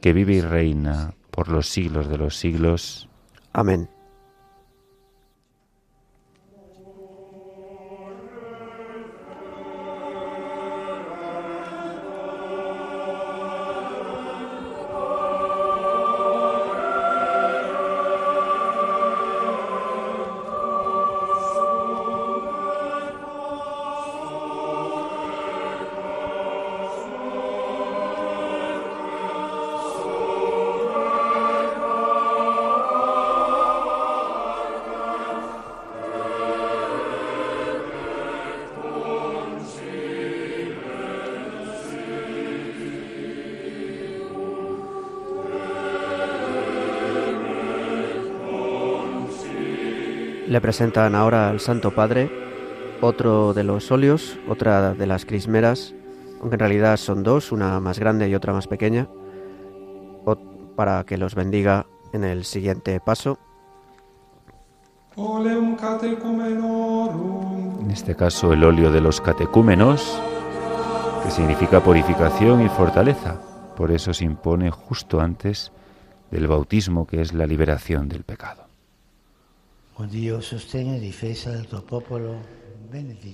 que 0.00 0.14
vive 0.14 0.36
y 0.36 0.40
reina 0.40 1.12
por 1.30 1.48
los 1.48 1.68
siglos 1.68 2.08
de 2.08 2.16
los 2.16 2.38
siglos. 2.38 3.06
Amén. 3.52 3.90
Presentan 50.66 51.14
ahora 51.14 51.48
al 51.48 51.60
Santo 51.60 51.92
Padre 51.92 52.28
otro 53.00 53.54
de 53.54 53.62
los 53.62 53.92
óleos, 53.92 54.36
otra 54.48 54.94
de 54.94 55.06
las 55.06 55.24
crismeras, 55.24 55.94
aunque 56.40 56.56
en 56.56 56.58
realidad 56.58 56.96
son 56.96 57.22
dos, 57.22 57.52
una 57.52 57.78
más 57.78 58.00
grande 58.00 58.28
y 58.28 58.34
otra 58.34 58.52
más 58.52 58.66
pequeña, 58.66 59.06
para 60.74 61.04
que 61.04 61.18
los 61.18 61.36
bendiga 61.36 61.86
en 62.12 62.24
el 62.24 62.44
siguiente 62.44 62.98
paso. 62.98 63.38
En 65.16 65.46
este 67.92 68.16
caso 68.16 68.52
el 68.52 68.64
óleo 68.64 68.90
de 68.90 69.00
los 69.00 69.20
catecúmenos, 69.20 70.20
que 71.22 71.30
significa 71.30 71.78
purificación 71.78 72.62
y 72.62 72.68
fortaleza. 72.70 73.40
Por 73.76 73.92
eso 73.92 74.12
se 74.12 74.24
impone 74.24 74.72
justo 74.72 75.20
antes 75.20 75.70
del 76.32 76.48
bautismo, 76.48 77.06
que 77.06 77.20
es 77.20 77.34
la 77.34 77.46
liberación 77.46 78.08
del 78.08 78.24
pecado. 78.24 78.65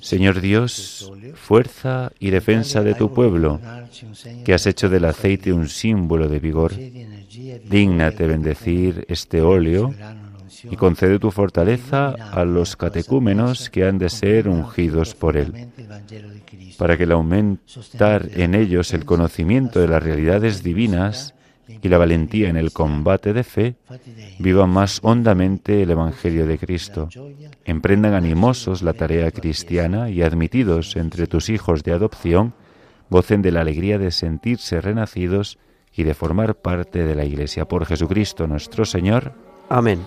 Señor 0.01 0.41
Dios, 0.41 1.13
fuerza 1.35 2.13
y 2.19 2.31
defensa 2.31 2.83
de 2.83 2.95
tu 2.95 3.13
pueblo, 3.13 3.61
que 4.45 4.55
has 4.55 4.67
hecho 4.67 4.89
del 4.89 5.05
aceite 5.05 5.53
un 5.53 5.69
símbolo 5.69 6.29
de 6.29 6.39
vigor, 6.39 6.73
dígnate 6.75 8.27
bendecir 8.27 9.05
este 9.09 9.43
óleo 9.43 9.93
y 10.71 10.77
concede 10.77 11.19
tu 11.19 11.31
fortaleza 11.31 12.11
a 12.11 12.45
los 12.45 12.77
catecúmenos 12.77 13.69
que 13.69 13.85
han 13.85 13.99
de 13.99 14.09
ser 14.09 14.49
ungidos 14.49 15.15
por 15.15 15.37
él, 15.37 15.69
para 16.79 16.97
que 16.97 17.05
el 17.05 17.13
aumentar 17.13 18.29
en 18.35 18.55
ellos 18.55 18.93
el 18.93 19.05
conocimiento 19.05 19.81
de 19.81 19.89
las 19.89 20.03
realidades 20.03 20.63
divinas 20.63 21.35
y 21.81 21.89
la 21.89 21.99
valentía 21.99 22.49
en 22.49 22.57
el 22.57 22.73
combate 22.73 23.33
de 23.33 23.45
fe, 23.45 23.77
vivan 24.39 24.71
más 24.71 25.01
hondamente 25.03 25.83
el 25.83 25.91
Evangelio 25.91 26.47
de 26.47 26.59
Cristo, 26.59 27.09
emprendan 27.65 28.15
animosos 28.15 28.83
la 28.83 28.93
tarea 28.93 29.31
cristiana 29.31 30.11
y 30.11 30.23
admitidos 30.23 30.97
entre 30.97 31.27
tus 31.27 31.49
hijos 31.49 31.83
de 31.83 31.93
adopción, 31.93 32.55
gocen 33.11 33.43
de 33.43 33.53
la 33.53 33.61
alegría 33.61 33.99
de 33.99 34.11
sentirse 34.11 34.81
renacidos 34.81 35.59
y 35.95 36.05
de 36.05 36.15
formar 36.15 36.55
parte 36.57 37.05
de 37.05 37.15
la 37.15 37.25
Iglesia 37.25 37.67
por 37.67 37.85
Jesucristo 37.87 38.47
nuestro 38.47 38.85
Señor. 38.85 39.33
Amén. 39.69 40.01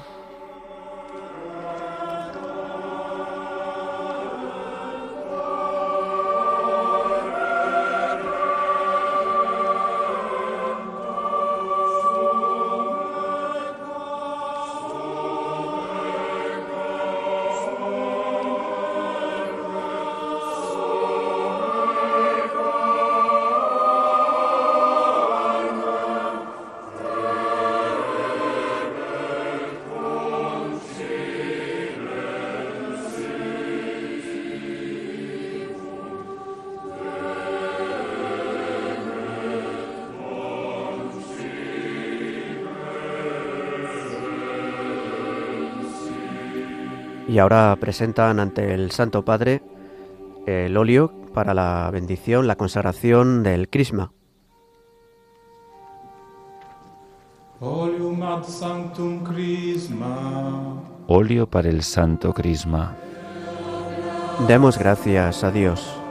Ahora 47.46 47.76
presentan 47.80 48.40
ante 48.40 48.74
el 48.74 48.90
Santo 48.90 49.24
Padre 49.24 49.62
el 50.48 50.76
óleo 50.78 51.12
para 51.32 51.54
la 51.54 51.88
bendición, 51.94 52.48
la 52.48 52.56
consagración 52.56 53.44
del 53.44 53.70
crisma. 53.70 54.12
Óleo 61.06 61.48
para 61.48 61.70
el 61.70 61.84
Santo 61.84 62.34
Crisma. 62.34 62.96
Demos 64.48 64.80
gracias 64.80 65.44
a 65.44 65.52
Dios. 65.52 66.02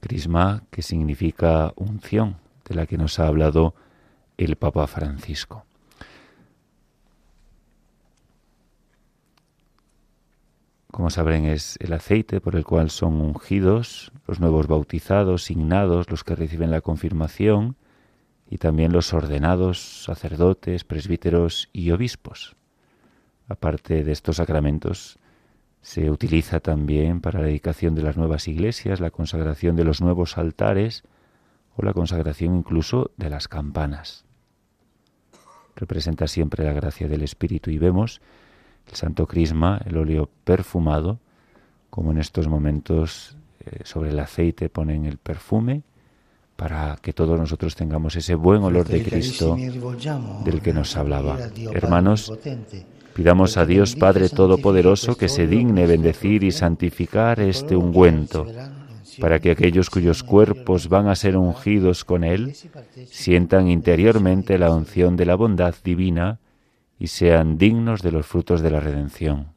Crisma 0.00 0.64
que 0.72 0.82
significa 0.82 1.72
unción, 1.76 2.38
de 2.68 2.74
la 2.74 2.86
que 2.86 2.98
nos 2.98 3.20
ha 3.20 3.28
hablado 3.28 3.74
el 4.36 4.56
Papa 4.56 4.88
Francisco. 4.88 5.64
Como 10.94 11.10
sabrán, 11.10 11.44
es 11.44 11.76
el 11.80 11.92
aceite 11.92 12.40
por 12.40 12.54
el 12.54 12.64
cual 12.64 12.88
son 12.88 13.20
ungidos 13.20 14.12
los 14.28 14.38
nuevos 14.38 14.68
bautizados, 14.68 15.42
signados, 15.42 16.08
los 16.08 16.22
que 16.22 16.36
reciben 16.36 16.70
la 16.70 16.82
confirmación, 16.82 17.74
y 18.48 18.58
también 18.58 18.92
los 18.92 19.12
ordenados 19.12 20.04
sacerdotes, 20.04 20.84
presbíteros 20.84 21.68
y 21.72 21.90
obispos. 21.90 22.54
Aparte 23.48 24.04
de 24.04 24.12
estos 24.12 24.36
sacramentos, 24.36 25.18
se 25.82 26.12
utiliza 26.12 26.60
también 26.60 27.20
para 27.20 27.40
la 27.40 27.46
dedicación 27.46 27.96
de 27.96 28.02
las 28.02 28.16
nuevas 28.16 28.46
iglesias, 28.46 29.00
la 29.00 29.10
consagración 29.10 29.74
de 29.74 29.82
los 29.82 30.00
nuevos 30.00 30.38
altares 30.38 31.02
o 31.74 31.84
la 31.84 31.92
consagración 31.92 32.54
incluso 32.54 33.10
de 33.16 33.30
las 33.30 33.48
campanas. 33.48 34.26
Representa 35.74 36.28
siempre 36.28 36.64
la 36.64 36.72
gracia 36.72 37.08
del 37.08 37.24
Espíritu 37.24 37.72
y 37.72 37.78
vemos 37.78 38.20
el 38.88 38.94
Santo 38.94 39.26
Crisma, 39.26 39.80
el 39.84 39.96
óleo 39.96 40.28
perfumado, 40.44 41.18
como 41.90 42.10
en 42.10 42.18
estos 42.18 42.48
momentos 42.48 43.36
eh, 43.60 43.80
sobre 43.84 44.10
el 44.10 44.18
aceite 44.18 44.68
ponen 44.68 45.06
el 45.06 45.18
perfume, 45.18 45.82
para 46.56 46.96
que 47.02 47.12
todos 47.12 47.38
nosotros 47.38 47.74
tengamos 47.74 48.16
ese 48.16 48.34
buen 48.34 48.62
olor 48.62 48.86
de 48.86 49.02
Cristo 49.02 49.56
del 49.56 50.60
que 50.62 50.72
nos 50.72 50.96
hablaba. 50.96 51.38
Hermanos, 51.72 52.32
pidamos 53.14 53.56
a 53.56 53.66
Dios 53.66 53.96
Padre 53.96 54.28
Todopoderoso 54.28 55.16
que 55.16 55.28
se 55.28 55.46
digne 55.46 55.86
bendecir 55.86 56.44
y 56.44 56.52
santificar 56.52 57.40
este 57.40 57.74
ungüento, 57.74 58.46
para 59.20 59.40
que 59.40 59.50
aquellos 59.50 59.90
cuyos 59.90 60.22
cuerpos 60.22 60.88
van 60.88 61.08
a 61.08 61.14
ser 61.14 61.36
ungidos 61.36 62.04
con 62.04 62.24
él 62.24 62.54
sientan 63.06 63.68
interiormente 63.68 64.58
la 64.58 64.72
unción 64.72 65.16
de 65.16 65.26
la 65.26 65.36
bondad 65.36 65.74
divina 65.84 66.38
y 67.04 67.06
sean 67.06 67.58
dignos 67.58 68.00
de 68.00 68.12
los 68.12 68.24
frutos 68.24 68.62
de 68.62 68.70
la 68.70 68.80
redención. 68.80 69.52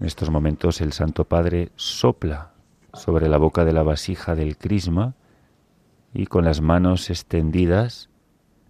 En 0.00 0.06
estos 0.06 0.30
momentos 0.30 0.80
el 0.80 0.94
Santo 0.94 1.24
Padre 1.24 1.72
sopla 1.76 2.54
sobre 2.94 3.28
la 3.28 3.36
boca 3.36 3.66
de 3.66 3.74
la 3.74 3.82
vasija 3.82 4.34
del 4.34 4.56
crisma 4.56 5.14
y 6.14 6.24
con 6.24 6.46
las 6.46 6.62
manos 6.62 7.10
extendidas 7.10 8.08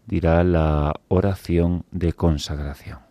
dirá 0.06 0.42
la 0.42 0.92
oración 1.06 1.84
de 1.92 2.14
consagración. 2.14 3.08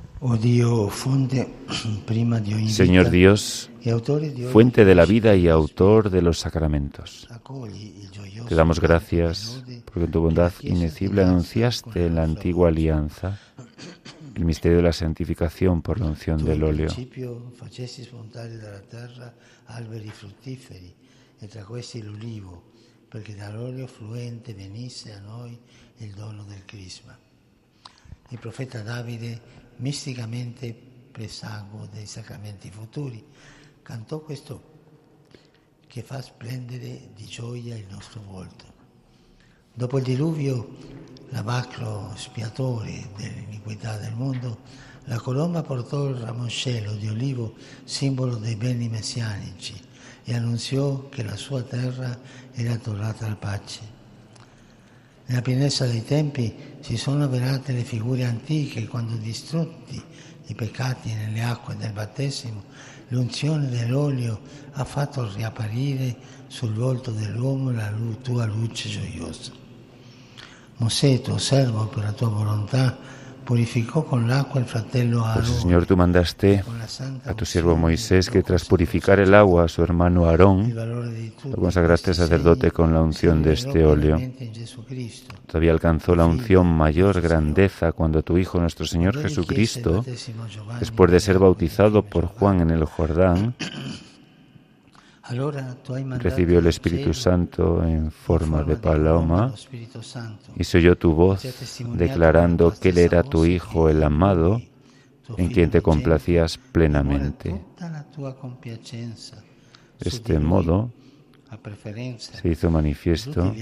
Oh 0.00 0.09
Señor 2.68 3.10
Dios, 3.10 3.70
fuente 4.52 4.84
de 4.84 4.94
la 4.94 5.06
vida 5.06 5.34
y 5.34 5.48
autor 5.48 6.10
de 6.10 6.20
los 6.20 6.38
sacramentos, 6.38 7.26
te 8.46 8.54
damos 8.54 8.80
gracias 8.80 9.64
porque 9.86 10.04
en 10.04 10.10
tu 10.10 10.20
bondad 10.20 10.52
inecible 10.60 11.22
anunciaste 11.22 12.06
en 12.06 12.16
la 12.16 12.24
antigua 12.24 12.68
alianza 12.68 13.38
el 14.34 14.44
misterio 14.44 14.76
de 14.78 14.84
la 14.84 14.92
santificación 14.92 15.80
por 15.80 15.98
la 15.98 16.06
unción 16.06 16.44
del 16.44 16.64
óleo. 16.64 16.90
Misticamente 29.80 30.72
presago 31.10 31.86
dei 31.92 32.06
sacramenti 32.06 32.70
futuri, 32.70 33.24
cantò 33.82 34.20
questo 34.20 34.68
che 35.86 36.02
fa 36.02 36.22
splendere 36.22 37.10
di 37.14 37.24
gioia 37.26 37.76
il 37.76 37.86
nostro 37.90 38.22
volto. 38.22 38.64
Dopo 39.72 39.98
il 39.98 40.04
diluvio, 40.04 40.76
l'abacro 41.30 42.12
spiatore 42.14 43.10
dell'iniquità 43.16 43.96
del 43.96 44.14
mondo, 44.14 44.58
la 45.04 45.18
colomba 45.18 45.62
portò 45.62 46.08
il 46.08 46.16
ramoscello 46.16 46.92
di 46.94 47.08
olivo, 47.08 47.54
simbolo 47.84 48.36
dei 48.36 48.56
beni 48.56 48.88
messianici, 48.88 49.74
e 50.22 50.34
annunziò 50.34 51.08
che 51.08 51.24
la 51.24 51.36
sua 51.36 51.62
terra 51.62 52.18
era 52.52 52.76
tornata 52.76 53.26
al 53.26 53.36
pace. 53.36 53.99
Nella 55.30 55.42
pienezza 55.42 55.86
dei 55.86 56.04
tempi 56.04 56.52
si 56.80 56.96
sono 56.96 57.22
avverate 57.22 57.72
le 57.72 57.84
figure 57.84 58.24
antiche 58.24 58.88
quando 58.88 59.14
distrutti 59.14 60.02
i 60.46 60.54
peccati 60.56 61.14
nelle 61.14 61.40
acque 61.44 61.76
del 61.76 61.92
battesimo, 61.92 62.64
l'unzione 63.10 63.68
dell'olio 63.68 64.40
ha 64.72 64.84
fatto 64.84 65.32
riapparire 65.32 66.16
sul 66.48 66.72
volto 66.72 67.12
dell'uomo 67.12 67.70
la 67.70 67.92
tua 68.20 68.44
luce 68.44 68.88
gioiosa. 68.88 69.52
Mosè, 70.78 71.20
tuo 71.20 71.38
servo, 71.38 71.86
per 71.86 72.02
la 72.02 72.12
tua 72.12 72.28
volontà, 72.28 72.98
purificó 73.44 74.04
con 74.04 74.28
l'agua 74.28 74.60
el 74.60 74.64
fratello 74.64 75.24
Aarón. 75.24 75.44
Pues, 75.44 75.60
Señor, 75.60 75.86
tú 75.86 75.96
mandaste 75.96 76.62
a 77.24 77.34
tu 77.34 77.44
siervo 77.44 77.76
Moisés 77.76 78.30
que 78.30 78.42
tras 78.42 78.64
purificar 78.64 79.20
el 79.20 79.34
agua 79.34 79.64
a 79.64 79.68
su 79.68 79.82
hermano 79.82 80.26
Aarón, 80.26 80.74
lo 81.44 81.56
consagraste 81.56 82.14
sacerdote 82.14 82.70
con 82.70 82.92
la 82.92 83.02
unción 83.02 83.42
de 83.42 83.52
este 83.54 83.84
óleo. 83.84 84.18
Todavía 85.46 85.72
alcanzó 85.72 86.14
la 86.14 86.26
unción 86.26 86.66
mayor 86.66 87.20
grandeza 87.20 87.92
cuando 87.92 88.22
tu 88.22 88.38
Hijo, 88.38 88.60
nuestro 88.60 88.86
Señor 88.86 89.20
Jesucristo, 89.20 90.04
después 90.78 91.10
de 91.10 91.20
ser 91.20 91.38
bautizado 91.38 92.02
por 92.02 92.26
Juan 92.26 92.60
en 92.60 92.70
el 92.70 92.84
Jordán, 92.84 93.54
recibió 96.18 96.58
el 96.58 96.66
Espíritu 96.66 97.14
Santo 97.14 97.82
en 97.84 98.10
forma 98.10 98.62
de 98.62 98.76
paloma 98.76 99.54
y 100.56 100.64
se 100.64 100.78
oyó 100.78 100.96
tu 100.96 101.12
voz 101.12 101.42
declarando 101.94 102.72
que 102.72 102.90
Él 102.90 102.98
era 102.98 103.22
tu 103.22 103.44
Hijo, 103.44 103.88
el 103.88 104.02
amado, 104.02 104.60
en 105.36 105.48
quien 105.48 105.70
te 105.70 105.82
complacías 105.82 106.58
plenamente. 106.58 107.60
De 110.00 110.08
este 110.08 110.38
modo 110.38 110.90
se 112.18 112.48
hizo 112.48 112.70
manifiesto 112.70 113.52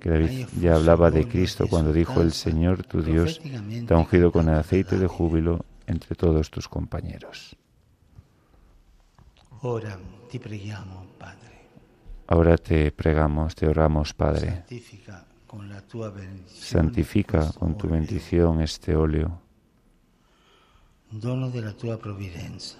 que 0.00 0.10
David 0.10 0.46
ya 0.60 0.76
hablaba 0.76 1.10
de 1.10 1.26
Cristo 1.26 1.66
cuando 1.68 1.92
dijo 1.92 2.20
el 2.20 2.32
Señor 2.32 2.84
tu 2.84 3.02
Dios 3.02 3.40
te 3.86 3.94
ha 3.94 3.96
ungido 3.96 4.30
con 4.30 4.48
aceite 4.48 4.96
de 4.96 5.06
júbilo 5.06 5.64
entre 5.86 6.14
todos 6.14 6.50
tus 6.50 6.68
compañeros. 6.68 7.56
Ahora 12.28 12.56
te 12.56 12.92
pregamos, 12.92 13.54
te 13.54 13.66
oramos, 13.66 14.12
Padre. 14.14 14.64
Santifica 16.46 17.52
con 17.52 17.76
tu 17.76 17.88
bendición 17.88 18.60
este 18.60 18.94
óleo. 18.94 19.40
Dono 21.10 21.50
de 21.50 21.62
la 21.62 21.72
tua 21.72 21.96
provvidenza. 21.96 22.78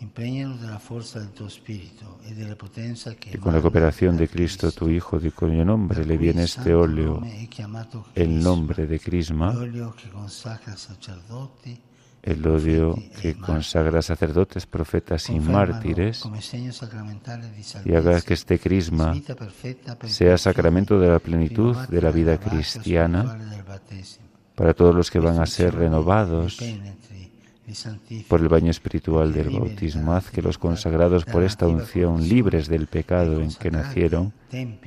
Impréñanos 0.00 0.60
de 0.62 0.68
la 0.68 0.78
fuerza 0.78 1.20
de 1.20 1.28
tu 1.28 1.46
espíritu 1.46 2.06
y 2.28 2.32
de 2.32 2.48
la 2.48 2.56
potencia 2.56 3.14
que 3.14 3.36
Y 3.36 3.38
con 3.38 3.54
la 3.54 3.60
cooperación 3.60 4.16
de 4.16 4.28
Cristo, 4.28 4.72
tu 4.72 4.88
Hijo, 4.88 5.20
de 5.20 5.30
cuyo 5.30 5.64
nombre 5.64 6.04
le 6.04 6.16
viene 6.16 6.44
este 6.44 6.74
óleo, 6.74 7.22
el 8.14 8.42
nombre 8.42 8.86
de 8.86 8.98
Crisma, 8.98 9.54
El 12.22 12.46
odio 12.46 12.96
que 13.20 13.34
consagra 13.34 14.02
sacerdotes, 14.02 14.66
profetas 14.66 15.30
y 15.30 15.40
mártires, 15.40 16.22
y 17.84 17.94
haga 17.94 18.20
que 18.20 18.34
este 18.34 18.58
crisma 18.58 19.14
sea 20.04 20.36
sacramento 20.36 21.00
de 21.00 21.08
la 21.08 21.18
plenitud 21.18 21.76
de 21.88 22.02
la 22.02 22.10
vida 22.10 22.38
cristiana 22.38 23.38
para 24.54 24.74
todos 24.74 24.94
los 24.94 25.10
que 25.10 25.18
van 25.18 25.40
a 25.40 25.46
ser 25.46 25.74
renovados 25.74 26.58
por 28.28 28.40
el 28.40 28.48
baño 28.48 28.70
espiritual 28.70 29.32
del 29.32 29.50
bautismo. 29.50 30.12
Haz 30.12 30.30
que 30.30 30.42
los 30.42 30.58
consagrados 30.58 31.24
por 31.24 31.42
esta 31.42 31.66
unción, 31.66 32.28
libres 32.28 32.68
del 32.68 32.86
pecado 32.86 33.40
en 33.40 33.54
que 33.54 33.70
nacieron, 33.70 34.32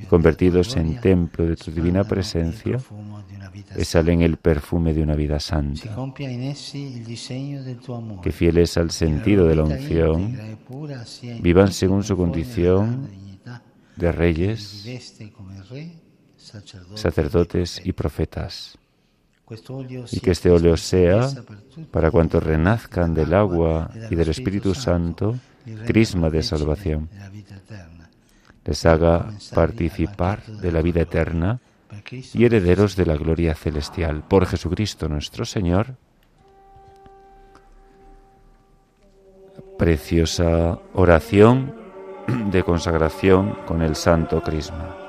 convertidos 0.09 0.75
en 0.75 0.99
templo 0.99 1.45
de 1.45 1.55
tu 1.55 1.71
divina 1.71 2.03
presencia, 2.03 2.79
exhalen 3.75 4.21
el 4.21 4.37
perfume 4.37 4.93
de 4.93 5.01
una 5.01 5.15
vida 5.15 5.39
santa. 5.39 5.95
Que 8.21 8.31
fieles 8.31 8.77
al 8.77 8.91
sentido 8.91 9.47
de 9.47 9.55
la 9.55 9.63
unción, 9.63 10.37
vivan 11.41 11.71
según 11.71 12.03
su 12.03 12.15
condición 12.17 13.09
de 13.95 14.11
reyes, 14.11 14.85
sacerdotes 16.95 17.81
y 17.83 17.93
profetas. 17.93 18.77
Olio 19.67 20.05
y 20.11 20.19
que 20.19 20.31
este 20.31 20.49
óleo 20.49 20.77
sea, 20.77 21.29
para 21.91 22.09
cuantos 22.09 22.41
renazcan 22.41 23.13
del 23.13 23.33
agua 23.33 23.91
y 24.09 24.15
del 24.15 24.29
Espíritu 24.29 24.73
Santo, 24.73 25.37
crisma 25.85 26.29
de 26.29 26.41
salvación, 26.41 27.09
les 28.65 28.85
haga 28.85 29.31
participar 29.53 30.43
de 30.45 30.71
la 30.71 30.81
vida 30.81 31.01
eterna 31.01 31.59
y 32.33 32.45
herederos 32.45 32.95
de 32.95 33.05
la 33.05 33.15
gloria 33.15 33.55
celestial. 33.55 34.23
Por 34.27 34.45
Jesucristo 34.45 35.07
nuestro 35.09 35.45
Señor. 35.45 35.95
Preciosa 39.77 40.79
oración 40.93 41.75
de 42.51 42.63
consagración 42.63 43.57
con 43.65 43.81
el 43.81 43.95
Santo 43.95 44.41
Crisma. 44.41 45.02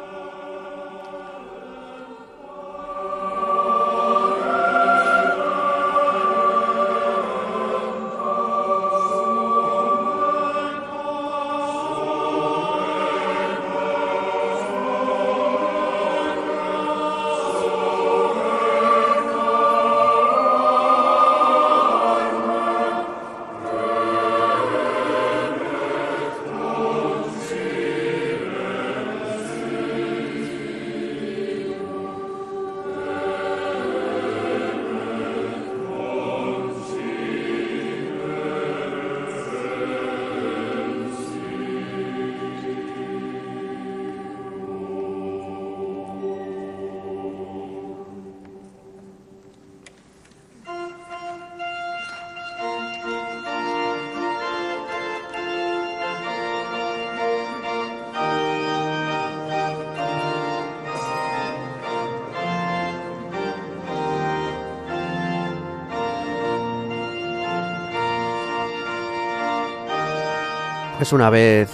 Pues 71.04 71.12
una 71.12 71.28
vez 71.28 71.70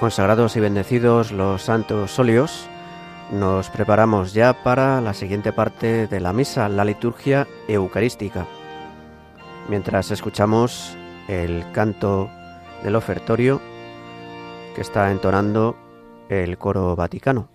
consagrados 0.00 0.56
y 0.56 0.60
bendecidos 0.60 1.30
los 1.30 1.62
santos 1.62 2.18
óleos, 2.18 2.68
nos 3.30 3.70
preparamos 3.70 4.34
ya 4.34 4.64
para 4.64 5.00
la 5.00 5.14
siguiente 5.14 5.52
parte 5.52 6.08
de 6.08 6.18
la 6.18 6.32
misa, 6.32 6.68
la 6.68 6.84
liturgia 6.84 7.46
eucarística. 7.68 8.48
Mientras 9.68 10.10
escuchamos 10.10 10.96
el 11.28 11.64
canto 11.70 12.28
del 12.82 12.96
ofertorio 12.96 13.60
que 14.74 14.80
está 14.80 15.12
entonando 15.12 15.76
el 16.28 16.58
coro 16.58 16.96
vaticano. 16.96 17.53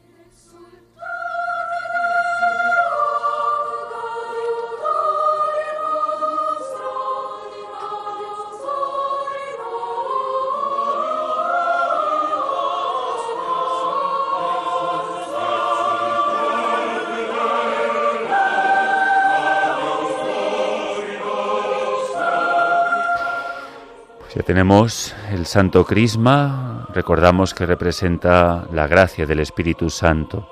Tenemos 24.46 25.14
el 25.32 25.46
Santo 25.46 25.86
Crisma, 25.86 26.88
recordamos 26.94 27.54
que 27.54 27.66
representa 27.66 28.68
la 28.72 28.88
gracia 28.88 29.26
del 29.26 29.40
Espíritu 29.40 29.90
Santo 29.90 30.48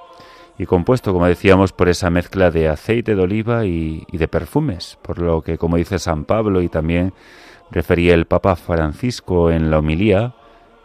y 0.58 0.66
compuesto, 0.66 1.14
como 1.14 1.26
decíamos, 1.26 1.74
por 1.74 1.88
esa 1.88 2.10
mezcla 2.10 2.52
de 2.52 2.68
aceite 2.68 3.16
de 3.16 3.22
oliva 3.22 3.66
y, 3.66 4.06
de 4.12 4.28
perfumes, 4.28 4.98
por 5.02 5.20
lo 5.20 5.42
que, 5.42 5.58
como 5.58 5.78
dice 5.78 6.00
San 6.00 6.26
Pablo 6.26 6.62
y 6.62 6.70
también 6.70 7.14
refería 7.72 8.14
el 8.14 8.26
Papa 8.26 8.56
Francisco 8.56 9.52
en 9.52 9.72
la 9.72 9.80
homilía, 9.80 10.34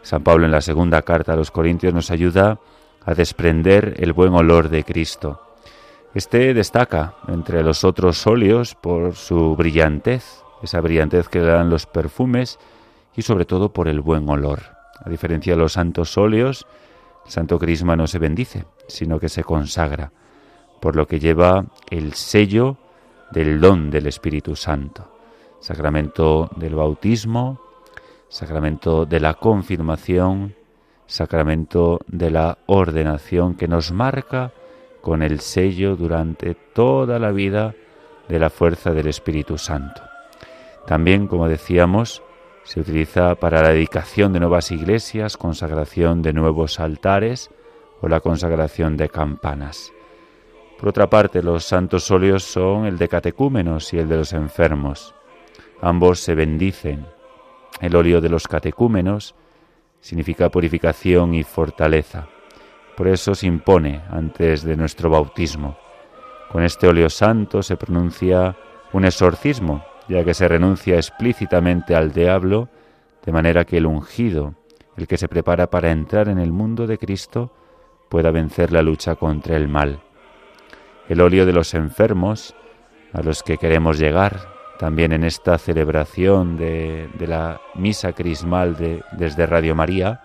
San 0.01 0.23
Pablo 0.23 0.45
en 0.45 0.51
la 0.51 0.61
segunda 0.61 1.01
carta 1.01 1.33
a 1.33 1.37
los 1.37 1.51
Corintios 1.51 1.93
nos 1.93 2.09
ayuda 2.09 2.59
a 3.05 3.13
desprender 3.13 3.95
el 3.97 4.13
buen 4.13 4.33
olor 4.33 4.69
de 4.69 4.83
Cristo. 4.83 5.41
Este 6.13 6.53
destaca 6.53 7.15
entre 7.27 7.63
los 7.63 7.83
otros 7.83 8.25
óleos 8.27 8.75
por 8.75 9.15
su 9.15 9.55
brillantez, 9.55 10.43
esa 10.61 10.79
brillantez 10.79 11.27
que 11.27 11.39
dan 11.39 11.69
los 11.69 11.85
perfumes, 11.85 12.59
y 13.15 13.21
sobre 13.21 13.45
todo 13.45 13.73
por 13.73 13.87
el 13.87 14.01
buen 14.01 14.29
olor. 14.29 14.61
A 15.03 15.09
diferencia 15.09 15.53
de 15.53 15.59
los 15.59 15.73
santos 15.73 16.17
óleos, 16.17 16.65
el 17.25 17.31
santo 17.31 17.59
crisma 17.59 17.95
no 17.95 18.07
se 18.07 18.19
bendice, 18.19 18.65
sino 18.87 19.19
que 19.19 19.29
se 19.29 19.43
consagra, 19.43 20.11
por 20.81 20.95
lo 20.95 21.07
que 21.07 21.19
lleva 21.19 21.65
el 21.89 22.13
sello 22.13 22.77
del 23.31 23.59
don 23.59 23.89
del 23.89 24.07
Espíritu 24.07 24.55
Santo. 24.55 25.09
Sacramento 25.59 26.49
del 26.57 26.75
bautismo, 26.75 27.59
sacramento 28.27 29.05
de 29.05 29.19
la 29.19 29.35
confirmación, 29.35 30.55
sacramento 31.05 31.99
de 32.07 32.31
la 32.31 32.57
ordenación 32.65 33.55
que 33.55 33.67
nos 33.67 33.91
marca 33.91 34.51
con 35.01 35.21
el 35.21 35.39
sello 35.39 35.95
durante 35.95 36.55
toda 36.55 37.19
la 37.19 37.31
vida 37.31 37.75
de 38.27 38.39
la 38.39 38.49
fuerza 38.49 38.91
del 38.91 39.07
Espíritu 39.07 39.57
Santo. 39.57 40.01
También, 40.87 41.27
como 41.27 41.47
decíamos, 41.47 42.23
se 42.63 42.79
utiliza 42.79 43.35
para 43.35 43.61
la 43.61 43.69
dedicación 43.69 44.33
de 44.33 44.39
nuevas 44.39 44.71
iglesias, 44.71 45.37
consagración 45.37 46.21
de 46.21 46.33
nuevos 46.33 46.79
altares 46.79 47.49
o 48.01 48.07
la 48.07 48.19
consagración 48.19 48.97
de 48.97 49.09
campanas. 49.09 49.91
Por 50.79 50.89
otra 50.89 51.09
parte, 51.09 51.43
los 51.43 51.65
santos 51.65 52.09
óleos 52.11 52.43
son 52.43 52.85
el 52.85 52.97
de 52.97 53.07
catecúmenos 53.07 53.93
y 53.93 53.99
el 53.99 54.09
de 54.09 54.17
los 54.17 54.33
enfermos. 54.33 55.13
Ambos 55.81 56.19
se 56.19 56.35
bendicen. 56.35 57.05
El 57.79 57.95
óleo 57.95 58.21
de 58.21 58.29
los 58.29 58.47
catecúmenos 58.47 59.35
significa 59.99 60.49
purificación 60.49 61.33
y 61.33 61.43
fortaleza. 61.43 62.27
Por 62.95 63.07
eso 63.07 63.35
se 63.35 63.47
impone 63.47 64.03
antes 64.09 64.63
de 64.63 64.75
nuestro 64.75 65.09
bautismo. 65.09 65.77
Con 66.51 66.63
este 66.63 66.87
óleo 66.87 67.09
santo 67.09 67.63
se 67.63 67.77
pronuncia 67.77 68.55
un 68.91 69.05
exorcismo 69.05 69.83
ya 70.07 70.23
que 70.23 70.33
se 70.33 70.47
renuncia 70.47 70.95
explícitamente 70.95 71.95
al 71.95 72.11
diablo, 72.11 72.69
de 73.25 73.31
manera 73.31 73.65
que 73.65 73.77
el 73.77 73.85
ungido, 73.85 74.55
el 74.97 75.07
que 75.07 75.17
se 75.17 75.27
prepara 75.27 75.69
para 75.69 75.91
entrar 75.91 76.27
en 76.27 76.39
el 76.39 76.51
mundo 76.51 76.87
de 76.87 76.97
Cristo, 76.97 77.51
pueda 78.09 78.31
vencer 78.31 78.71
la 78.71 78.81
lucha 78.81 79.15
contra 79.15 79.55
el 79.55 79.67
mal. 79.67 80.01
El 81.09 81.21
óleo 81.21 81.45
de 81.45 81.53
los 81.53 81.73
enfermos, 81.73 82.55
a 83.11 83.21
los 83.21 83.43
que 83.43 83.57
queremos 83.57 83.97
llegar, 83.97 84.53
también 84.77 85.13
en 85.13 85.23
esta 85.23 85.57
celebración 85.57 86.57
de, 86.57 87.09
la 87.19 87.61
misa 87.75 88.13
crismal 88.13 88.75
de, 88.75 89.03
desde 89.13 89.45
Radio 89.45 89.75
María, 89.75 90.21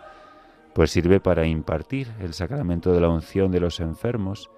pues 0.75 0.91
sirve 0.91 1.21
para 1.21 1.47
impartir 1.47 2.09
el 2.21 2.35
sacramento 2.35 2.93
de 2.93 3.01
la 3.01 3.09
unción 3.09 3.51
de 3.51 3.61
los 3.61 3.81
enfermos, 3.81 4.51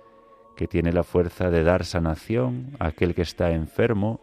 que 0.56 0.66
tiene 0.66 0.92
la 0.92 1.02
fuerza 1.02 1.50
de 1.50 1.62
dar 1.62 1.84
sanación 1.84 2.76
a 2.78 2.88
aquel 2.88 3.14
que 3.14 3.22
está 3.22 3.50
enfermo 3.52 4.20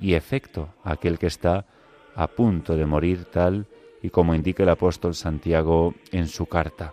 y 0.00 0.14
efecto 0.14 0.70
aquel 0.82 1.18
que 1.18 1.26
está 1.26 1.66
a 2.14 2.26
punto 2.26 2.76
de 2.76 2.86
morir 2.86 3.26
tal 3.26 3.66
y 4.02 4.10
como 4.10 4.34
indica 4.34 4.62
el 4.62 4.70
apóstol 4.70 5.14
Santiago 5.14 5.94
en 6.10 6.26
su 6.26 6.46
carta. 6.46 6.92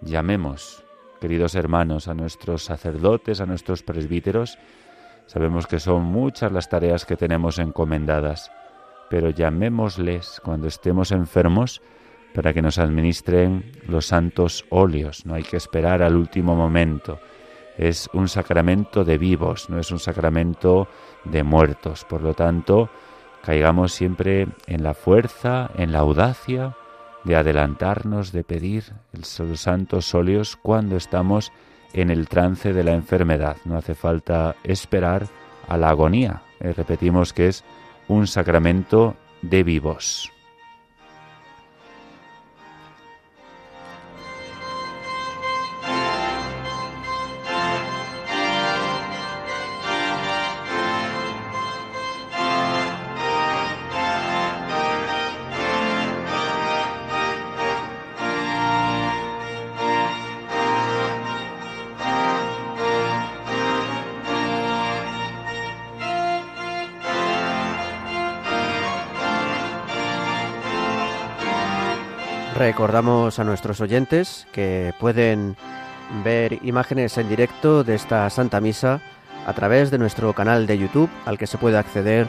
Llamemos, 0.00 0.84
queridos 1.20 1.54
hermanos, 1.54 2.08
a 2.08 2.14
nuestros 2.14 2.64
sacerdotes, 2.64 3.40
a 3.40 3.46
nuestros 3.46 3.82
presbíteros. 3.82 4.58
Sabemos 5.26 5.66
que 5.66 5.78
son 5.78 6.02
muchas 6.02 6.50
las 6.50 6.68
tareas 6.68 7.04
que 7.04 7.16
tenemos 7.16 7.58
encomendadas, 7.58 8.50
pero 9.10 9.30
llamémosles 9.30 10.40
cuando 10.42 10.66
estemos 10.66 11.12
enfermos 11.12 11.82
para 12.34 12.52
que 12.52 12.62
nos 12.62 12.78
administren 12.78 13.72
los 13.86 14.06
santos 14.06 14.64
óleos. 14.70 15.26
No 15.26 15.34
hay 15.34 15.42
que 15.42 15.56
esperar 15.56 16.02
al 16.02 16.16
último 16.16 16.54
momento. 16.54 17.18
Es 17.76 18.08
un 18.12 18.28
sacramento 18.28 19.04
de 19.04 19.18
vivos, 19.18 19.68
no 19.68 19.78
es 19.78 19.90
un 19.90 19.98
sacramento 19.98 20.88
de 21.24 21.42
muertos. 21.42 22.04
Por 22.04 22.22
lo 22.22 22.34
tanto, 22.34 22.90
caigamos 23.42 23.92
siempre 23.92 24.48
en 24.66 24.82
la 24.82 24.94
fuerza, 24.94 25.70
en 25.76 25.92
la 25.92 26.00
audacia 26.00 26.76
de 27.24 27.36
adelantarnos, 27.36 28.32
de 28.32 28.44
pedir 28.44 28.84
los 29.12 29.60
santos 29.60 30.14
óleos 30.14 30.56
cuando 30.56 30.96
estamos 30.96 31.52
en 31.92 32.10
el 32.10 32.28
trance 32.28 32.72
de 32.72 32.84
la 32.84 32.92
enfermedad. 32.92 33.56
No 33.64 33.76
hace 33.76 33.94
falta 33.94 34.54
esperar 34.64 35.26
a 35.68 35.76
la 35.76 35.90
agonía. 35.90 36.42
Eh, 36.60 36.72
repetimos 36.72 37.32
que 37.32 37.48
es 37.48 37.64
un 38.08 38.26
sacramento 38.26 39.16
de 39.42 39.62
vivos. 39.62 40.32
Recordamos 72.70 73.40
a 73.40 73.44
nuestros 73.44 73.80
oyentes 73.80 74.46
que 74.52 74.94
pueden 75.00 75.56
ver 76.22 76.60
imágenes 76.64 77.18
en 77.18 77.28
directo 77.28 77.82
de 77.82 77.96
esta 77.96 78.30
Santa 78.30 78.60
Misa 78.60 79.00
a 79.44 79.52
través 79.54 79.90
de 79.90 79.98
nuestro 79.98 80.32
canal 80.34 80.68
de 80.68 80.78
YouTube 80.78 81.10
al 81.26 81.36
que 81.36 81.48
se 81.48 81.58
puede 81.58 81.78
acceder 81.78 82.28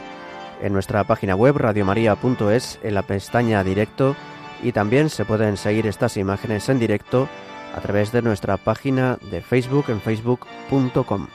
en 0.60 0.72
nuestra 0.72 1.04
página 1.04 1.36
web 1.36 1.58
radiomaria.es 1.58 2.80
en 2.82 2.94
la 2.94 3.02
pestaña 3.02 3.62
directo 3.62 4.16
y 4.64 4.72
también 4.72 5.10
se 5.10 5.24
pueden 5.24 5.56
seguir 5.56 5.86
estas 5.86 6.16
imágenes 6.16 6.68
en 6.68 6.80
directo 6.80 7.28
a 7.76 7.80
través 7.80 8.10
de 8.10 8.22
nuestra 8.22 8.56
página 8.56 9.18
de 9.30 9.42
Facebook 9.42 9.84
en 9.90 10.00
facebook.com. 10.00 11.28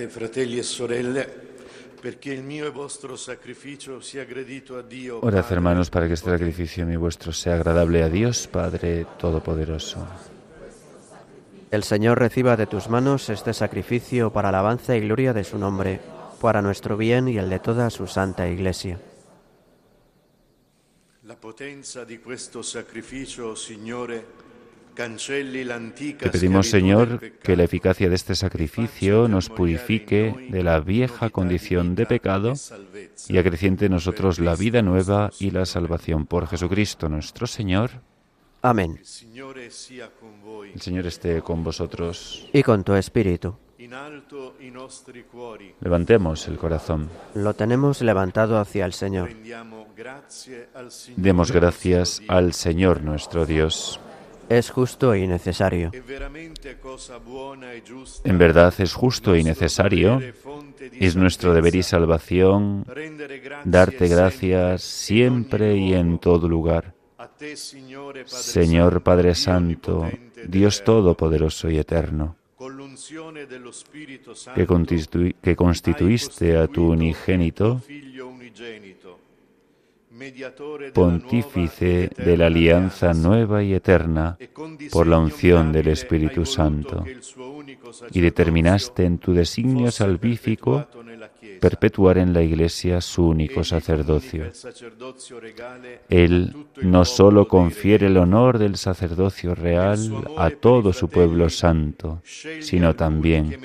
Pregate, 0.00 0.08
fratelli 0.08 0.58
e 0.58 0.62
sorelle, 0.62 1.28
perché 2.00 2.32
il 2.32 2.42
mio 2.42 2.66
e 2.66 2.70
vostro 2.70 3.16
sacrificio 3.16 4.00
sia 4.00 4.24
gradito 4.24 4.78
a 4.78 4.82
Dio. 4.82 5.18
Orad, 5.22 5.42
Padre, 5.42 5.54
hermanos, 5.56 5.90
para 5.90 6.06
que 6.06 6.14
este 6.14 6.30
sacrificio 6.30 6.86
mío 6.86 6.94
y 6.94 6.96
vuestro 6.96 7.32
sea 7.32 7.54
agradable 7.54 8.02
a 8.02 8.08
Dios, 8.08 8.46
Padre 8.46 9.06
Todopoderoso. 9.18 10.06
El 11.70 11.82
Señor 11.82 12.18
reciba 12.18 12.56
de 12.56 12.66
tus 12.66 12.88
manos 12.88 13.28
este 13.28 13.52
sacrificio 13.52 14.32
para 14.32 14.48
alabanza 14.48 14.96
y 14.96 15.00
gloria 15.00 15.34
de 15.34 15.44
su 15.44 15.58
nombre, 15.58 16.00
para 16.40 16.62
nuestro 16.62 16.96
bien 16.96 17.28
y 17.28 17.36
el 17.36 17.50
de 17.50 17.58
toda 17.58 17.90
su 17.90 18.06
santa 18.06 18.48
Iglesia. 18.48 18.98
La 21.24 21.36
potenza 21.36 22.04
di 22.04 22.18
questo 22.18 22.62
sacrificio, 22.62 23.54
l'antica 23.54 24.49
Te 26.18 26.30
pedimos, 26.30 26.68
Señor, 26.68 27.20
que 27.42 27.56
la 27.56 27.64
eficacia 27.64 28.08
de 28.08 28.14
este 28.14 28.34
sacrificio 28.34 29.28
nos 29.28 29.48
purifique 29.48 30.48
de 30.50 30.62
la 30.62 30.80
vieja 30.80 31.30
condición 31.30 31.94
de 31.94 32.06
pecado 32.06 32.52
y 33.28 33.38
acreciente 33.38 33.86
en 33.86 33.92
nosotros 33.92 34.38
la 34.38 34.56
vida 34.56 34.82
nueva 34.82 35.30
y 35.38 35.50
la 35.50 35.64
salvación 35.64 36.26
por 36.26 36.46
Jesucristo 36.46 37.08
nuestro 37.08 37.46
Señor. 37.46 37.90
Amén. 38.62 38.98
El 38.98 39.10
Señor 40.80 41.06
esté 41.06 41.40
con 41.40 41.64
vosotros. 41.64 42.48
Y 42.52 42.62
con 42.62 42.84
tu 42.84 42.94
espíritu. 42.94 43.56
Levantemos 45.80 46.48
el 46.48 46.58
corazón. 46.58 47.08
Lo 47.34 47.54
tenemos 47.54 48.02
levantado 48.02 48.58
hacia 48.58 48.84
el 48.84 48.92
Señor. 48.92 49.30
Demos 51.16 51.50
gracias 51.52 52.22
al 52.28 52.52
Señor 52.52 53.02
nuestro 53.02 53.46
Dios. 53.46 53.98
Es 54.50 54.68
justo 54.70 55.14
y 55.14 55.26
necesario. 55.28 55.92
En 58.24 58.38
verdad 58.38 58.74
es 58.78 58.92
justo 58.92 59.36
y 59.36 59.44
necesario, 59.44 60.20
es 60.98 61.14
nuestro 61.14 61.54
deber 61.54 61.76
y 61.76 61.82
salvación 61.84 62.84
darte 63.64 64.08
gracias 64.08 64.82
siempre 64.82 65.76
y 65.76 65.94
en 65.94 66.18
todo 66.18 66.48
lugar. 66.48 66.94
Señor 68.26 69.02
Padre 69.02 69.34
Santo, 69.36 70.10
Dios 70.46 70.82
Todopoderoso 70.82 71.70
y 71.70 71.78
Eterno, 71.78 72.36
que, 74.54 74.66
constitu- 74.66 75.34
que 75.40 75.54
constituiste 75.56 76.56
a 76.56 76.66
tu 76.66 76.90
unigénito 76.90 77.80
costituito 77.80 77.86
il 77.86 77.86
tuo 77.86 77.86
Figlio 77.86 78.26
unigenito, 78.26 79.18
mediatore 80.09 80.09
della 80.09 80.09
pontífice 80.92 82.10
de 82.16 82.36
la 82.36 82.46
alianza 82.46 83.12
nueva 83.12 83.62
y 83.62 83.74
eterna, 83.74 84.36
por 84.92 85.06
la 85.06 85.18
unción 85.18 85.72
del 85.72 85.88
Espíritu 85.88 86.44
Santo, 86.44 87.04
y 88.12 88.20
determinaste 88.20 89.04
en 89.04 89.18
tu 89.18 89.32
designio 89.32 89.90
salvífico 89.90 90.86
perpetuar 91.60 92.18
en 92.18 92.32
la 92.32 92.42
Iglesia 92.42 93.00
su 93.00 93.28
único 93.28 93.62
sacerdocio. 93.64 94.50
Él 96.08 96.54
no 96.82 97.02
dei 97.04 97.46
confiere 97.46 98.06
el 98.06 98.16
honor 98.16 98.58
del 98.58 98.76
sacerdocio 98.76 99.54
real 99.54 99.98
a 100.36 100.50
todo 100.50 100.92
su 100.92 101.08
pueblo 101.08 101.50
santo, 101.50 102.22
sino 102.60 102.94
también, 102.94 103.56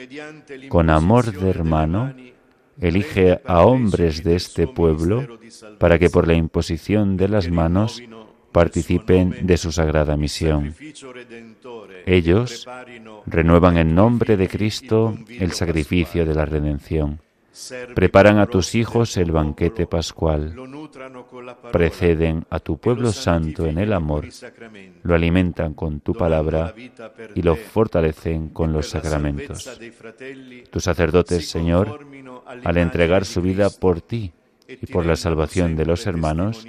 con 0.70 0.90
amor 0.90 1.32
de 1.32 1.50
hermano, 1.50 2.14
elige 2.80 3.40
a 3.46 3.66
hombres 3.66 4.24
de 4.24 4.36
este 4.36 4.68
pueblo 4.68 5.40
para 5.80 6.00
que 6.00 6.10
por 6.10 6.28
la 6.28 6.34
imposición 6.34 7.18
de 7.18 7.28
las 7.30 7.50
manos 7.50 8.02
participen 8.52 9.46
de 9.46 9.58
su 9.58 9.72
sagrada 9.72 10.16
misión. 10.16 10.76
Ellos 12.06 12.68
Renuevan 13.26 13.78
en 13.78 13.96
nombre 13.96 14.38
de 14.38 14.48
Cristo 14.48 15.18
el 15.28 15.52
sacrificio 15.52 16.26
de 16.26 16.36
la 16.36 16.46
redención. 16.46 17.20
Preparan 17.96 18.40
a 18.40 18.48
tus 18.48 18.76
hijos 18.76 19.16
el 19.18 19.32
banquete 19.32 19.88
pascual. 19.88 20.56
Preceden 21.72 22.46
a 22.50 22.60
tu 22.60 22.78
pueblo 22.78 23.04
lo 23.04 23.12
santo 23.12 23.66
en 23.66 23.78
el 23.78 23.94
amor. 23.94 24.28
Lo 25.04 25.16
alimentan 25.16 25.74
con 25.74 26.00
tu 26.00 26.14
palabra 26.14 26.74
y 27.34 27.42
lo 27.42 27.56
fortalecen 27.56 28.50
con 28.50 28.74
los 28.74 28.90
sacramentos. 28.90 29.80
Tus 30.70 30.84
sacerdotes, 30.84 31.50
Señor, 31.50 32.00
al 32.64 32.78
entregar 32.78 33.26
su 33.26 33.42
vida 33.42 33.70
por 33.70 34.02
ti 34.02 34.34
y 34.68 34.88
por 34.88 35.06
la 35.06 35.16
salvación 35.16 35.76
de 35.76 35.86
los 35.86 36.08
hermanos, 36.08 36.66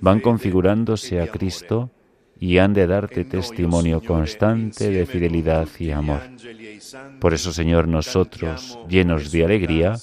van 0.00 0.20
configurándose 0.20 1.20
a. 1.20 1.26
Cristo 1.26 1.90
y 2.38 2.58
han 2.58 2.74
de 2.74 2.86
darte 2.86 3.24
testimonio 3.24 4.02
constante 4.02 4.90
de 4.90 5.06
fidelidad 5.06 5.68
y 5.78 5.90
amor. 5.90 6.20
Por 7.20 7.34
eso, 7.34 7.52
Señor, 7.52 7.88
nosotros, 7.88 8.78
llenos 8.88 9.32
de 9.32 9.44
alegría, 9.44 9.96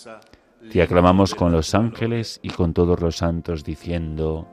te 0.72 0.82
aclamamos 0.82 1.36
con 1.36 1.52
los 1.52 1.76
ángeles 1.76 2.40
y 2.42 2.50
con 2.50 2.74
todos 2.74 3.00
los 3.00 3.18
santos, 3.18 3.64
diciendo, 3.64 4.48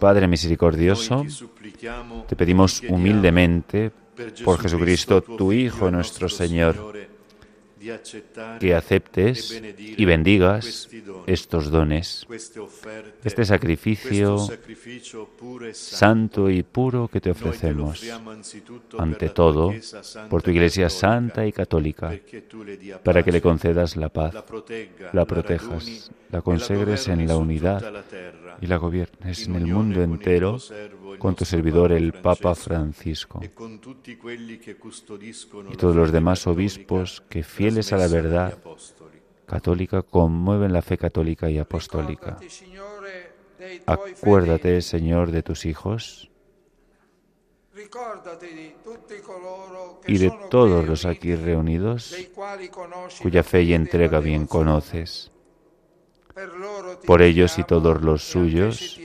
Padre 0.00 0.28
misericordioso, 0.28 1.24
te 2.28 2.36
pedimos 2.36 2.82
humildemente 2.88 3.90
por 4.44 4.58
Jesucristo, 4.60 5.22
tu 5.22 5.52
Hijo, 5.52 5.90
nuestro 5.90 6.28
Señor, 6.28 6.94
que 8.58 8.74
aceptes 8.74 9.62
y 9.78 10.04
bendigas 10.04 10.88
doni, 11.04 11.22
estos 11.26 11.70
dones, 11.70 12.26
offerte, 12.58 13.28
este 13.28 13.44
sacrificio 13.44 14.36
questo 14.36 14.56
sacrificio 14.56 15.28
puro 15.38 15.66
e 15.66 15.74
santo. 15.74 16.50
y 16.50 16.62
puro 16.62 17.08
que 17.08 17.20
te 17.20 17.30
ofrecemos, 17.30 18.02
ante 18.98 19.28
todo, 19.28 19.72
por 20.28 20.42
tu 20.42 20.50
Iglesia 20.50 20.90
santa 20.90 21.46
y 21.46 21.52
católica, 21.52 22.18
para 23.04 23.22
que 23.22 23.32
le 23.32 23.40
concedas 23.40 23.96
la 23.96 24.08
paz, 24.08 24.34
la 25.12 25.24
protejas, 25.24 26.10
la 26.30 26.42
consegres 26.42 27.06
en 27.08 27.26
la 27.26 27.36
unidad 27.36 27.82
y 28.60 28.66
la 28.66 28.76
gobiernes 28.76 29.46
en 29.46 29.56
el 29.56 29.66
mundo 29.66 30.02
entero 30.02 30.58
con 31.18 31.34
tu 31.34 31.44
servidor 31.44 31.92
el 31.92 32.12
Papa 32.12 32.54
Francisco 32.54 33.40
e 33.42 33.50
y 35.72 35.76
todos 35.76 35.96
los 35.96 36.12
demás 36.12 36.46
obispos 36.46 37.22
que, 37.28 37.42
fieles 37.42 37.92
a 37.92 37.96
la 37.96 38.08
verdad 38.08 38.58
católica, 39.46 40.02
conmueven 40.02 40.72
la 40.72 40.82
fe 40.82 40.98
católica 40.98 41.48
y 41.50 41.58
apostólica. 41.58 42.38
Acuérdate. 43.86 44.82
Señor, 44.82 45.30
de 45.30 45.42
tus 45.42 45.64
hijos 45.64 46.30
y 50.06 50.18
de 50.18 50.32
todos 50.50 50.86
los 50.86 51.04
aquí 51.04 51.34
reunidos, 51.34 52.16
cuya 53.22 53.42
fe 53.42 53.62
y 53.62 53.74
entrega 53.74 54.20
bien 54.20 54.46
conoces. 54.46 55.30
Por 57.06 57.22
ellos 57.22 57.58
y 57.58 57.64
todos 57.64 58.02
los 58.02 58.24
suyos, 58.24 59.00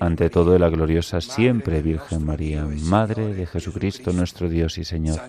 ante 0.00 0.30
todo 0.30 0.52
de 0.52 0.58
la 0.58 0.68
gloriosa 0.68 1.20
siempre 1.20 1.82
Virgen 1.82 2.24
María, 2.24 2.62
e 2.62 2.80
Madre 2.82 3.34
de 3.34 3.46
Jesucristo 3.46 4.12
nuestro 4.12 4.48
Dios 4.48 4.78
y 4.78 4.84
Señor, 4.84 5.20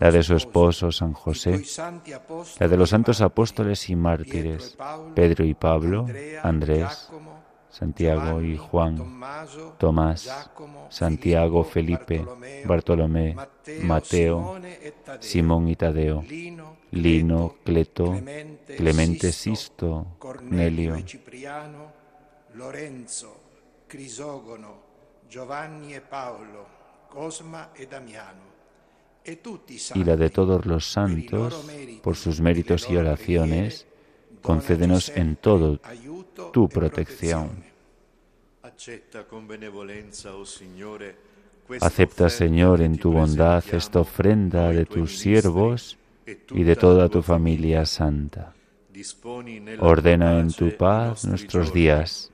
la 0.00 0.10
de 0.10 0.22
su 0.22 0.38
sposo, 0.38 0.88
esposo 0.88 0.92
San 0.92 1.12
José, 1.12 1.62
la 2.60 2.68
de 2.68 2.76
los 2.76 2.90
santos 2.90 3.20
apóstoles 3.20 3.88
y 3.90 3.96
mártires, 3.96 4.74
e 4.74 4.76
Paolo, 4.76 5.14
Pedro 5.14 5.44
y 5.44 5.54
Pablo, 5.54 6.06
Andrés, 6.42 7.10
Santiago 7.74 8.40
y 8.40 8.56
Juan, 8.56 9.20
Tomás, 9.78 10.48
Santiago, 10.90 11.64
Felipe, 11.64 12.24
Bartolomé, 12.64 13.34
Mateo, 13.82 14.58
e 14.62 14.94
Simón 15.18 15.68
y 15.68 15.74
Tadeo, 15.74 16.22
Lino, 16.92 17.56
Cleto, 17.64 18.14
Clemente, 18.76 19.32
Sisto, 19.32 20.14
Cornelio 20.20 20.94
e 20.94 21.02
Cipriano, 21.04 21.90
Lorenzo, 22.52 23.40
Crisogono, 23.88 24.82
Giovanni 25.28 25.94
e 25.94 26.00
Paolo, 26.00 26.66
Cosma 27.08 27.72
e 27.74 27.88
Damiano, 27.88 28.54
e 29.24 29.40
y 29.96 30.04
la 30.04 30.14
de 30.14 30.30
todos 30.30 30.64
los 30.64 30.86
santos, 30.86 31.66
por 32.04 32.14
sus 32.14 32.40
méritos 32.40 32.88
y 32.88 32.96
oraciones, 32.96 33.88
concédenos 34.42 35.08
en 35.08 35.34
todo 35.34 35.80
tu 36.52 36.64
e 36.64 36.68
protección. 36.68 37.64
oh 38.62 40.38
Acepta, 41.80 42.28
Señor, 42.28 42.82
en 42.82 42.98
tu 42.98 43.12
bondad 43.12 43.64
esta 43.72 44.00
ofrenda 44.00 44.70
de 44.70 44.84
tus 44.84 45.18
siervos 45.18 45.96
e 46.26 46.38
y 46.50 46.62
de 46.62 46.76
toda 46.76 47.08
tu 47.08 47.22
familia 47.22 47.86
santa. 47.86 48.52
Ordena 49.80 50.38
en 50.40 50.52
tu 50.52 50.76
paz 50.76 51.24
nuestros 51.24 51.72
días. 51.72 52.30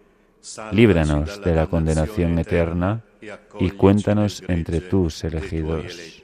Líbranos 0.73 1.41
de 1.43 1.55
la 1.55 1.67
condenación 1.67 2.39
eterna 2.39 3.03
y 3.21 3.29
accoglici 3.29 3.77
cuéntanos 3.77 4.43
entre 4.49 4.81
tus 4.81 5.25
elegidos. 5.25 6.20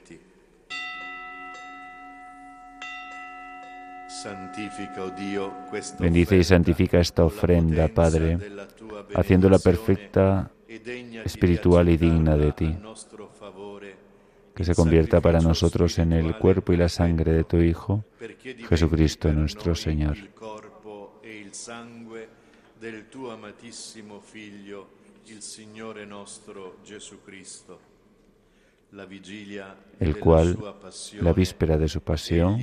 Bendice 5.99 6.37
y 6.37 6.43
santifica 6.43 6.99
esta 6.99 7.23
ofrenda, 7.23 7.87
Padre, 7.87 8.37
haciéndola 9.15 9.59
perfecta, 9.59 10.51
espiritual 11.23 11.89
y 11.89 11.97
digna 11.97 12.35
de 12.37 12.51
ti. 12.51 12.77
favore 13.39 14.07
que 14.57 14.65
se 14.65 14.73
convierta 14.73 15.21
para 15.21 15.39
nosotros 15.39 15.99
en 15.99 16.13
el 16.13 16.35
cuerpo 16.35 16.73
y 16.73 16.77
la 16.77 16.89
sangre 16.89 17.31
de 17.31 17.43
tu 17.43 17.57
Hijo, 17.57 18.05
Jesucristo 18.67 19.31
nuestro 19.31 19.75
Señor. 19.75 20.17
e 21.21 22.27
del 22.79 23.07
tuo 23.09 23.31
amatissimo 23.31 24.19
Figlio, 24.19 24.87
il 25.25 25.41
Signore 25.41 26.05
nostro 26.05 26.77
Gesù 26.83 27.21
Cristo. 27.23 27.96
El 29.99 30.17
cual, 30.17 30.57
la 31.21 31.33
víspera 31.33 31.77
de 31.77 31.87
su 31.87 32.01
pasión, 32.01 32.59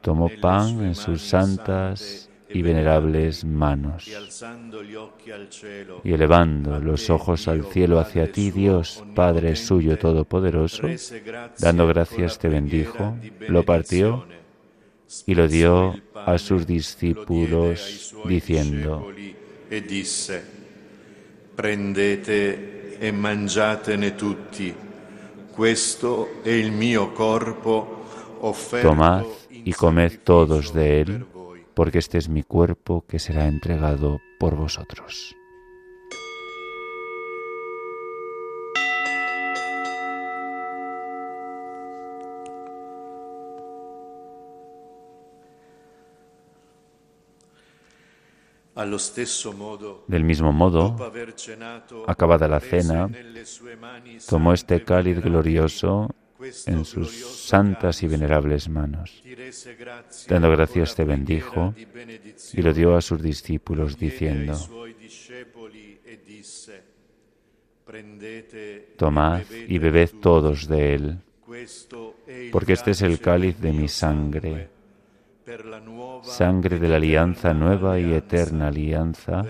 tomó 0.00 0.28
pan 0.40 0.84
en 0.84 0.94
sus 0.94 1.22
santas 1.22 2.00
sante 2.00 2.36
y 2.48 2.62
venerables 2.62 3.44
manos, 3.44 4.08
e 4.08 5.86
y 6.04 6.12
elevando 6.12 6.78
los 6.80 7.10
ojos 7.10 7.48
al 7.48 7.64
cielo 7.64 7.98
hacia 7.98 8.30
ti, 8.30 8.50
Dios, 8.50 9.04
Padre 9.14 9.56
suyo 9.56 9.98
todopoderoso, 9.98 10.88
dando 11.58 11.86
gracias 11.86 12.38
te 12.38 12.48
bendijo, 12.48 13.16
di 13.20 13.32
lo 13.48 13.64
partió 13.64 14.26
y 15.26 15.34
lo 15.34 15.48
dio 15.48 15.94
a 16.14 16.38
sus 16.38 16.66
discípulos, 16.66 18.14
diciendo, 18.24 19.12
e 19.70 19.82
prendete 21.56 22.75
e 22.98 23.12
mangiatene 23.12 24.14
tutti, 24.14 24.74
questo 25.52 26.42
è 26.42 26.50
il 26.50 26.72
mio 26.72 27.12
corpo 27.12 28.04
offerto 28.40 28.88
Tomad 28.88 29.24
y 29.48 29.72
comed 29.72 30.20
todos 30.22 30.72
de 30.72 31.00
él, 31.00 31.26
porque 31.74 31.98
este 31.98 32.18
es 32.18 32.28
mi 32.28 32.42
cuerpo 32.42 33.04
que 33.08 33.18
será 33.18 33.46
entregado 33.46 34.20
por 34.38 34.54
vosotros. 34.54 35.36
Del 50.06 50.24
mismo 50.24 50.52
modo, 50.52 50.94
acabada 52.06 52.46
la 52.46 52.60
cena, 52.60 53.08
tomó 54.28 54.52
este 54.52 54.84
cáliz 54.84 55.16
venerabili 55.16 55.22
glorioso 55.22 56.14
en 56.66 56.84
sus 56.84 57.10
santas 57.48 58.02
y 58.02 58.06
venerables 58.06 58.68
manos. 58.68 59.22
Dando 60.28 60.50
gracias 60.50 60.94
te 60.94 61.04
bendijo 61.04 61.72
di 61.74 61.86
y 62.52 62.62
lo 62.62 62.74
dio 62.74 62.96
a 62.96 63.00
sus 63.00 63.22
discípulos 63.22 63.98
diciendo, 63.98 64.54
e 66.04 66.20
Tomad 68.98 69.42
y 69.68 69.78
bebed 69.78 70.10
todos 70.20 70.68
de 70.68 70.94
él, 70.94 71.18
porque 72.52 72.74
este 72.74 72.90
es 72.90 73.00
el 73.00 73.20
cáliz 73.20 73.58
de 73.60 73.72
mi 73.72 73.88
sangre, 73.88 73.88
sangue, 73.88 74.46
per 74.46 74.46
la 74.46 74.56
nuova 74.56 74.76
sangre 76.22 76.78
de 76.78 76.88
la 76.88 76.96
alianza 76.96 77.54
nueva 77.54 77.98
y 77.98 78.12
eterna 78.12 78.68
alianza, 78.68 79.44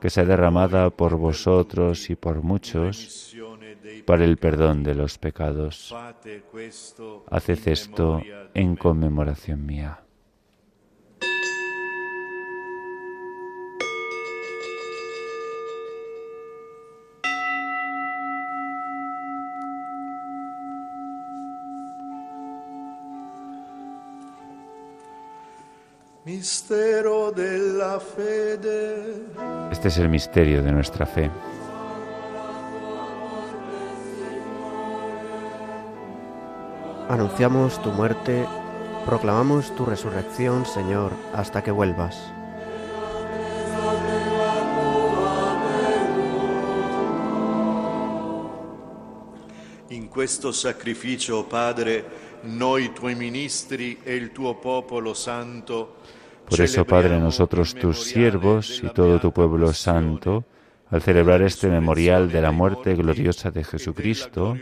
que 0.00 0.10
sea 0.10 0.24
derramada 0.24 0.90
por 0.90 1.16
vosotros 1.16 2.10
y 2.10 2.16
por 2.16 2.42
muchos 2.42 3.34
para 4.06 4.24
el 4.24 4.36
perdón 4.36 4.82
de 4.82 4.94
los 4.94 5.18
pecados. 5.18 5.94
Haced 7.30 7.68
esto 7.68 8.22
en 8.54 8.70
me. 8.70 8.76
conmemoración 8.76 9.66
mía. 9.66 10.02
Mistero 26.28 27.32
della 27.32 27.98
fede. 27.98 29.24
Este 29.72 29.88
es 29.88 29.96
el 29.96 30.10
misterio 30.10 30.62
de 30.62 30.72
nuestra 30.72 31.06
fe. 31.06 31.30
Anunciamos 37.08 37.80
tu 37.80 37.92
muerte, 37.92 38.46
proclamamos 39.06 39.74
tu 39.74 39.86
resurrección, 39.86 40.66
Señor, 40.66 41.12
hasta 41.32 41.62
que 41.62 41.70
vuelvas. 41.70 42.14
In 49.88 50.08
questo 50.08 50.52
sacrificio, 50.52 51.44
Padre, 51.44 52.04
noi 52.42 52.92
tuoi 52.92 53.14
ministri 53.14 53.98
e 54.04 54.14
il 54.14 54.30
tuo 54.32 54.56
popolo 54.56 55.14
santo 55.14 55.97
Por 56.48 56.60
eso, 56.60 56.84
Padre, 56.84 57.18
nosotros 57.18 57.74
tus 57.74 58.02
siervos 58.02 58.82
y 58.82 58.88
todo 58.88 59.20
tu 59.20 59.32
pueblo 59.32 59.72
santo, 59.72 60.44
Al 60.90 61.02
celebrar 61.02 61.42
este 61.42 61.68
memorial 61.68 62.32
de 62.32 62.40
la 62.40 62.50
muerte 62.50 62.94
gloriosa 62.94 63.50
de 63.50 63.62
Jesucristo, 63.62 64.56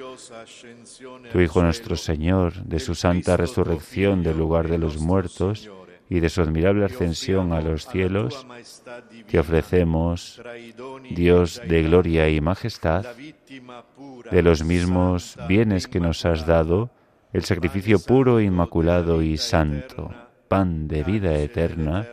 tu 1.31 1.39
Hijo 1.39 1.63
nuestro 1.63 1.95
Señor, 1.95 2.65
de 2.65 2.81
su 2.81 2.97
santa 2.97 3.37
resurrección 3.37 4.25
del 4.25 4.37
lugar 4.37 4.69
de 4.69 4.79
los 4.79 4.99
muertos 4.99 5.71
y 6.11 6.19
de 6.19 6.29
su 6.29 6.43
admirable 6.43 6.85
ascensión 6.85 7.53
a 7.53 7.61
los 7.61 7.87
cielos, 7.87 8.45
te 9.29 9.39
ofrecemos, 9.39 10.43
Dios 11.11 11.63
de 11.65 11.85
gloria 11.85 12.29
y 12.29 12.41
majestad, 12.41 13.07
de 14.29 14.43
los 14.43 14.65
mismos 14.65 15.39
bienes 15.47 15.87
que 15.87 16.01
nos 16.01 16.25
has 16.25 16.45
dado, 16.45 16.91
el 17.33 17.45
sacrificio 17.45 18.01
puro, 18.01 18.41
inmaculado 18.41 19.23
y 19.23 19.37
santo, 19.37 20.13
pan 20.49 20.89
de 20.89 21.03
vida 21.03 21.35
eterna 21.39 22.07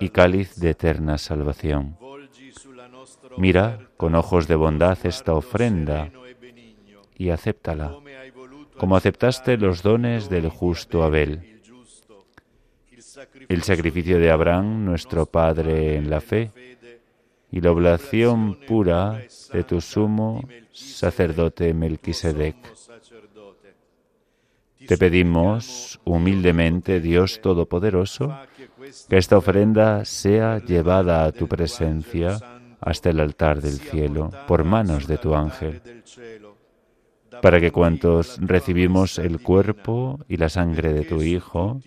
y 0.00 0.08
cáliz 0.10 0.56
de 0.56 0.70
eterna 0.70 1.18
salvación. 1.18 1.96
Mira 3.36 3.88
con 3.96 4.14
ojos 4.14 4.48
de 4.48 4.54
bondad 4.54 4.98
esta 5.04 5.34
ofrenda 5.34 6.10
y 7.16 7.30
acéptala, 7.30 7.96
como 8.76 8.96
aceptaste 8.96 9.56
los 9.56 9.82
dones 9.82 10.28
del 10.28 10.48
justo 10.48 11.04
Abel, 11.04 11.60
el 13.48 13.62
sacrificio 13.62 14.18
de 14.18 14.30
Abraham, 14.30 14.84
nuestro 14.84 15.26
Padre 15.26 15.96
en 15.96 16.10
la 16.10 16.20
fe, 16.20 16.50
y 17.50 17.60
la 17.60 17.70
oblación 17.70 18.58
pura 18.66 19.22
de 19.52 19.62
tu 19.62 19.80
sumo 19.80 20.42
sacerdote 20.72 21.72
Melquisedec. 21.72 22.56
Te 24.86 24.98
pedimos 24.98 26.00
humildemente, 26.04 27.00
Dios 27.00 27.40
Todopoderoso, 27.40 28.36
que 29.08 29.16
esta 29.16 29.38
ofrenda 29.38 30.04
sea 30.04 30.58
llevada 30.58 31.24
a 31.24 31.32
tu 31.32 31.48
presencia 31.48 32.38
hasta 32.80 33.10
el 33.10 33.20
altar 33.20 33.62
del 33.62 33.78
cielo 33.78 34.30
por 34.46 34.64
manos 34.64 35.06
de 35.06 35.18
tu 35.18 35.34
ángel, 35.34 35.80
para 37.40 37.60
que 37.60 37.72
cuantos 37.72 38.38
recibimos 38.40 39.18
el 39.18 39.40
cuerpo 39.40 40.20
y 40.28 40.36
la 40.36 40.48
sangre 40.48 40.92
de 40.92 41.04
tu 41.04 41.22
Hijo, 41.22 41.80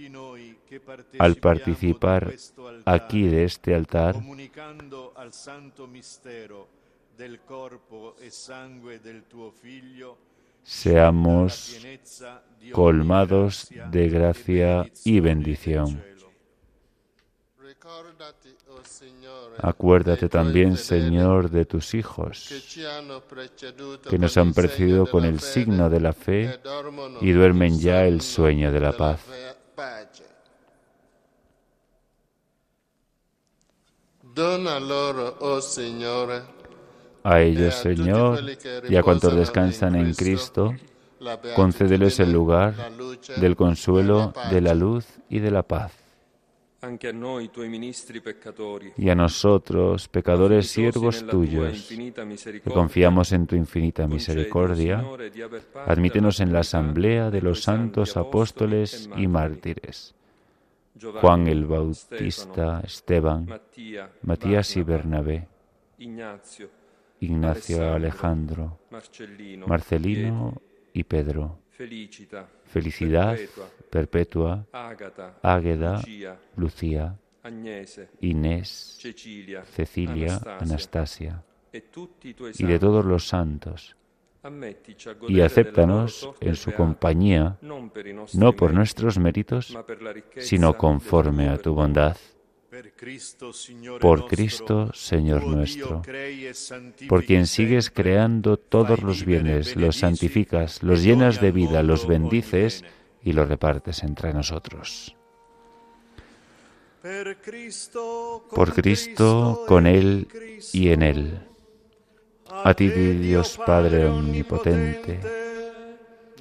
al 1.19 1.35
participar 1.35 2.33
aquí 2.85 3.27
de 3.27 3.43
este 3.45 3.75
altar, 3.75 4.15
seamos 10.67 11.79
colmados 12.73 13.69
de 13.89 14.09
gracia 14.09 14.91
y 15.05 15.21
bendición. 15.21 16.03
Acuérdate 19.59 20.27
también, 20.27 20.75
Señor, 20.75 21.49
de 21.49 21.65
tus 21.65 21.93
hijos, 21.93 22.49
que 24.09 24.19
nos 24.19 24.35
han 24.37 24.53
precedido 24.53 25.09
con 25.09 25.23
el 25.23 25.39
signo 25.39 25.89
de 25.89 25.99
la 26.01 26.11
fe 26.11 26.59
y 27.21 27.31
duermen 27.31 27.79
ya 27.79 28.05
el 28.05 28.21
sueño 28.21 28.71
de 28.71 28.79
la 28.81 28.91
paz. 28.91 29.21
A 37.27 37.41
ellos, 37.41 37.75
Señor, 37.75 38.39
y 38.87 38.95
a 38.95 39.03
cuantos 39.03 39.35
descansan 39.35 39.97
en 39.97 40.13
Cristo, 40.13 40.73
concédeles 41.57 42.21
el 42.21 42.31
lugar 42.31 42.73
del 43.41 43.57
consuelo, 43.57 44.33
de 44.49 44.61
la 44.61 44.73
luz 44.73 45.05
y 45.27 45.39
de 45.39 45.51
la 45.51 45.63
paz. 45.63 45.91
Y 48.95 49.09
a 49.09 49.15
nosotros, 49.15 50.07
pecadores 50.07 50.69
siervos 50.69 51.27
tuyos, 51.27 51.89
que 51.89 52.71
confiamos 52.73 53.33
en 53.33 53.45
tu 53.45 53.57
infinita 53.57 54.07
misericordia, 54.07 55.03
admítenos 55.85 56.39
en 56.39 56.53
la 56.53 56.59
asamblea 56.59 57.29
de 57.29 57.41
los 57.41 57.61
santos 57.61 58.15
apóstoles 58.15 59.09
y 59.17 59.27
mártires. 59.27 60.15
Juan 61.19 61.47
el 61.47 61.65
Bautista, 61.65 62.81
Esteban, 62.85 63.59
Matías 64.21 64.77
y 64.77 64.83
Bernabé, 64.83 65.47
Ignacio 67.19 67.93
Alejandro, 67.93 68.79
Marcelino 69.65 70.61
y 70.93 71.03
Pedro, 71.03 71.59
Felicidad 72.65 73.37
Perpetua, 73.89 74.65
Águeda, 75.41 76.01
Lucía, 76.55 77.17
Inés, 78.21 78.99
Cecilia, 79.65 80.41
Anastasia, 80.59 81.43
y 81.71 82.63
de 82.65 82.79
todos 82.79 83.05
los 83.05 83.27
santos. 83.27 83.95
Y 85.27 85.41
acéptanos 85.41 86.29
en 86.39 86.55
su 86.55 86.73
compañía, 86.73 87.57
no 87.61 88.53
por 88.55 88.73
nuestros 88.73 89.17
méritos, 89.19 89.77
sino 90.37 90.77
conforme 90.77 91.49
a 91.49 91.57
tu 91.57 91.73
bondad. 91.73 92.17
Por 93.99 94.27
Cristo, 94.27 94.91
Señor 94.93 95.45
nuestro, 95.45 96.01
por 97.09 97.23
quien 97.25 97.47
sigues 97.47 97.89
creando 97.89 98.57
todos 98.57 99.01
los 99.01 99.25
bienes, 99.25 99.75
los 99.75 99.97
santificas, 99.97 100.83
los 100.83 101.03
llenas 101.03 101.41
de 101.41 101.51
vida, 101.51 101.81
los 101.83 102.07
bendices 102.07 102.83
y 103.23 103.33
los 103.33 103.47
repartes 103.47 104.03
entre 104.03 104.33
nosotros. 104.33 105.15
Por 107.01 108.73
Cristo, 108.73 109.63
con 109.67 109.87
Él 109.87 110.27
y 110.73 110.89
en 110.89 111.01
Él. 111.01 111.39
A 112.49 112.73
ti, 112.73 112.89
Dios 112.89 113.59
Padre 113.65 114.05
Omnipotente, 114.07 115.19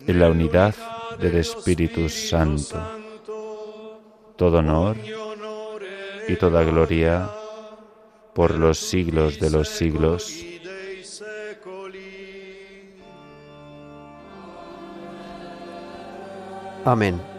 en 0.07 0.21
la 0.21 0.31
unidad 0.31 0.75
del 1.19 1.37
Espíritu 1.37 2.09
Santo, 2.09 2.79
todo 4.37 4.59
honor 4.59 4.97
y 6.29 6.37
toda 6.37 6.63
gloria 6.65 7.29
por 8.35 8.55
los 8.55 8.79
siglos 8.79 9.41
de 9.41 9.51
los 9.51 9.69
siglos. 9.69 10.45
Amén. 16.85 17.36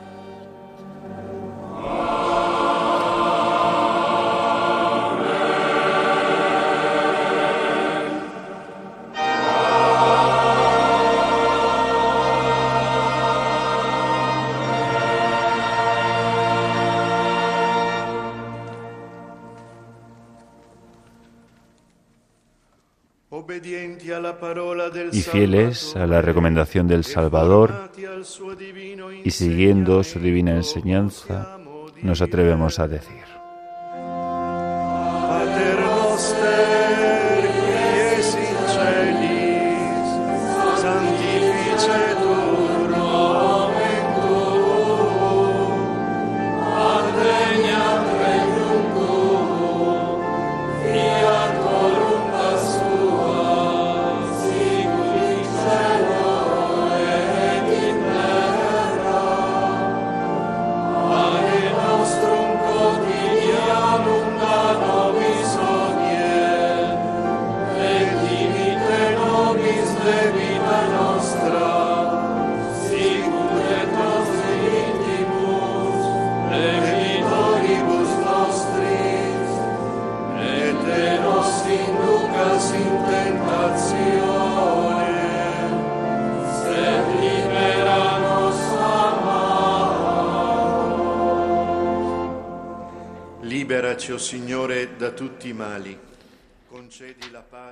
Y 25.12 25.22
fieles 25.22 25.96
a 25.96 26.06
la 26.06 26.22
recomendación 26.22 26.88
del 26.88 27.04
Salvador 27.04 27.92
y 29.24 29.32
siguiendo 29.32 30.04
su 30.04 30.20
divina 30.20 30.56
enseñanza, 30.56 31.58
nos 32.02 32.22
atrevemos 32.22 32.80
a 32.80 32.88
decir. 32.88 33.37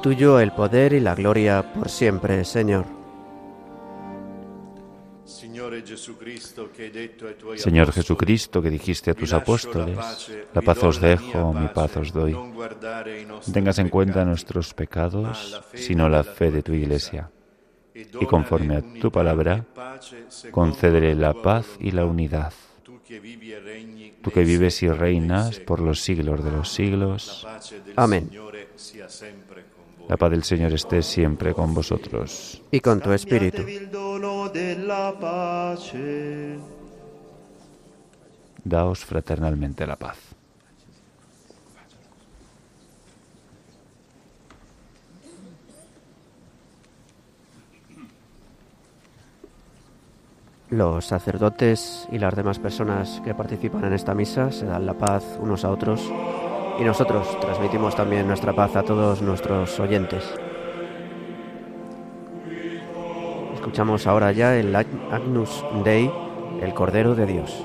tuyo 0.00 0.40
el 0.40 0.52
poder 0.52 0.92
y 0.92 1.00
la 1.00 1.14
gloria 1.14 1.72
por 1.72 1.88
siempre, 1.88 2.44
Señor. 2.44 2.98
Señor 7.56 7.92
Jesucristo, 7.92 8.62
que 8.62 8.70
dijiste 8.70 9.10
a 9.10 9.14
tus 9.14 9.32
apóstoles, 9.32 9.98
la 10.54 10.62
paz 10.62 10.82
os 10.82 11.00
dejo, 11.00 11.52
mi 11.52 11.68
paz 11.68 11.96
os 11.96 12.12
doy. 12.12 12.36
tengas 13.52 13.78
en 13.78 13.88
cuenta 13.88 14.24
nuestros 14.24 14.72
pecados, 14.74 15.60
sino 15.74 16.08
la 16.08 16.24
fe 16.24 16.50
de 16.50 16.62
tu 16.62 16.72
Iglesia. 16.72 17.30
Y 17.94 18.26
conforme 18.26 18.76
a 18.76 18.82
tu 19.00 19.10
palabra, 19.10 19.66
concédele 20.50 21.14
la 21.14 21.34
paz 21.34 21.66
y 21.80 21.90
la 21.90 22.04
unidad. 22.04 22.52
Tú 24.22 24.30
que 24.30 24.44
vives 24.44 24.82
y 24.82 24.88
reinas 24.88 25.58
por 25.60 25.80
los 25.80 26.00
siglos 26.00 26.44
de 26.44 26.50
los 26.50 26.68
siglos. 26.70 27.46
Amén. 27.96 28.30
La 30.08 30.16
paz 30.16 30.30
del 30.30 30.42
Señor 30.42 30.72
esté 30.72 31.02
siempre 31.02 31.52
con 31.52 31.74
vosotros. 31.74 32.62
Y 32.70 32.80
con 32.80 32.98
tu 32.98 33.12
espíritu. 33.12 33.62
Daos 38.64 39.04
fraternalmente 39.04 39.86
la 39.86 39.96
paz. 39.96 40.16
Los 50.70 51.06
sacerdotes 51.06 52.08
y 52.10 52.18
las 52.18 52.34
demás 52.34 52.58
personas 52.58 53.20
que 53.24 53.34
participan 53.34 53.84
en 53.84 53.92
esta 53.92 54.14
misa 54.14 54.52
se 54.52 54.66
dan 54.66 54.86
la 54.86 54.94
paz 54.94 55.24
unos 55.40 55.64
a 55.64 55.70
otros 55.70 56.10
y 56.78 56.84
nosotros 56.84 57.38
transmitimos 57.40 57.96
también 57.96 58.26
nuestra 58.26 58.52
paz 58.52 58.76
a 58.76 58.82
todos 58.82 59.20
nuestros 59.20 59.78
oyentes. 59.80 60.24
Escuchamos 63.54 64.06
ahora 64.06 64.32
ya 64.32 64.56
el 64.56 64.74
Agnus 64.74 65.64
Dei, 65.84 66.10
el 66.62 66.74
Cordero 66.74 67.14
de 67.14 67.26
Dios. 67.26 67.64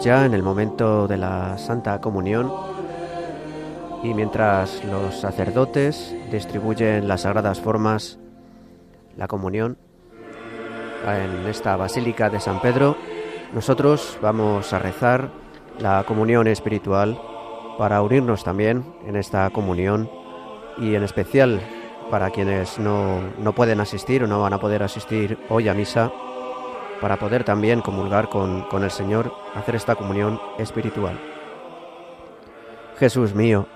Ya 0.00 0.24
en 0.24 0.32
el 0.32 0.42
momento 0.42 1.06
de 1.06 1.18
la 1.18 1.58
Santa 1.58 2.00
Comunión. 2.00 2.50
Y 4.02 4.14
mientras 4.14 4.82
los 4.86 5.20
sacerdotes 5.20 6.16
distribuyen 6.32 7.06
las 7.06 7.22
sagradas 7.22 7.60
formas, 7.60 8.18
la 9.18 9.28
comunión 9.28 9.76
en 11.06 11.46
esta 11.46 11.76
Basílica 11.76 12.30
de 12.30 12.40
San 12.40 12.62
Pedro, 12.62 12.96
nosotros 13.52 14.18
vamos 14.22 14.72
a 14.72 14.78
rezar 14.78 15.32
la 15.78 16.04
comunión 16.04 16.46
espiritual 16.46 17.20
para 17.76 18.00
unirnos 18.00 18.42
también 18.42 18.86
en 19.06 19.16
esta 19.16 19.50
comunión 19.50 20.10
y 20.78 20.94
en 20.94 21.02
especial 21.02 21.60
para 22.10 22.30
quienes 22.30 22.78
no, 22.78 23.20
no 23.38 23.54
pueden 23.54 23.80
asistir 23.80 24.24
o 24.24 24.26
no 24.26 24.40
van 24.40 24.54
a 24.54 24.60
poder 24.60 24.82
asistir 24.82 25.38
hoy 25.50 25.68
a 25.68 25.74
misa 25.74 26.10
para 27.00 27.18
poder 27.18 27.44
también 27.44 27.80
comulgar 27.80 28.28
con, 28.28 28.62
con 28.68 28.84
el 28.84 28.90
Señor, 28.90 29.32
hacer 29.54 29.74
esta 29.74 29.94
comunión 29.94 30.40
espiritual. 30.58 31.18
Jesús 32.98 33.34
mío, 33.34 33.66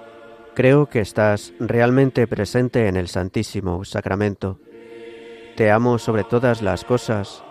creo 0.54 0.86
que 0.86 1.00
estás 1.00 1.54
realmente 1.58 2.26
presente 2.26 2.88
en 2.88 2.96
el 2.96 3.08
Santísimo 3.08 3.84
Sacramento. 3.84 4.58
Te 5.56 5.70
amo 5.70 5.98
sobre 5.98 6.24
todas 6.24 6.62
las 6.62 6.84
cosas 6.84 7.42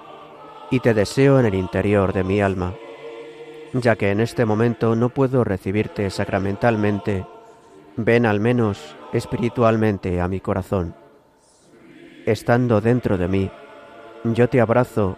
y 0.70 0.80
te 0.80 0.94
deseo 0.94 1.40
en 1.40 1.46
el 1.46 1.56
interior 1.56 2.14
de 2.14 2.24
mi 2.24 2.42
alma, 2.42 2.76
ya 3.74 3.96
que 3.96 4.12
en 4.12 4.20
este 4.20 4.46
momento 4.46 4.96
no 4.96 5.10
puedo 5.10 5.44
recibirte 5.44 6.10
sacramentalmente, 6.10 7.26
ven 7.96 8.26
al 8.26 8.40
menos 8.40 8.96
espiritualmente 9.12 10.22
a 10.22 10.28
mi 10.28 10.40
corazón. 10.40 10.96
Estando 12.26 12.82
dentro 12.82 13.18
de 13.18 13.28
mí, 13.28 13.52
yo 14.24 14.48
te 14.48 14.62
abrazo 14.62 15.18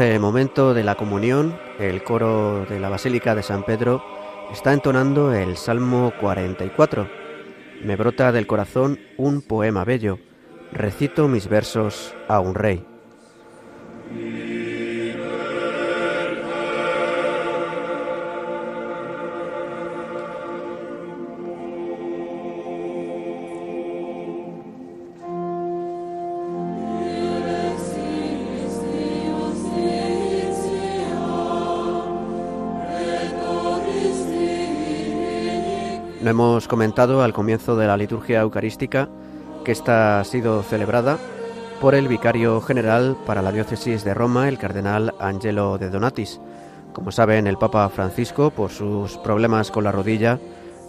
Este 0.00 0.20
momento 0.20 0.74
de 0.74 0.84
la 0.84 0.94
comunión, 0.94 1.58
el 1.80 2.04
coro 2.04 2.64
de 2.66 2.78
la 2.78 2.88
Basílica 2.88 3.34
de 3.34 3.42
San 3.42 3.64
Pedro 3.64 4.00
está 4.52 4.72
entonando 4.72 5.34
el 5.34 5.56
Salmo 5.56 6.12
44. 6.20 7.10
Me 7.82 7.96
brota 7.96 8.30
del 8.30 8.46
corazón 8.46 9.00
un 9.16 9.42
poema 9.42 9.82
bello. 9.82 10.20
Recito 10.70 11.26
mis 11.26 11.48
versos 11.48 12.14
a 12.28 12.38
un 12.38 12.54
rey. 12.54 12.86
Lo 36.28 36.32
hemos 36.32 36.68
comentado 36.68 37.22
al 37.22 37.32
comienzo 37.32 37.74
de 37.74 37.86
la 37.86 37.96
liturgia 37.96 38.42
eucarística 38.42 39.08
que 39.64 39.72
esta 39.72 40.20
ha 40.20 40.24
sido 40.24 40.62
celebrada 40.62 41.16
por 41.80 41.94
el 41.94 42.06
vicario 42.06 42.60
general 42.60 43.16
para 43.24 43.40
la 43.40 43.50
diócesis 43.50 44.04
de 44.04 44.12
Roma, 44.12 44.46
el 44.46 44.58
cardenal 44.58 45.14
Angelo 45.20 45.78
de 45.78 45.88
Donatis. 45.88 46.38
Como 46.92 47.12
saben, 47.12 47.46
el 47.46 47.56
Papa 47.56 47.88
Francisco, 47.88 48.50
por 48.50 48.70
sus 48.70 49.16
problemas 49.16 49.70
con 49.70 49.84
la 49.84 49.90
rodilla, 49.90 50.38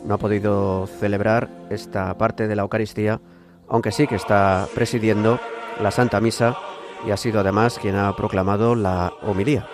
no 0.03 0.15
ha 0.15 0.17
podido 0.17 0.87
celebrar 0.87 1.47
esta 1.69 2.17
parte 2.17 2.49
de 2.49 2.57
la 2.57 2.63
Eucaristía, 2.63 3.21
aunque 3.69 3.93
sí 3.93 4.07
que 4.07 4.15
está 4.15 4.67
presidiendo 4.75 5.39
la 5.81 5.91
Santa 5.91 6.19
Misa 6.19 6.57
y 7.07 7.11
ha 7.11 7.17
sido 7.17 7.39
además 7.39 7.79
quien 7.79 7.95
ha 7.95 8.13
proclamado 8.13 8.75
la 8.75 9.13
homilía. 9.21 9.65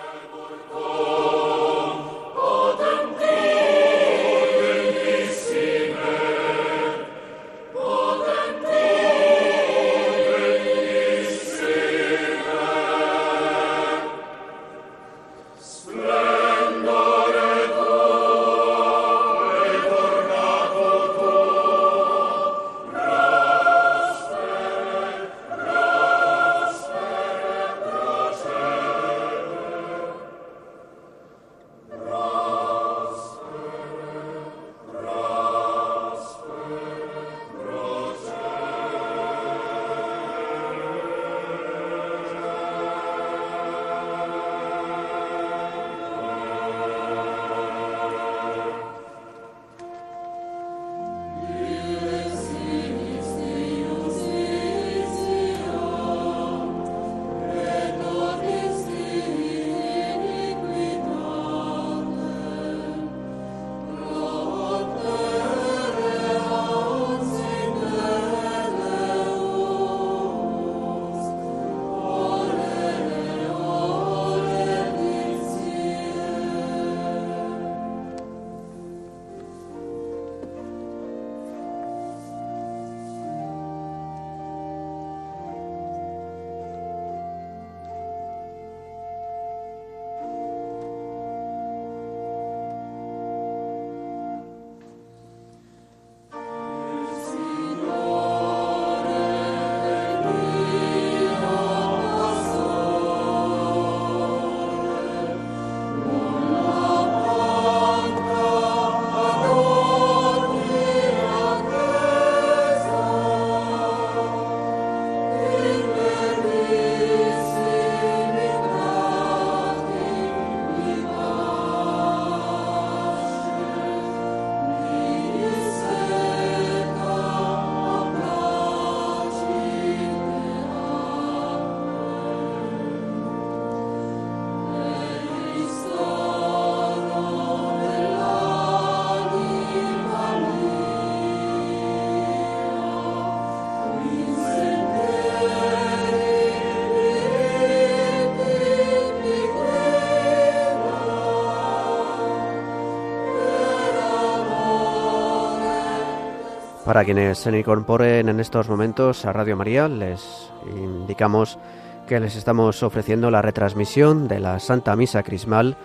Para 156.86 157.04
quienes 157.04 157.38
se 157.38 157.58
incorporen 157.58 158.28
en 158.28 158.38
estos 158.38 158.68
momentos 158.68 159.24
a 159.24 159.32
Radio 159.32 159.56
María, 159.56 159.88
les 159.88 160.52
indicamos 160.70 161.58
que 162.06 162.20
les 162.20 162.36
estamos 162.36 162.80
ofreciendo 162.84 163.28
la 163.28 163.42
retransmisión 163.42 164.28
de 164.28 164.38
la 164.38 164.60
Santa 164.60 164.94
Misa 164.94 165.24
Crismal 165.24 165.76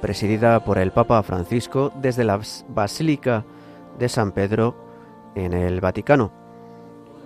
presidida 0.00 0.58
por 0.64 0.78
el 0.78 0.90
Papa 0.90 1.22
Francisco 1.22 1.92
desde 1.94 2.24
la 2.24 2.40
Basílica 2.70 3.44
de 4.00 4.08
San 4.08 4.32
Pedro 4.32 4.74
en 5.36 5.52
el 5.52 5.80
Vaticano. 5.80 6.32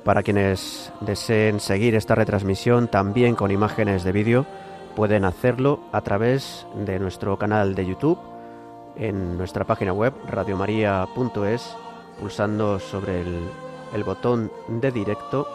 Para 0.04 0.22
quienes 0.22 0.92
deseen 1.00 1.58
seguir 1.58 1.94
esta 1.94 2.14
retransmisión 2.14 2.88
también 2.88 3.34
con 3.34 3.50
imágenes 3.50 4.04
de 4.04 4.12
vídeo, 4.12 4.44
pueden 4.94 5.24
hacerlo 5.24 5.80
a 5.92 6.02
través 6.02 6.66
de 6.74 6.98
nuestro 6.98 7.38
canal 7.38 7.74
de 7.74 7.86
YouTube, 7.86 8.18
en 8.94 9.38
nuestra 9.38 9.64
página 9.64 9.94
web 9.94 10.12
radiomaria.es, 10.28 11.76
pulsando 12.20 12.78
sobre 12.78 13.20
el, 13.22 13.48
el 13.94 14.04
botón 14.04 14.50
de 14.68 14.90
directo. 14.90 15.48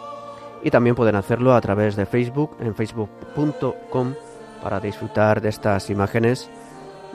Y 0.62 0.70
también 0.70 0.96
pueden 0.96 1.14
hacerlo 1.14 1.54
a 1.54 1.60
través 1.60 1.96
de 1.96 2.06
Facebook 2.06 2.56
en 2.60 2.74
facebook.com 2.74 4.14
para 4.62 4.80
disfrutar 4.80 5.40
de 5.40 5.50
estas 5.50 5.88
imágenes 5.90 6.50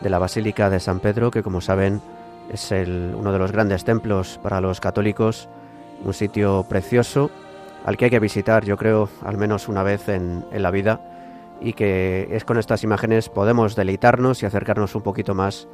de 0.01 0.09
la 0.09 0.19
Basílica 0.19 0.69
de 0.69 0.79
San 0.79 0.99
Pedro, 0.99 1.29
que 1.29 1.43
como 1.43 1.61
saben 1.61 2.01
es 2.49 2.71
el, 2.71 3.13
uno 3.15 3.31
de 3.31 3.39
los 3.39 3.51
grandes 3.51 3.83
templos 3.83 4.39
para 4.41 4.61
los 4.61 4.79
católicos, 4.79 5.49
un 6.03 6.13
sitio 6.13 6.65
precioso 6.67 7.31
al 7.85 7.97
que 7.97 8.05
hay 8.05 8.11
que 8.11 8.19
visitar, 8.19 8.63
yo 8.63 8.77
creo, 8.77 9.09
al 9.23 9.37
menos 9.37 9.67
una 9.67 9.83
vez 9.83 10.07
en, 10.07 10.45
en 10.51 10.63
la 10.63 10.71
vida, 10.71 11.01
y 11.59 11.73
que 11.73 12.29
es 12.31 12.45
con 12.45 12.57
estas 12.57 12.83
imágenes 12.83 13.27
podemos 13.29 13.75
deleitarnos 13.75 14.41
y 14.41 14.45
acercarnos 14.45 14.95
un 14.95 15.01
poquito 15.01 15.35
más 15.35 15.67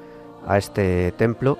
a 0.48 0.58
este 0.58 1.12
templo 1.14 1.58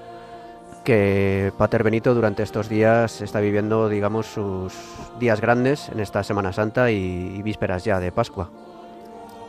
que 0.84 1.52
Pater 1.58 1.84
Benito 1.84 2.14
durante 2.14 2.44
estos 2.44 2.70
días 2.70 3.22
está 3.22 3.40
viviendo, 3.40 3.90
digamos, 3.90 4.26
sus 4.26 4.74
días 5.20 5.42
grandes 5.42 5.90
en 5.90 6.00
esta 6.00 6.24
Semana 6.24 6.54
Santa 6.54 6.92
y, 6.92 7.42
vísperas 7.42 7.84
ya 7.84 8.00
de 8.00 8.12
Pascua. 8.12 8.50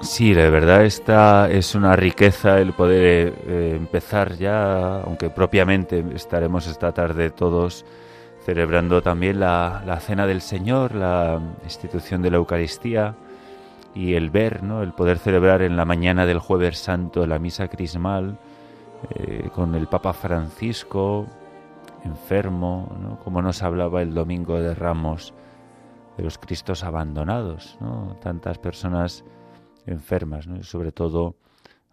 Sí, 0.01 0.33
de 0.33 0.49
verdad 0.49 0.85
esta 0.85 1.51
es 1.51 1.75
una 1.75 1.95
riqueza 1.95 2.59
el 2.59 2.73
poder 2.73 3.35
eh, 3.47 3.75
empezar 3.77 4.37
ya, 4.37 5.01
aunque 5.03 5.29
propiamente 5.29 6.03
estaremos 6.15 6.67
esta 6.67 6.93
tarde 6.93 7.31
todos 7.31 7.85
celebrando 8.45 9.03
también 9.03 9.41
la, 9.41 9.83
la, 9.85 10.01
cena 10.01 10.27
del 10.27 10.41
Señor, 10.41 10.95
la 10.95 11.39
institución 11.65 12.23
de 12.23 12.31
la 12.31 12.39
Eucaristía 12.39 13.15
y 13.95 14.15
el 14.15 14.31
ver, 14.31 14.63
¿no? 14.63 14.83
el 14.83 14.93
poder 14.93 15.19
celebrar 15.19 15.63
en 15.63 15.77
la 15.77 15.85
mañana 15.85 16.27
del 16.27 16.39
jueves 16.39 16.79
santo 16.79 17.27
la 17.27 17.39
misa 17.39 17.69
crismal, 17.69 18.39
eh, 19.11 19.49
con 19.55 19.75
el 19.75 19.87
Papa 19.87 20.13
Francisco 20.13 21.27
enfermo, 22.05 23.19
como 23.25 23.43
nos 23.43 23.63
hablaba 23.63 24.03
el 24.03 24.15
domingo 24.15 24.59
de 24.59 24.75
Ramos 24.75 25.35
de 26.17 26.23
los 26.23 26.39
Cristos 26.39 26.85
abandonados, 26.85 27.77
¿no? 27.81 28.17
tantas 28.21 28.59
personas 28.59 29.25
enfermas, 29.87 30.47
¿no? 30.47 30.63
sobre 30.63 30.93
todo, 30.93 31.37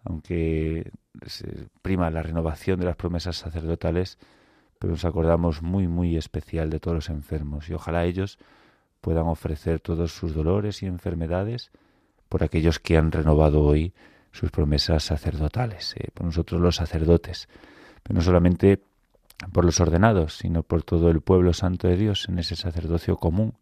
aunque 0.04 0.90
se 1.26 1.68
prima 1.82 2.10
la 2.10 2.22
renovación 2.22 2.80
de 2.80 2.86
las 2.86 2.96
promesas 2.96 3.36
sacerdotales, 3.36 4.18
pero 4.78 4.92
nos 4.92 5.04
acordamos 5.04 5.62
muy, 5.62 5.88
muy 5.88 6.16
especial 6.16 6.70
de 6.70 6.80
todos 6.80 6.94
los 6.94 7.10
enfermos 7.10 7.68
y 7.68 7.74
ojalá 7.74 8.04
ellos 8.04 8.38
puedan 9.00 9.26
ofrecer 9.26 9.80
todos 9.80 10.12
sus 10.12 10.34
dolores 10.34 10.82
y 10.82 10.86
enfermedades 10.86 11.70
por 12.28 12.44
aquellos 12.44 12.78
que 12.78 12.96
han 12.96 13.12
renovado 13.12 13.62
hoy 13.62 13.94
sus 14.32 14.50
promesas 14.50 15.04
sacerdotales, 15.04 15.94
eh, 15.96 16.08
por 16.14 16.26
nosotros 16.26 16.60
los 16.60 16.76
sacerdotes, 16.76 17.48
pero 18.02 18.16
no 18.16 18.22
solamente 18.22 18.82
por 19.52 19.64
los 19.64 19.80
ordenados, 19.80 20.38
sino 20.38 20.62
por 20.62 20.82
todo 20.82 21.10
el 21.10 21.20
pueblo 21.20 21.52
santo 21.52 21.88
de 21.88 21.96
Dios 21.96 22.28
en 22.28 22.38
ese 22.38 22.56
sacerdocio 22.56 23.16
común 23.16 23.54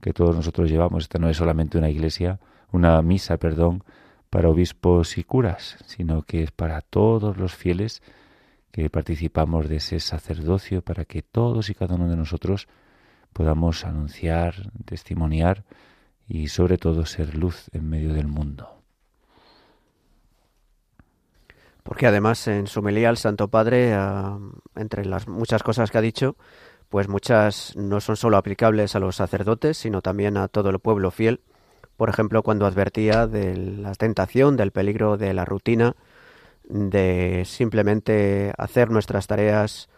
que 0.00 0.12
todos 0.12 0.34
nosotros 0.34 0.70
llevamos. 0.70 1.04
Esta 1.04 1.18
no 1.18 1.28
es 1.28 1.36
solamente 1.36 1.78
una 1.78 1.90
iglesia, 1.90 2.38
una 2.70 3.00
misa, 3.02 3.36
perdón, 3.38 3.82
para 4.30 4.48
obispos 4.48 5.18
y 5.18 5.24
curas, 5.24 5.76
sino 5.86 6.22
que 6.22 6.42
es 6.42 6.50
para 6.52 6.80
todos 6.82 7.36
los 7.36 7.54
fieles 7.54 8.02
que 8.70 8.90
participamos 8.90 9.68
de 9.68 9.76
ese 9.76 9.98
sacerdocio, 9.98 10.82
para 10.82 11.04
que 11.04 11.22
todos 11.22 11.70
y 11.70 11.74
cada 11.74 11.94
uno 11.94 12.08
de 12.08 12.16
nosotros 12.16 12.68
podamos 13.32 13.84
anunciar, 13.84 14.70
testimoniar 14.84 15.64
y 16.26 16.48
sobre 16.48 16.76
todo 16.76 17.06
ser 17.06 17.34
luz 17.34 17.70
en 17.72 17.88
medio 17.88 18.12
del 18.12 18.28
mundo. 18.28 18.77
Porque 21.88 22.06
además 22.06 22.46
en 22.48 22.66
su 22.66 22.82
melía 22.82 23.08
el 23.08 23.16
Santo 23.16 23.48
Padre, 23.48 23.94
ah, 23.94 24.38
entre 24.76 25.06
las 25.06 25.26
muchas 25.26 25.62
cosas 25.62 25.90
que 25.90 25.96
ha 25.96 26.02
dicho, 26.02 26.36
pues 26.90 27.08
muchas 27.08 27.74
no 27.76 28.02
son 28.02 28.18
solo 28.18 28.36
aplicables 28.36 28.94
a 28.94 28.98
los 28.98 29.16
sacerdotes, 29.16 29.78
sino 29.78 30.02
también 30.02 30.36
a 30.36 30.48
todo 30.48 30.68
el 30.68 30.80
pueblo 30.80 31.10
fiel. 31.10 31.40
Por 31.96 32.10
ejemplo, 32.10 32.42
cuando 32.42 32.66
advertía 32.66 33.26
de 33.26 33.56
la 33.56 33.94
tentación, 33.94 34.58
del 34.58 34.70
peligro 34.70 35.16
de 35.16 35.32
la 35.32 35.46
rutina, 35.46 35.96
de 36.64 37.44
simplemente 37.46 38.52
hacer 38.58 38.90
nuestras 38.90 39.26
tareas 39.26 39.88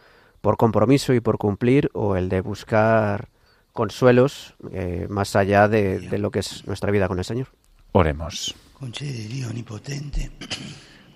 por 0.40 0.56
compromiso 0.56 1.12
y 1.12 1.18
por 1.18 1.38
cumplir, 1.38 1.90
o 1.92 2.14
el 2.14 2.28
de 2.28 2.40
buscar 2.40 3.30
consuelos 3.72 4.54
eh, 4.70 5.08
más 5.10 5.34
allá 5.34 5.66
de, 5.66 5.98
de 5.98 6.18
lo 6.18 6.30
que 6.30 6.38
es 6.38 6.64
nuestra 6.68 6.92
vida 6.92 7.08
con 7.08 7.18
el 7.18 7.24
Señor. 7.24 7.48
Oremos. 7.90 8.54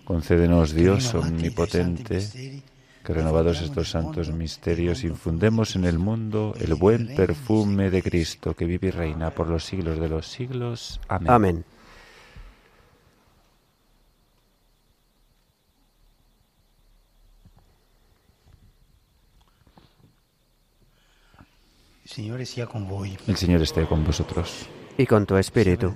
Concédenos 0.04 0.74
Dios 0.74 1.14
omnipotente, 1.14 2.62
que 3.02 3.12
renovados 3.12 3.62
estos 3.62 3.90
santos 3.90 4.30
misterios 4.32 5.02
infundemos 5.02 5.76
en 5.76 5.84
el 5.84 5.98
mundo 5.98 6.54
el 6.60 6.74
buen 6.74 7.14
perfume 7.14 7.90
de 7.90 8.02
Cristo 8.02 8.54
que 8.54 8.66
vive 8.66 8.88
y 8.88 8.90
reina 8.90 9.30
por 9.30 9.48
los 9.48 9.64
siglos 9.64 9.98
de 9.98 10.08
los 10.08 10.26
siglos. 10.26 11.00
Amén. 11.08 11.30
Amén. 11.30 11.64
El 22.04 23.36
Señor 23.36 23.62
esté 23.62 23.86
con 23.86 24.04
vosotros. 24.04 24.68
Y 24.96 25.06
con 25.06 25.26
tu 25.26 25.36
espíritu. 25.36 25.94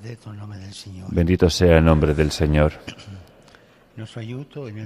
Bendito 1.10 1.48
sea 1.48 1.78
el 1.78 1.85
nombre 1.85 2.14
del 2.14 2.32
Señor. 2.32 2.72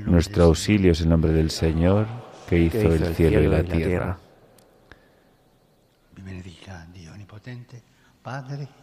Nuestro 0.06 0.44
auxilio 0.44 0.93
es 0.93 1.01
el 1.02 1.09
nombre 1.09 1.32
del 1.32 1.51
Señor 1.51 2.06
que 2.48 2.59
hizo, 2.59 2.93
el, 2.93 3.14
cielo 3.14 3.43
y 3.43 3.47
la, 3.47 3.62
tierra. 3.62 4.18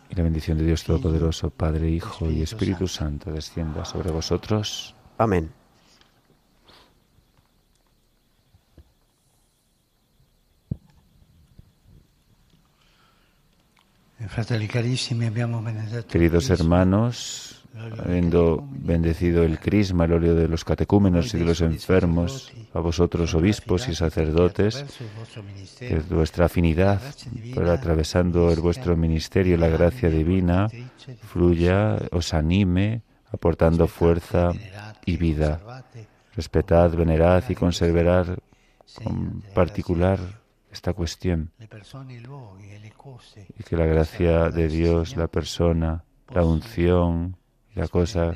Y 0.09 0.15
la 0.15 0.23
bendición 0.23 0.57
de 0.57 0.65
Dios 0.65 0.83
Todopoderoso, 0.83 1.49
Padre, 1.49 1.89
Hijo 1.89 2.29
y 2.29 2.41
Espíritu 2.41 2.87
Santo, 2.87 3.31
descienda 3.31 3.85
sobre 3.85 4.11
vosotros. 4.11 4.95
Amén. 5.17 5.51
Queridos 16.07 16.49
hermanos, 16.49 17.58
habiendo 17.75 18.67
bendecido 18.71 19.43
el 19.43 19.59
crisma, 19.59 20.05
el 20.05 20.13
óleo 20.13 20.35
de 20.35 20.47
los 20.47 20.65
catecúmenos 20.65 21.33
y 21.33 21.37
de 21.37 21.45
los 21.45 21.61
enfermos, 21.61 22.51
a 22.73 22.79
vosotros 22.79 23.33
obispos 23.33 23.87
y 23.87 23.95
sacerdotes, 23.95 24.85
vuestra 26.09 26.45
afinidad, 26.45 27.01
por 27.53 27.69
atravesando 27.69 28.53
vuestro 28.61 28.97
ministerio 28.97 29.57
la 29.57 29.67
gracia 29.67 30.09
divina, 30.09 30.67
fluya, 31.21 31.97
os 32.11 32.33
anime, 32.33 33.03
aportando 33.31 33.87
fuerza 33.87 34.51
y 35.05 35.17
vida. 35.17 35.83
Respetad, 36.35 36.91
venerad 36.91 37.43
y 37.49 37.55
conservad 37.55 38.37
con 39.03 39.41
particular 39.53 40.19
esta 40.71 40.93
cuestión 40.93 41.51
y 43.57 43.63
que 43.63 43.75
la 43.75 43.85
gracia 43.85 44.49
de 44.49 44.67
Dios, 44.67 45.15
la 45.15 45.27
persona, 45.27 46.03
la 46.29 46.43
unción, 46.45 47.38
la 47.79 47.87
cosa 47.87 48.33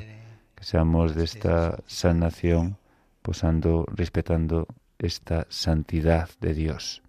que 0.54 0.64
seamos 0.64 1.14
de 1.14 1.24
esta 1.24 1.78
sanación, 1.86 2.78
posando, 3.20 3.84
respetando 3.92 4.66
esta 4.98 5.46
santidad 5.50 6.30
de 6.40 6.54
Dios. 6.54 7.02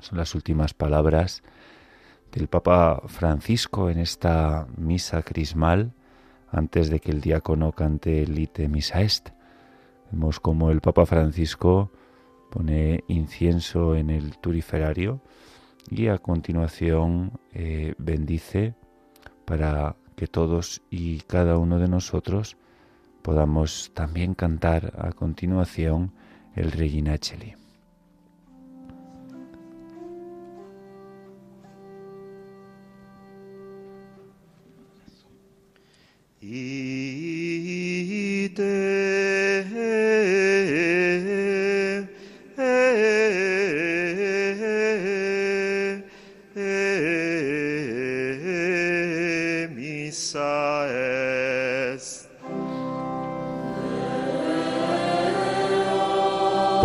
Son 0.00 0.18
las 0.18 0.34
últimas 0.34 0.74
palabras 0.74 1.44
del 2.32 2.48
Papa 2.48 3.00
Francisco 3.06 3.90
en 3.90 4.00
esta 4.00 4.66
misa 4.76 5.22
crismal 5.22 5.92
antes 6.50 6.90
de 6.90 6.98
que 6.98 7.12
el 7.12 7.20
diácono 7.20 7.70
cante 7.70 8.24
el 8.24 8.36
ite 8.36 8.66
misa 8.66 9.02
est. 9.02 9.28
Vemos 10.10 10.40
como 10.40 10.72
el 10.72 10.80
Papa 10.80 11.06
Francisco 11.06 11.92
pone 12.50 13.04
incienso 13.06 13.94
en 13.94 14.10
el 14.10 14.38
turiferario 14.38 15.20
y 15.88 16.08
a 16.08 16.18
continuación 16.18 17.38
eh, 17.52 17.94
bendice 17.98 18.74
para 19.44 19.94
que 20.16 20.26
todos 20.26 20.82
y 20.90 21.18
cada 21.20 21.58
uno 21.58 21.78
de 21.78 21.88
nosotros 21.88 22.56
podamos 23.22 23.90
también 23.94 24.34
cantar 24.34 24.94
a 24.98 25.12
continuación 25.12 26.12
el 26.54 26.72
Reginacheli. 26.72 27.54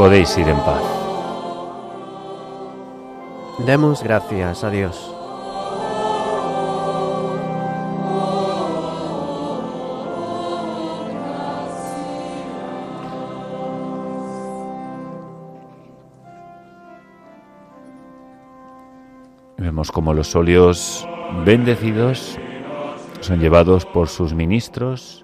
Podéis 0.02 0.36
ir 0.36 0.48
en 0.49 0.57
paz. 0.57 0.82
Demos 3.68 4.02
gracias 4.02 4.64
a 4.64 4.72
Dios. 4.72 5.14
Vemos 19.60 19.91
como 19.91 20.15
los 20.15 20.36
óleos 20.36 21.07
bendecidos 21.45 22.40
son 23.19 23.40
llevados 23.40 23.86
por 23.86 24.07
sus 24.07 24.34
ministros 24.34 25.23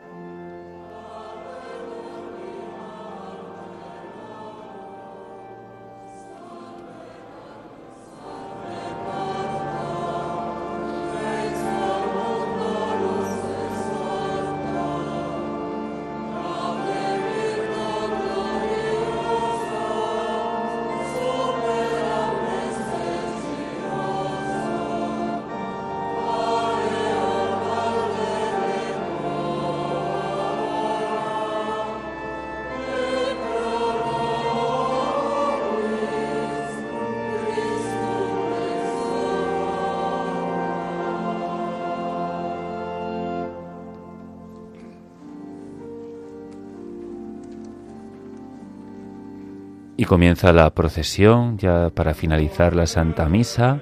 comienza 50.08 50.54
la 50.54 50.70
procesión 50.72 51.58
ya 51.58 51.90
para 51.90 52.14
finalizar 52.14 52.76
la 52.76 52.88
Santa 52.88 53.30
Misa, 53.30 53.82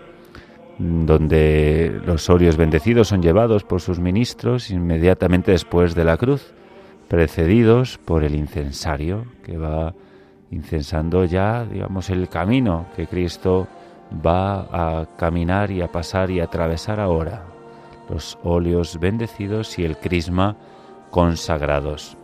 donde 0.78 2.02
los 2.06 2.30
óleos 2.30 2.58
bendecidos 2.58 3.08
son 3.08 3.22
llevados 3.22 3.64
por 3.64 3.80
sus 3.80 4.00
ministros 4.00 4.72
inmediatamente 4.72 5.52
después 5.52 5.96
de 5.96 6.04
la 6.04 6.18
cruz, 6.18 6.54
precedidos 7.08 7.98
por 7.98 8.24
el 8.24 8.36
incensario 8.36 9.26
que 9.44 9.58
va 9.58 9.94
incensando 10.52 11.24
ya, 11.26 11.64
digamos, 11.66 12.10
el 12.10 12.28
camino 12.28 12.88
que 12.96 13.08
Cristo 13.08 13.68
va 14.26 14.68
a 14.72 15.06
caminar 15.18 15.72
y 15.72 15.82
a 15.82 15.92
pasar 15.92 16.32
y 16.32 16.40
a 16.40 16.46
atravesar 16.46 17.00
ahora. 17.00 17.46
Los 18.10 18.38
óleos 18.44 19.00
bendecidos 19.00 19.80
y 19.80 19.86
el 19.86 19.98
crisma 19.98 20.58
consagrados. 21.10 22.18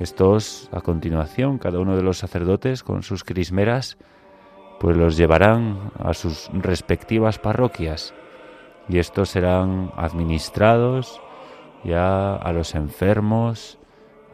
Estos, 0.00 0.68
a 0.72 0.80
continuación, 0.80 1.58
cada 1.58 1.78
uno 1.78 1.96
de 1.96 2.02
los 2.02 2.18
sacerdotes 2.18 2.82
con 2.82 3.02
sus 3.02 3.22
crismeras, 3.22 3.96
pues 4.80 4.96
los 4.96 5.16
llevarán 5.16 5.92
a 5.98 6.14
sus 6.14 6.50
respectivas 6.52 7.38
parroquias. 7.38 8.12
Y 8.88 8.98
estos 8.98 9.30
serán 9.30 9.92
administrados 9.96 11.20
ya 11.84 12.34
a 12.34 12.52
los 12.52 12.74
enfermos, 12.74 13.78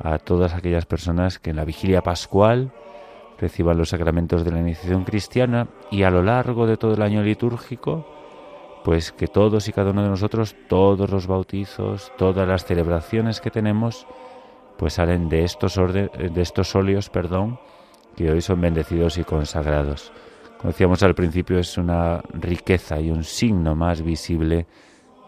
a 0.03 0.19
todas 0.19 0.55
aquellas 0.55 0.87
personas 0.87 1.39
que 1.39 1.51
en 1.51 1.57
la 1.57 1.65
vigilia 1.65 2.03
pascual 2.03 2.73
reciban 3.39 3.79
los 3.79 3.91
sacramentos 3.91 4.45
de 4.45 4.53
la 4.53 4.61
iniciación 4.61 5.05
cristiana 5.05 5.69
y 5.91 6.03
a 6.03 6.11
lo 6.11 6.23
largo 6.23 6.67
de 6.67 6.77
todo 6.77 6.95
el 6.95 7.03
año 7.03 7.23
litúrgico, 7.23 8.07
pues 8.85 9.13
que 9.13 9.27
todos 9.27 9.69
y 9.69 9.73
cada 9.73 9.91
uno 9.91 10.03
de 10.03 10.09
nosotros, 10.09 10.55
todos 10.69 11.11
los 11.11 11.27
bautizos, 11.27 12.13
todas 12.17 12.47
las 12.49 12.65
celebraciones 12.65 13.41
que 13.41 13.51
tenemos, 13.51 14.07
pues 14.81 14.95
salen 14.95 15.29
de 15.29 15.45
estos, 15.45 15.75
de 15.93 16.41
estos 16.41 16.75
óleos, 16.75 17.11
perdón, 17.11 17.61
que 18.17 18.31
hoy 18.31 18.41
son 18.41 18.63
bendecidos 18.63 19.19
y 19.19 19.25
consagrados. 19.25 20.11
Como 20.57 20.73
decíamos 20.73 21.03
al 21.03 21.15
principio, 21.15 21.59
es 21.59 21.77
una 21.77 22.23
riqueza 22.33 22.99
y 22.99 23.11
un 23.11 23.23
signo 23.23 23.75
más 23.75 24.01
visible 24.01 24.67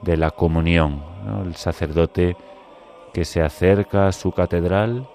de 0.01 0.17
la 0.17 0.31
comunión. 0.31 1.05
El 1.45 1.55
sacerdote 1.55 2.35
que 3.13 3.27
se 3.27 3.43
acerca 3.43 4.07
a 4.07 4.13
su 4.13 4.33
catedral 4.33 5.07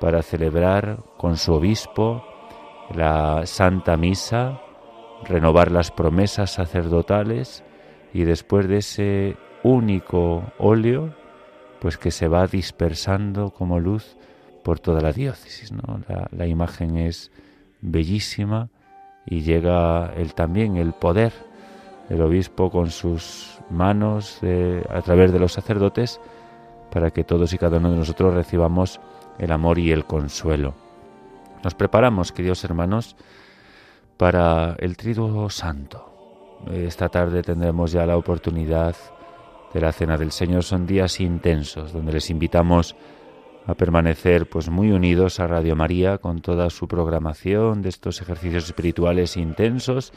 para 0.00 0.22
celebrar 0.22 1.00
con 1.18 1.36
su 1.36 1.52
obispo 1.52 2.24
la 2.94 3.44
Santa 3.44 3.98
Misa, 3.98 4.62
renovar 5.24 5.70
las 5.70 5.90
promesas 5.90 6.52
sacerdotales 6.52 7.62
y 8.14 8.24
después 8.24 8.66
de 8.66 8.78
ese 8.78 9.36
único 9.62 10.42
óleo, 10.56 11.14
pues 11.84 11.98
que 11.98 12.10
se 12.10 12.28
va 12.28 12.46
dispersando 12.46 13.50
como 13.50 13.78
luz 13.78 14.16
por 14.62 14.80
toda 14.80 15.02
la 15.02 15.12
diócesis. 15.12 15.70
¿no? 15.70 16.00
La, 16.32 16.46
imagen 16.46 16.96
es 16.96 17.30
bellísima 17.82 18.70
y 19.26 19.42
llega 19.42 20.10
el, 20.16 20.32
también 20.32 20.78
el 20.78 20.94
poder 20.94 21.34
del 22.08 22.22
obispo 22.22 22.70
con 22.70 22.90
sus 22.90 23.58
manos 23.68 24.40
a 24.88 25.02
través 25.02 25.30
de 25.30 25.38
los 25.38 25.52
sacerdotes 25.52 26.22
para 26.90 27.10
que 27.10 27.22
todos 27.22 27.52
y 27.52 27.58
cada 27.58 27.76
uno 27.76 27.90
de 27.90 27.98
nosotros 27.98 28.32
recibamos 28.32 28.98
el 29.38 29.52
amor 29.52 29.78
y 29.78 29.92
el 29.92 30.06
consuelo. 30.06 30.74
Nos 31.62 31.74
preparamos, 31.74 32.32
queridos 32.32 32.64
hermanos, 32.64 33.14
para 34.16 34.74
el 34.78 34.96
Triduo 34.96 35.50
Santo. 35.50 36.62
Esta 36.72 37.10
tarde 37.10 37.42
tendremos 37.42 37.92
ya 37.92 38.06
la 38.06 38.16
oportunidad 38.16 38.96
de 39.74 39.80
la 39.80 39.92
Cena 39.92 40.16
del 40.16 40.30
Señor. 40.30 40.62
Son 40.62 40.86
días 40.86 41.20
intensos, 41.20 41.92
donde 41.92 42.12
les 42.12 42.30
invitamos 42.30 42.96
a 43.66 43.74
permanecer 43.74 44.48
pues 44.48 44.70
muy 44.70 44.92
unidos 44.92 45.40
a 45.40 45.46
Radio 45.46 45.74
María 45.74 46.18
con 46.18 46.40
toda 46.40 46.70
su 46.70 46.86
programación 46.86 47.82
de 47.82 47.88
estos 47.88 48.20
ejercicios 48.22 48.66
espirituales 48.66 49.36
intensos 49.36 50.12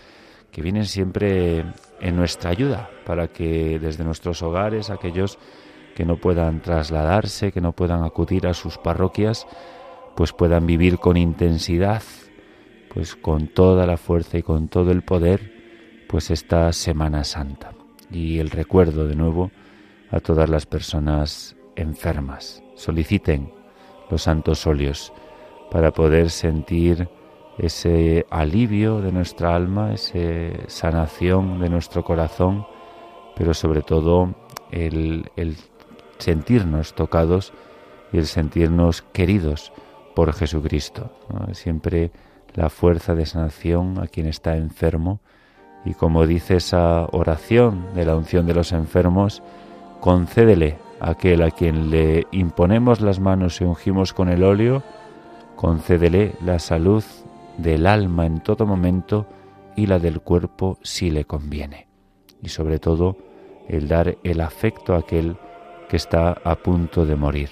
que 0.52 0.62
vienen 0.62 0.86
siempre 0.86 1.66
en 2.00 2.16
nuestra 2.16 2.52
ayuda 2.52 2.90
para 3.06 3.28
que 3.28 3.80
desde 3.80 4.04
nuestros 4.04 4.42
hogares 4.44 4.90
aquellos 4.90 5.40
que 5.96 6.06
no 6.06 6.18
puedan 6.18 6.62
trasladarse, 6.62 7.52
que 7.52 7.62
no 7.62 7.72
puedan 7.72 8.04
acudir 8.04 8.48
a 8.48 8.54
sus 8.54 8.78
parroquias, 8.78 9.48
pues 10.16 10.34
puedan 10.34 10.68
vivir 10.68 11.00
con 11.00 11.18
intensidad, 11.18 12.04
pues 12.94 13.16
con 13.16 13.48
toda 13.48 13.86
la 13.88 13.98
fuerza 13.98 14.38
y 14.38 14.44
con 14.44 14.68
todo 14.68 14.92
el 14.92 15.04
poder, 15.04 16.06
pues 16.08 16.30
esta 16.30 16.72
Semana 16.74 17.24
Santa 17.24 17.77
y 18.12 18.40
el 18.40 18.50
recuerdo 18.50 19.08
de 19.08 19.16
nuevo 19.16 19.52
a 20.12 20.20
todas 20.20 20.50
las 20.50 20.66
personas 20.66 21.56
enfermas. 21.76 22.64
Soliciten 22.76 23.52
los 24.10 24.24
santos 24.24 24.66
óleos 24.66 25.14
para 25.72 25.92
poder 25.92 26.30
sentir 26.30 27.10
ese 27.58 28.26
alivio 28.30 29.02
de 29.02 29.12
nuestra 29.12 29.56
alma, 29.56 29.94
esa 29.94 30.20
sanación 30.68 31.60
de 31.60 31.70
nuestro 31.70 32.04
corazón, 32.04 32.66
pero 33.36 33.54
sobre 33.54 33.82
todo 33.82 34.36
el, 34.72 35.32
el 35.36 35.58
sentirnos 36.20 36.94
tocados 36.94 37.54
y 38.14 38.18
el 38.18 38.28
sentirnos 38.28 39.02
queridos 39.02 39.72
por 40.16 40.34
Jesucristo. 40.34 41.12
Siempre 41.54 42.12
la 42.54 42.70
fuerza 42.70 43.16
de 43.16 43.26
sanación 43.26 44.00
a 44.00 44.08
quien 44.08 44.28
está 44.28 44.56
enfermo 44.56 45.20
y 45.88 45.94
como 45.94 46.28
dice 46.28 46.58
esa 46.58 47.08
oración 47.14 47.86
de 47.96 48.06
la 48.06 48.18
unción 48.18 48.46
de 48.46 48.54
los 48.54 48.74
enfermos, 48.74 49.42
concédele 50.02 50.78
a 51.00 51.12
aquel 51.12 51.42
a 51.42 51.52
quien 51.52 51.90
le 51.90 52.28
imponemos 52.32 53.00
las 53.00 53.22
manos 53.22 53.62
y 53.62 53.64
ungimos 53.64 54.12
con 54.12 54.28
el 54.28 54.44
óleo, 54.44 54.84
concédele 55.56 56.34
la 56.44 56.60
salud 56.60 57.06
del 57.58 57.88
alma 57.88 58.26
en 58.26 58.42
todo 58.42 58.66
momento 58.66 59.28
y 59.78 59.86
la 59.86 59.98
del 59.98 60.20
cuerpo 60.20 60.78
si 60.84 61.10
le 61.10 61.24
conviene. 61.24 61.88
Y 62.44 62.50
sobre 62.50 62.80
todo, 62.80 63.16
el 63.70 63.88
dar 63.88 64.18
el 64.26 64.42
afecto 64.42 64.94
a 64.94 65.00
aquel 65.00 65.38
que 65.88 65.96
está 65.96 66.34
a 66.44 66.56
punto 66.56 67.06
de 67.06 67.16
morir. 67.16 67.50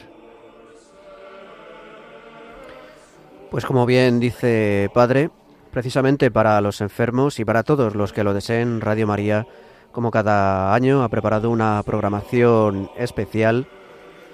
Pues 3.50 3.66
como 3.66 3.86
bien 3.86 4.20
dice 4.20 4.90
Padre, 4.94 5.30
precisamente 5.76 6.32
para 6.32 6.62
los 6.62 6.80
enfermos 6.80 7.38
y 7.38 7.44
para 7.44 7.64
todos 7.64 7.96
los 7.96 8.14
que 8.14 8.24
lo 8.24 8.34
deseen, 8.34 8.80
Radio 8.80 9.08
María, 9.08 9.46
como 9.92 10.10
cada 10.10 10.74
año, 10.74 11.04
ha 11.04 11.10
preparado 11.10 11.50
una 11.50 11.84
programación 11.84 12.90
especial 12.96 13.68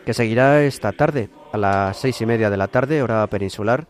que 0.05 0.13
seguirá 0.13 0.61
esta 0.61 0.91
tarde, 0.91 1.31
a 1.51 1.57
las 1.57 1.97
seis 1.97 2.21
y 2.21 2.27
media 2.27 2.51
de 2.51 2.57
la 2.57 2.67
tarde, 2.67 3.01
hora 3.01 3.25
peninsular. 3.25 3.87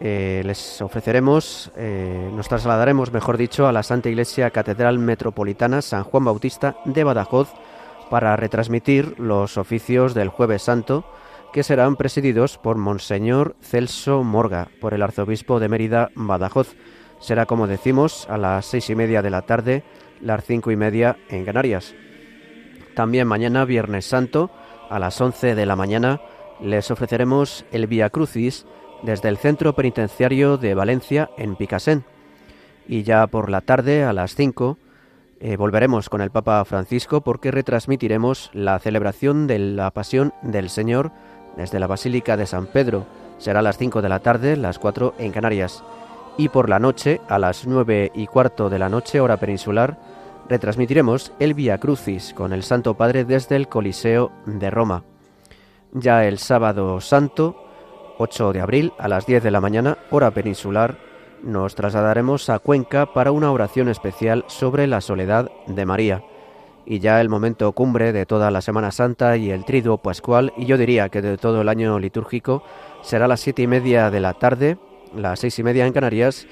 Eh, 0.00 0.42
les 0.44 0.82
ofreceremos, 0.82 1.70
eh, 1.76 2.28
nos 2.34 2.48
trasladaremos, 2.48 3.12
mejor 3.12 3.36
dicho, 3.36 3.68
a 3.68 3.72
la 3.72 3.84
Santa 3.84 4.08
Iglesia 4.08 4.50
Catedral 4.50 4.98
Metropolitana 4.98 5.82
San 5.82 6.02
Juan 6.02 6.24
Bautista 6.24 6.74
de 6.84 7.04
Badajoz 7.04 7.52
para 8.10 8.34
retransmitir 8.34 9.20
los 9.20 9.56
oficios 9.56 10.14
del 10.14 10.30
Jueves 10.30 10.62
Santo 10.62 11.04
que 11.52 11.62
serán 11.62 11.96
presididos 11.96 12.56
por 12.56 12.78
Monseñor 12.78 13.56
Celso 13.60 14.24
Morga, 14.24 14.68
por 14.80 14.94
el 14.94 15.02
arzobispo 15.02 15.60
de 15.60 15.68
Mérida 15.68 16.10
Badajoz. 16.14 16.74
Será, 17.20 17.44
como 17.44 17.66
decimos, 17.66 18.26
a 18.30 18.38
las 18.38 18.64
seis 18.64 18.88
y 18.88 18.94
media 18.94 19.20
de 19.20 19.30
la 19.30 19.42
tarde, 19.42 19.84
las 20.20 20.44
cinco 20.44 20.70
y 20.70 20.76
media 20.76 21.18
en 21.28 21.44
Canarias. 21.44 21.94
También 22.94 23.28
mañana, 23.28 23.66
Viernes 23.66 24.06
Santo, 24.06 24.50
a 24.88 24.98
las 24.98 25.20
once 25.20 25.54
de 25.54 25.66
la 25.66 25.76
mañana, 25.76 26.20
les 26.60 26.90
ofreceremos 26.90 27.66
el 27.70 27.86
Via 27.86 28.08
Crucis 28.08 28.66
desde 29.02 29.28
el 29.28 29.36
Centro 29.36 29.74
Penitenciario 29.74 30.56
de 30.56 30.74
Valencia 30.74 31.30
en 31.36 31.56
Picasen. 31.56 32.04
Y 32.88 33.02
ya 33.02 33.26
por 33.26 33.50
la 33.50 33.60
tarde, 33.60 34.04
a 34.04 34.12
las 34.12 34.34
cinco, 34.34 34.78
eh, 35.40 35.56
volveremos 35.56 36.08
con 36.08 36.20
el 36.20 36.30
Papa 36.30 36.64
Francisco 36.64 37.20
porque 37.20 37.50
retransmitiremos 37.50 38.50
la 38.54 38.78
celebración 38.78 39.46
de 39.46 39.58
la 39.58 39.90
Pasión 39.90 40.32
del 40.42 40.70
Señor 40.70 41.12
desde 41.56 41.80
la 41.80 41.86
Basílica 41.86 42.36
de 42.36 42.46
San 42.46 42.66
Pedro. 42.66 43.06
Será 43.38 43.60
a 43.60 43.62
las 43.62 43.78
5 43.78 44.02
de 44.02 44.08
la 44.08 44.20
tarde, 44.20 44.56
las 44.56 44.78
4 44.78 45.14
en 45.18 45.32
Canarias. 45.32 45.82
Y 46.36 46.48
por 46.48 46.68
la 46.68 46.78
noche, 46.78 47.20
a 47.28 47.38
las 47.38 47.66
9 47.66 48.12
y 48.14 48.26
cuarto 48.26 48.70
de 48.70 48.78
la 48.78 48.88
noche, 48.88 49.20
hora 49.20 49.36
peninsular, 49.36 49.98
retransmitiremos 50.48 51.32
el 51.38 51.54
Via 51.54 51.78
Crucis 51.78 52.34
con 52.34 52.52
el 52.52 52.62
Santo 52.62 52.94
Padre 52.94 53.24
desde 53.24 53.56
el 53.56 53.68
Coliseo 53.68 54.32
de 54.46 54.70
Roma. 54.70 55.04
Ya 55.92 56.24
el 56.24 56.38
sábado 56.38 57.00
santo, 57.00 57.56
8 58.18 58.52
de 58.52 58.60
abril, 58.60 58.92
a 58.98 59.08
las 59.08 59.26
10 59.26 59.42
de 59.42 59.50
la 59.50 59.60
mañana, 59.60 59.98
hora 60.10 60.30
peninsular, 60.30 60.96
nos 61.42 61.74
trasladaremos 61.74 62.48
a 62.48 62.60
Cuenca 62.60 63.12
para 63.12 63.32
una 63.32 63.50
oración 63.50 63.88
especial 63.88 64.44
sobre 64.46 64.86
la 64.86 65.00
soledad 65.00 65.50
de 65.66 65.84
María. 65.84 66.22
Y 66.84 66.98
ya 66.98 67.20
el 67.20 67.28
momento 67.28 67.70
cumbre 67.72 68.12
de 68.12 68.26
toda 68.26 68.50
la 68.50 68.60
Semana 68.60 68.90
Santa 68.90 69.36
y 69.36 69.50
el 69.50 69.64
Triduo 69.64 69.98
Pascual, 69.98 70.52
y 70.56 70.66
yo 70.66 70.76
diría 70.76 71.08
que 71.08 71.22
de 71.22 71.38
todo 71.38 71.60
el 71.60 71.68
año 71.68 71.98
litúrgico, 71.98 72.64
será 73.02 73.26
a 73.26 73.28
las 73.28 73.40
siete 73.40 73.62
y 73.62 73.66
media 73.66 74.10
de 74.10 74.20
la 74.20 74.34
tarde, 74.34 74.78
las 75.14 75.40
seis 75.40 75.58
y 75.58 75.62
media 75.62 75.86
en 75.86 75.92
Canarias, 75.92 76.46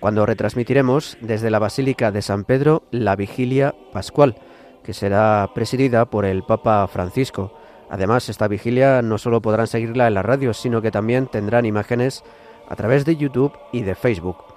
cuando 0.00 0.26
retransmitiremos 0.26 1.16
desde 1.20 1.50
la 1.50 1.58
Basílica 1.58 2.10
de 2.10 2.22
San 2.22 2.44
Pedro 2.44 2.82
la 2.90 3.16
vigilia 3.16 3.74
pascual, 3.92 4.36
que 4.82 4.92
será 4.92 5.50
presidida 5.54 6.04
por 6.06 6.24
el 6.24 6.42
Papa 6.42 6.86
Francisco. 6.88 7.52
Además, 7.88 8.28
esta 8.28 8.48
vigilia 8.48 9.02
no 9.02 9.18
solo 9.18 9.40
podrán 9.40 9.66
seguirla 9.66 10.08
en 10.08 10.14
la 10.14 10.22
radio, 10.22 10.52
sino 10.52 10.82
que 10.82 10.90
también 10.90 11.28
tendrán 11.28 11.66
imágenes 11.66 12.24
a 12.68 12.74
través 12.76 13.04
de 13.04 13.16
YouTube 13.16 13.52
y 13.72 13.82
de 13.82 13.94
Facebook. 13.94 14.55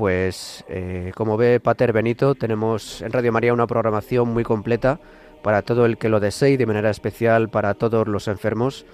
Pues 0.00 0.64
eh, 0.70 1.12
como 1.14 1.36
ve 1.36 1.60
Pater 1.60 1.92
Benito, 1.92 2.34
tenemos 2.34 3.02
en 3.02 3.12
Radio 3.12 3.32
María 3.32 3.52
una 3.52 3.66
programación 3.66 4.30
muy 4.32 4.44
completa 4.44 4.98
para 5.42 5.60
todo 5.60 5.84
el 5.84 5.98
que 5.98 6.08
lo 6.08 6.20
desee 6.20 6.52
y 6.52 6.56
de 6.56 6.64
manera 6.64 6.88
especial 6.88 7.50
para 7.50 7.74
todos 7.74 8.08
los 8.08 8.26
enfermos, 8.26 8.86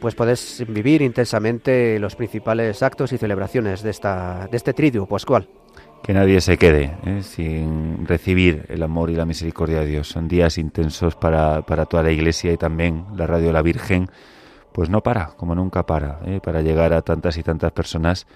pues 0.00 0.14
podés 0.14 0.64
vivir 0.66 1.02
intensamente 1.02 1.98
los 1.98 2.16
principales 2.16 2.82
actos 2.82 3.12
y 3.12 3.18
celebraciones 3.18 3.82
de, 3.82 3.90
esta, 3.90 4.48
de 4.50 4.56
este 4.56 4.72
triduo 4.72 5.04
pascual. 5.04 5.50
Que 6.02 6.14
nadie 6.14 6.40
se 6.40 6.56
quede 6.56 6.96
¿eh? 7.04 7.20
sin 7.22 8.06
recibir 8.06 8.64
el 8.70 8.82
amor 8.82 9.10
y 9.10 9.16
la 9.16 9.26
misericordia 9.26 9.80
de 9.80 9.86
Dios. 9.86 10.08
Son 10.08 10.28
días 10.28 10.56
intensos 10.56 11.14
para, 11.14 11.60
para 11.60 11.84
toda 11.84 12.04
la 12.04 12.10
Iglesia 12.10 12.50
y 12.54 12.56
también 12.56 13.04
la 13.14 13.26
Radio 13.26 13.52
La 13.52 13.60
Virgen 13.60 14.08
pues 14.72 14.88
no 14.88 15.02
para, 15.02 15.26
como 15.36 15.54
nunca 15.54 15.84
para, 15.84 16.20
¿eh? 16.24 16.40
para 16.42 16.62
llegar 16.62 16.94
a 16.94 17.02
tantas 17.02 17.36
y 17.36 17.42
tantas 17.42 17.70
personas 17.72 18.26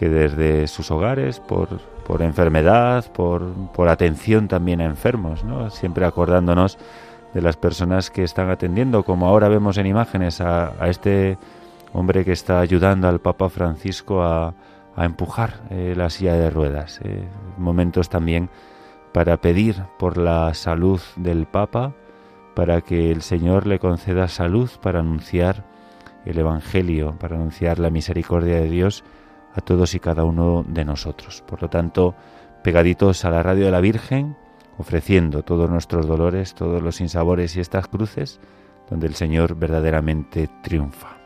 que 0.00 0.08
desde 0.08 0.66
sus 0.66 0.90
hogares, 0.90 1.40
por, 1.40 1.78
por 2.06 2.22
enfermedad, 2.22 3.04
por, 3.12 3.52
por, 3.74 3.90
atención 3.90 4.48
también 4.48 4.80
a 4.80 4.86
enfermos, 4.86 5.44
¿no? 5.44 5.68
siempre 5.68 6.06
acordándonos 6.06 6.78
de 7.34 7.42
las 7.42 7.58
personas 7.58 8.10
que 8.10 8.24
están 8.24 8.48
atendiendo, 8.48 9.02
como 9.02 9.26
ahora 9.26 9.50
vemos 9.50 9.76
en 9.76 9.84
imágenes 9.84 10.40
a, 10.40 10.72
este 10.88 11.36
hombre 11.92 12.24
que 12.24 12.32
está 12.32 12.60
ayudando 12.60 13.08
al 13.08 13.20
Papa 13.20 13.50
Francisco 13.50 14.22
a, 14.22 14.54
a 14.96 15.04
empujar 15.04 15.60
eh, 15.68 15.92
la 15.94 16.08
silla 16.08 16.32
de 16.32 16.48
ruedas. 16.48 16.98
¿eh? 17.04 17.28
Momentos 17.58 18.08
también 18.08 18.48
para 19.12 19.36
pedir 19.36 19.82
por 19.98 20.16
la 20.16 20.54
salud 20.54 21.02
del 21.16 21.44
Papa, 21.44 21.92
para 22.54 22.80
que 22.80 23.10
el 23.10 23.20
Señor 23.20 23.66
le 23.66 23.78
conceda 23.78 24.28
salud 24.28 24.70
para 24.80 25.00
anunciar 25.00 25.66
el 26.24 26.38
Evangelio, 26.38 27.16
para 27.20 27.36
anunciar 27.36 27.78
la 27.78 27.90
misericordia 27.90 28.54
de 28.54 28.70
Dios 28.70 29.04
a 29.54 29.60
todos 29.60 29.94
y 29.94 30.00
cada 30.00 30.24
uno 30.24 30.64
de 30.66 30.84
nosotros. 30.84 31.42
Por 31.46 31.62
lo 31.62 31.68
tanto, 31.68 32.14
pegaditos 32.62 33.24
a 33.24 33.30
la 33.30 33.42
radio 33.42 33.64
de 33.64 33.70
la 33.70 33.80
Virgen, 33.80 34.36
ofreciendo 34.78 35.42
todos 35.42 35.70
nuestros 35.70 36.06
dolores, 36.06 36.54
todos 36.54 36.82
los 36.82 36.96
sinsabores 36.96 37.56
y 37.56 37.60
estas 37.60 37.88
cruces, 37.88 38.40
donde 38.88 39.06
el 39.06 39.14
Señor 39.14 39.54
verdaderamente 39.54 40.48
triunfa. 40.62 41.16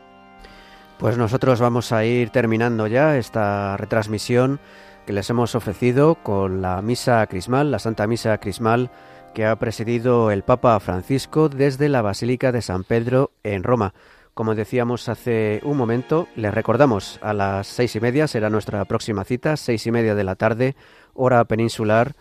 Pues 0.97 1.17
nosotros 1.17 1.59
vamos 1.59 1.91
a 1.91 2.05
ir 2.05 2.29
terminando 2.29 2.87
ya 2.87 3.17
esta 3.17 3.75
retransmisión 3.77 4.59
que 5.05 5.13
les 5.13 5.29
hemos 5.29 5.53
ofrecido 5.55 6.15
con 6.15 6.61
la 6.61 6.81
misa 6.81 7.25
crismal, 7.27 7.69
la 7.69 7.79
Santa 7.79 8.07
Misa 8.07 8.37
crismal 8.37 8.91
que 9.35 9.45
ha 9.45 9.55
presidido 9.57 10.31
el 10.31 10.43
Papa 10.43 10.79
Francisco 10.79 11.49
desde 11.49 11.89
la 11.89 12.01
Basílica 12.01 12.53
de 12.53 12.61
San 12.61 12.85
Pedro 12.85 13.31
en 13.43 13.63
Roma. 13.63 13.93
Como 14.35 14.53
decíamos 14.53 15.07
hace 15.07 15.61
un 15.63 15.77
momento, 15.77 16.27
les 16.35 16.53
recordamos 16.53 17.19
a 17.21 17.33
las 17.33 17.67
seis 17.67 17.95
y 17.95 18.01
media 18.01 18.27
será 18.27 18.49
nuestra 18.49 18.83
próxima 18.83 19.23
cita, 19.23 19.55
seis 19.55 19.87
y 19.87 19.91
media 19.91 20.13
de 20.13 20.25
la 20.25 20.35
tarde, 20.35 20.75
hora 21.13 21.45
peninsular. 21.45 22.15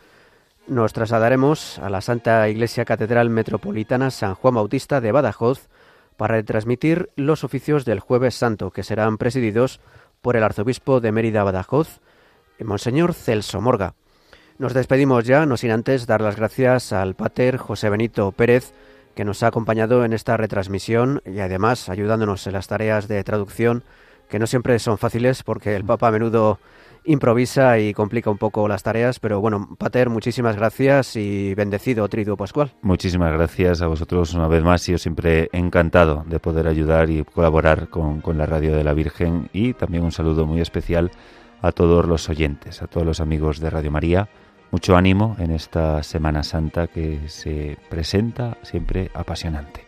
Nos 0.68 0.92
trasladaremos 0.92 1.80
a 1.80 1.90
la 1.90 2.00
Santa 2.00 2.48
Iglesia 2.48 2.84
Catedral 2.84 3.30
Metropolitana 3.30 4.12
San 4.12 4.36
Juan 4.36 4.54
Bautista 4.54 5.00
de 5.00 5.10
Badajoz 5.10 5.68
para 6.16 6.36
retransmitir 6.36 7.10
los 7.16 7.42
oficios 7.42 7.84
del 7.84 7.98
Jueves 7.98 8.36
Santo, 8.36 8.70
que 8.70 8.84
serán 8.84 9.18
presididos 9.18 9.80
por 10.22 10.36
el 10.36 10.44
arzobispo 10.44 11.00
de 11.00 11.10
Mérida 11.10 11.42
Badajoz, 11.42 12.00
Monseñor 12.60 13.14
Celso 13.14 13.60
Morga. 13.60 13.94
Nos 14.56 14.72
despedimos 14.72 15.24
ya, 15.24 15.46
no 15.46 15.56
sin 15.56 15.72
antes 15.72 16.06
dar 16.06 16.20
las 16.20 16.36
gracias 16.36 16.92
al 16.92 17.16
pater 17.16 17.56
José 17.56 17.90
Benito 17.90 18.30
Pérez, 18.30 18.72
que 19.14 19.24
nos 19.24 19.42
ha 19.42 19.48
acompañado 19.48 20.04
en 20.04 20.12
esta 20.12 20.36
retransmisión 20.36 21.22
y 21.24 21.40
además 21.40 21.88
ayudándonos 21.88 22.46
en 22.46 22.52
las 22.52 22.66
tareas 22.66 23.08
de 23.08 23.22
traducción, 23.24 23.84
que 24.28 24.38
no 24.38 24.46
siempre 24.46 24.78
son 24.78 24.98
fáciles 24.98 25.42
porque 25.42 25.76
el 25.76 25.84
Papa 25.84 26.08
a 26.08 26.10
menudo 26.10 26.58
improvisa 27.04 27.78
y 27.78 27.92
complica 27.92 28.30
un 28.30 28.38
poco 28.38 28.66
las 28.66 28.82
tareas, 28.82 29.20
pero 29.20 29.40
bueno, 29.40 29.76
Pater, 29.78 30.08
muchísimas 30.08 30.56
gracias 30.56 31.16
y 31.16 31.54
bendecido 31.54 32.08
Triduo 32.08 32.36
Pascual. 32.36 32.72
Muchísimas 32.82 33.32
gracias 33.32 33.82
a 33.82 33.86
vosotros 33.86 34.32
una 34.34 34.48
vez 34.48 34.62
más 34.62 34.88
y 34.88 34.96
siempre 34.96 35.50
encantado 35.52 36.24
de 36.26 36.40
poder 36.40 36.66
ayudar 36.66 37.10
y 37.10 37.24
colaborar 37.24 37.88
con, 37.88 38.20
con 38.20 38.38
la 38.38 38.46
Radio 38.46 38.74
de 38.74 38.84
la 38.84 38.94
Virgen 38.94 39.50
y 39.52 39.74
también 39.74 40.02
un 40.02 40.12
saludo 40.12 40.46
muy 40.46 40.60
especial 40.60 41.10
a 41.60 41.72
todos 41.72 42.06
los 42.06 42.28
oyentes, 42.28 42.82
a 42.82 42.86
todos 42.86 43.06
los 43.06 43.20
amigos 43.20 43.60
de 43.60 43.70
Radio 43.70 43.90
María 43.90 44.28
mucho 44.70 44.96
ánimo 44.96 45.36
en 45.38 45.50
esta 45.50 46.02
Semana 46.02 46.42
Santa 46.42 46.86
que 46.86 47.28
se 47.28 47.78
presenta 47.88 48.58
siempre 48.62 49.10
apasionante. 49.14 49.84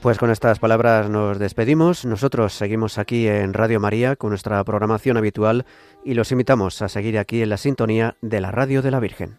Pues 0.00 0.16
con 0.16 0.30
estas 0.30 0.58
palabras 0.58 1.10
nos 1.10 1.38
despedimos. 1.38 2.06
Nosotros 2.06 2.54
seguimos 2.54 2.96
aquí 2.96 3.28
en 3.28 3.52
Radio 3.52 3.80
María 3.80 4.16
con 4.16 4.30
nuestra 4.30 4.64
programación 4.64 5.18
habitual 5.18 5.66
y 6.04 6.14
los 6.14 6.32
invitamos 6.32 6.80
a 6.80 6.88
seguir 6.88 7.18
aquí 7.18 7.42
en 7.42 7.50
la 7.50 7.58
sintonía 7.58 8.16
de 8.22 8.40
la 8.40 8.50
Radio 8.50 8.80
de 8.80 8.90
la 8.90 9.00
Virgen. 9.00 9.38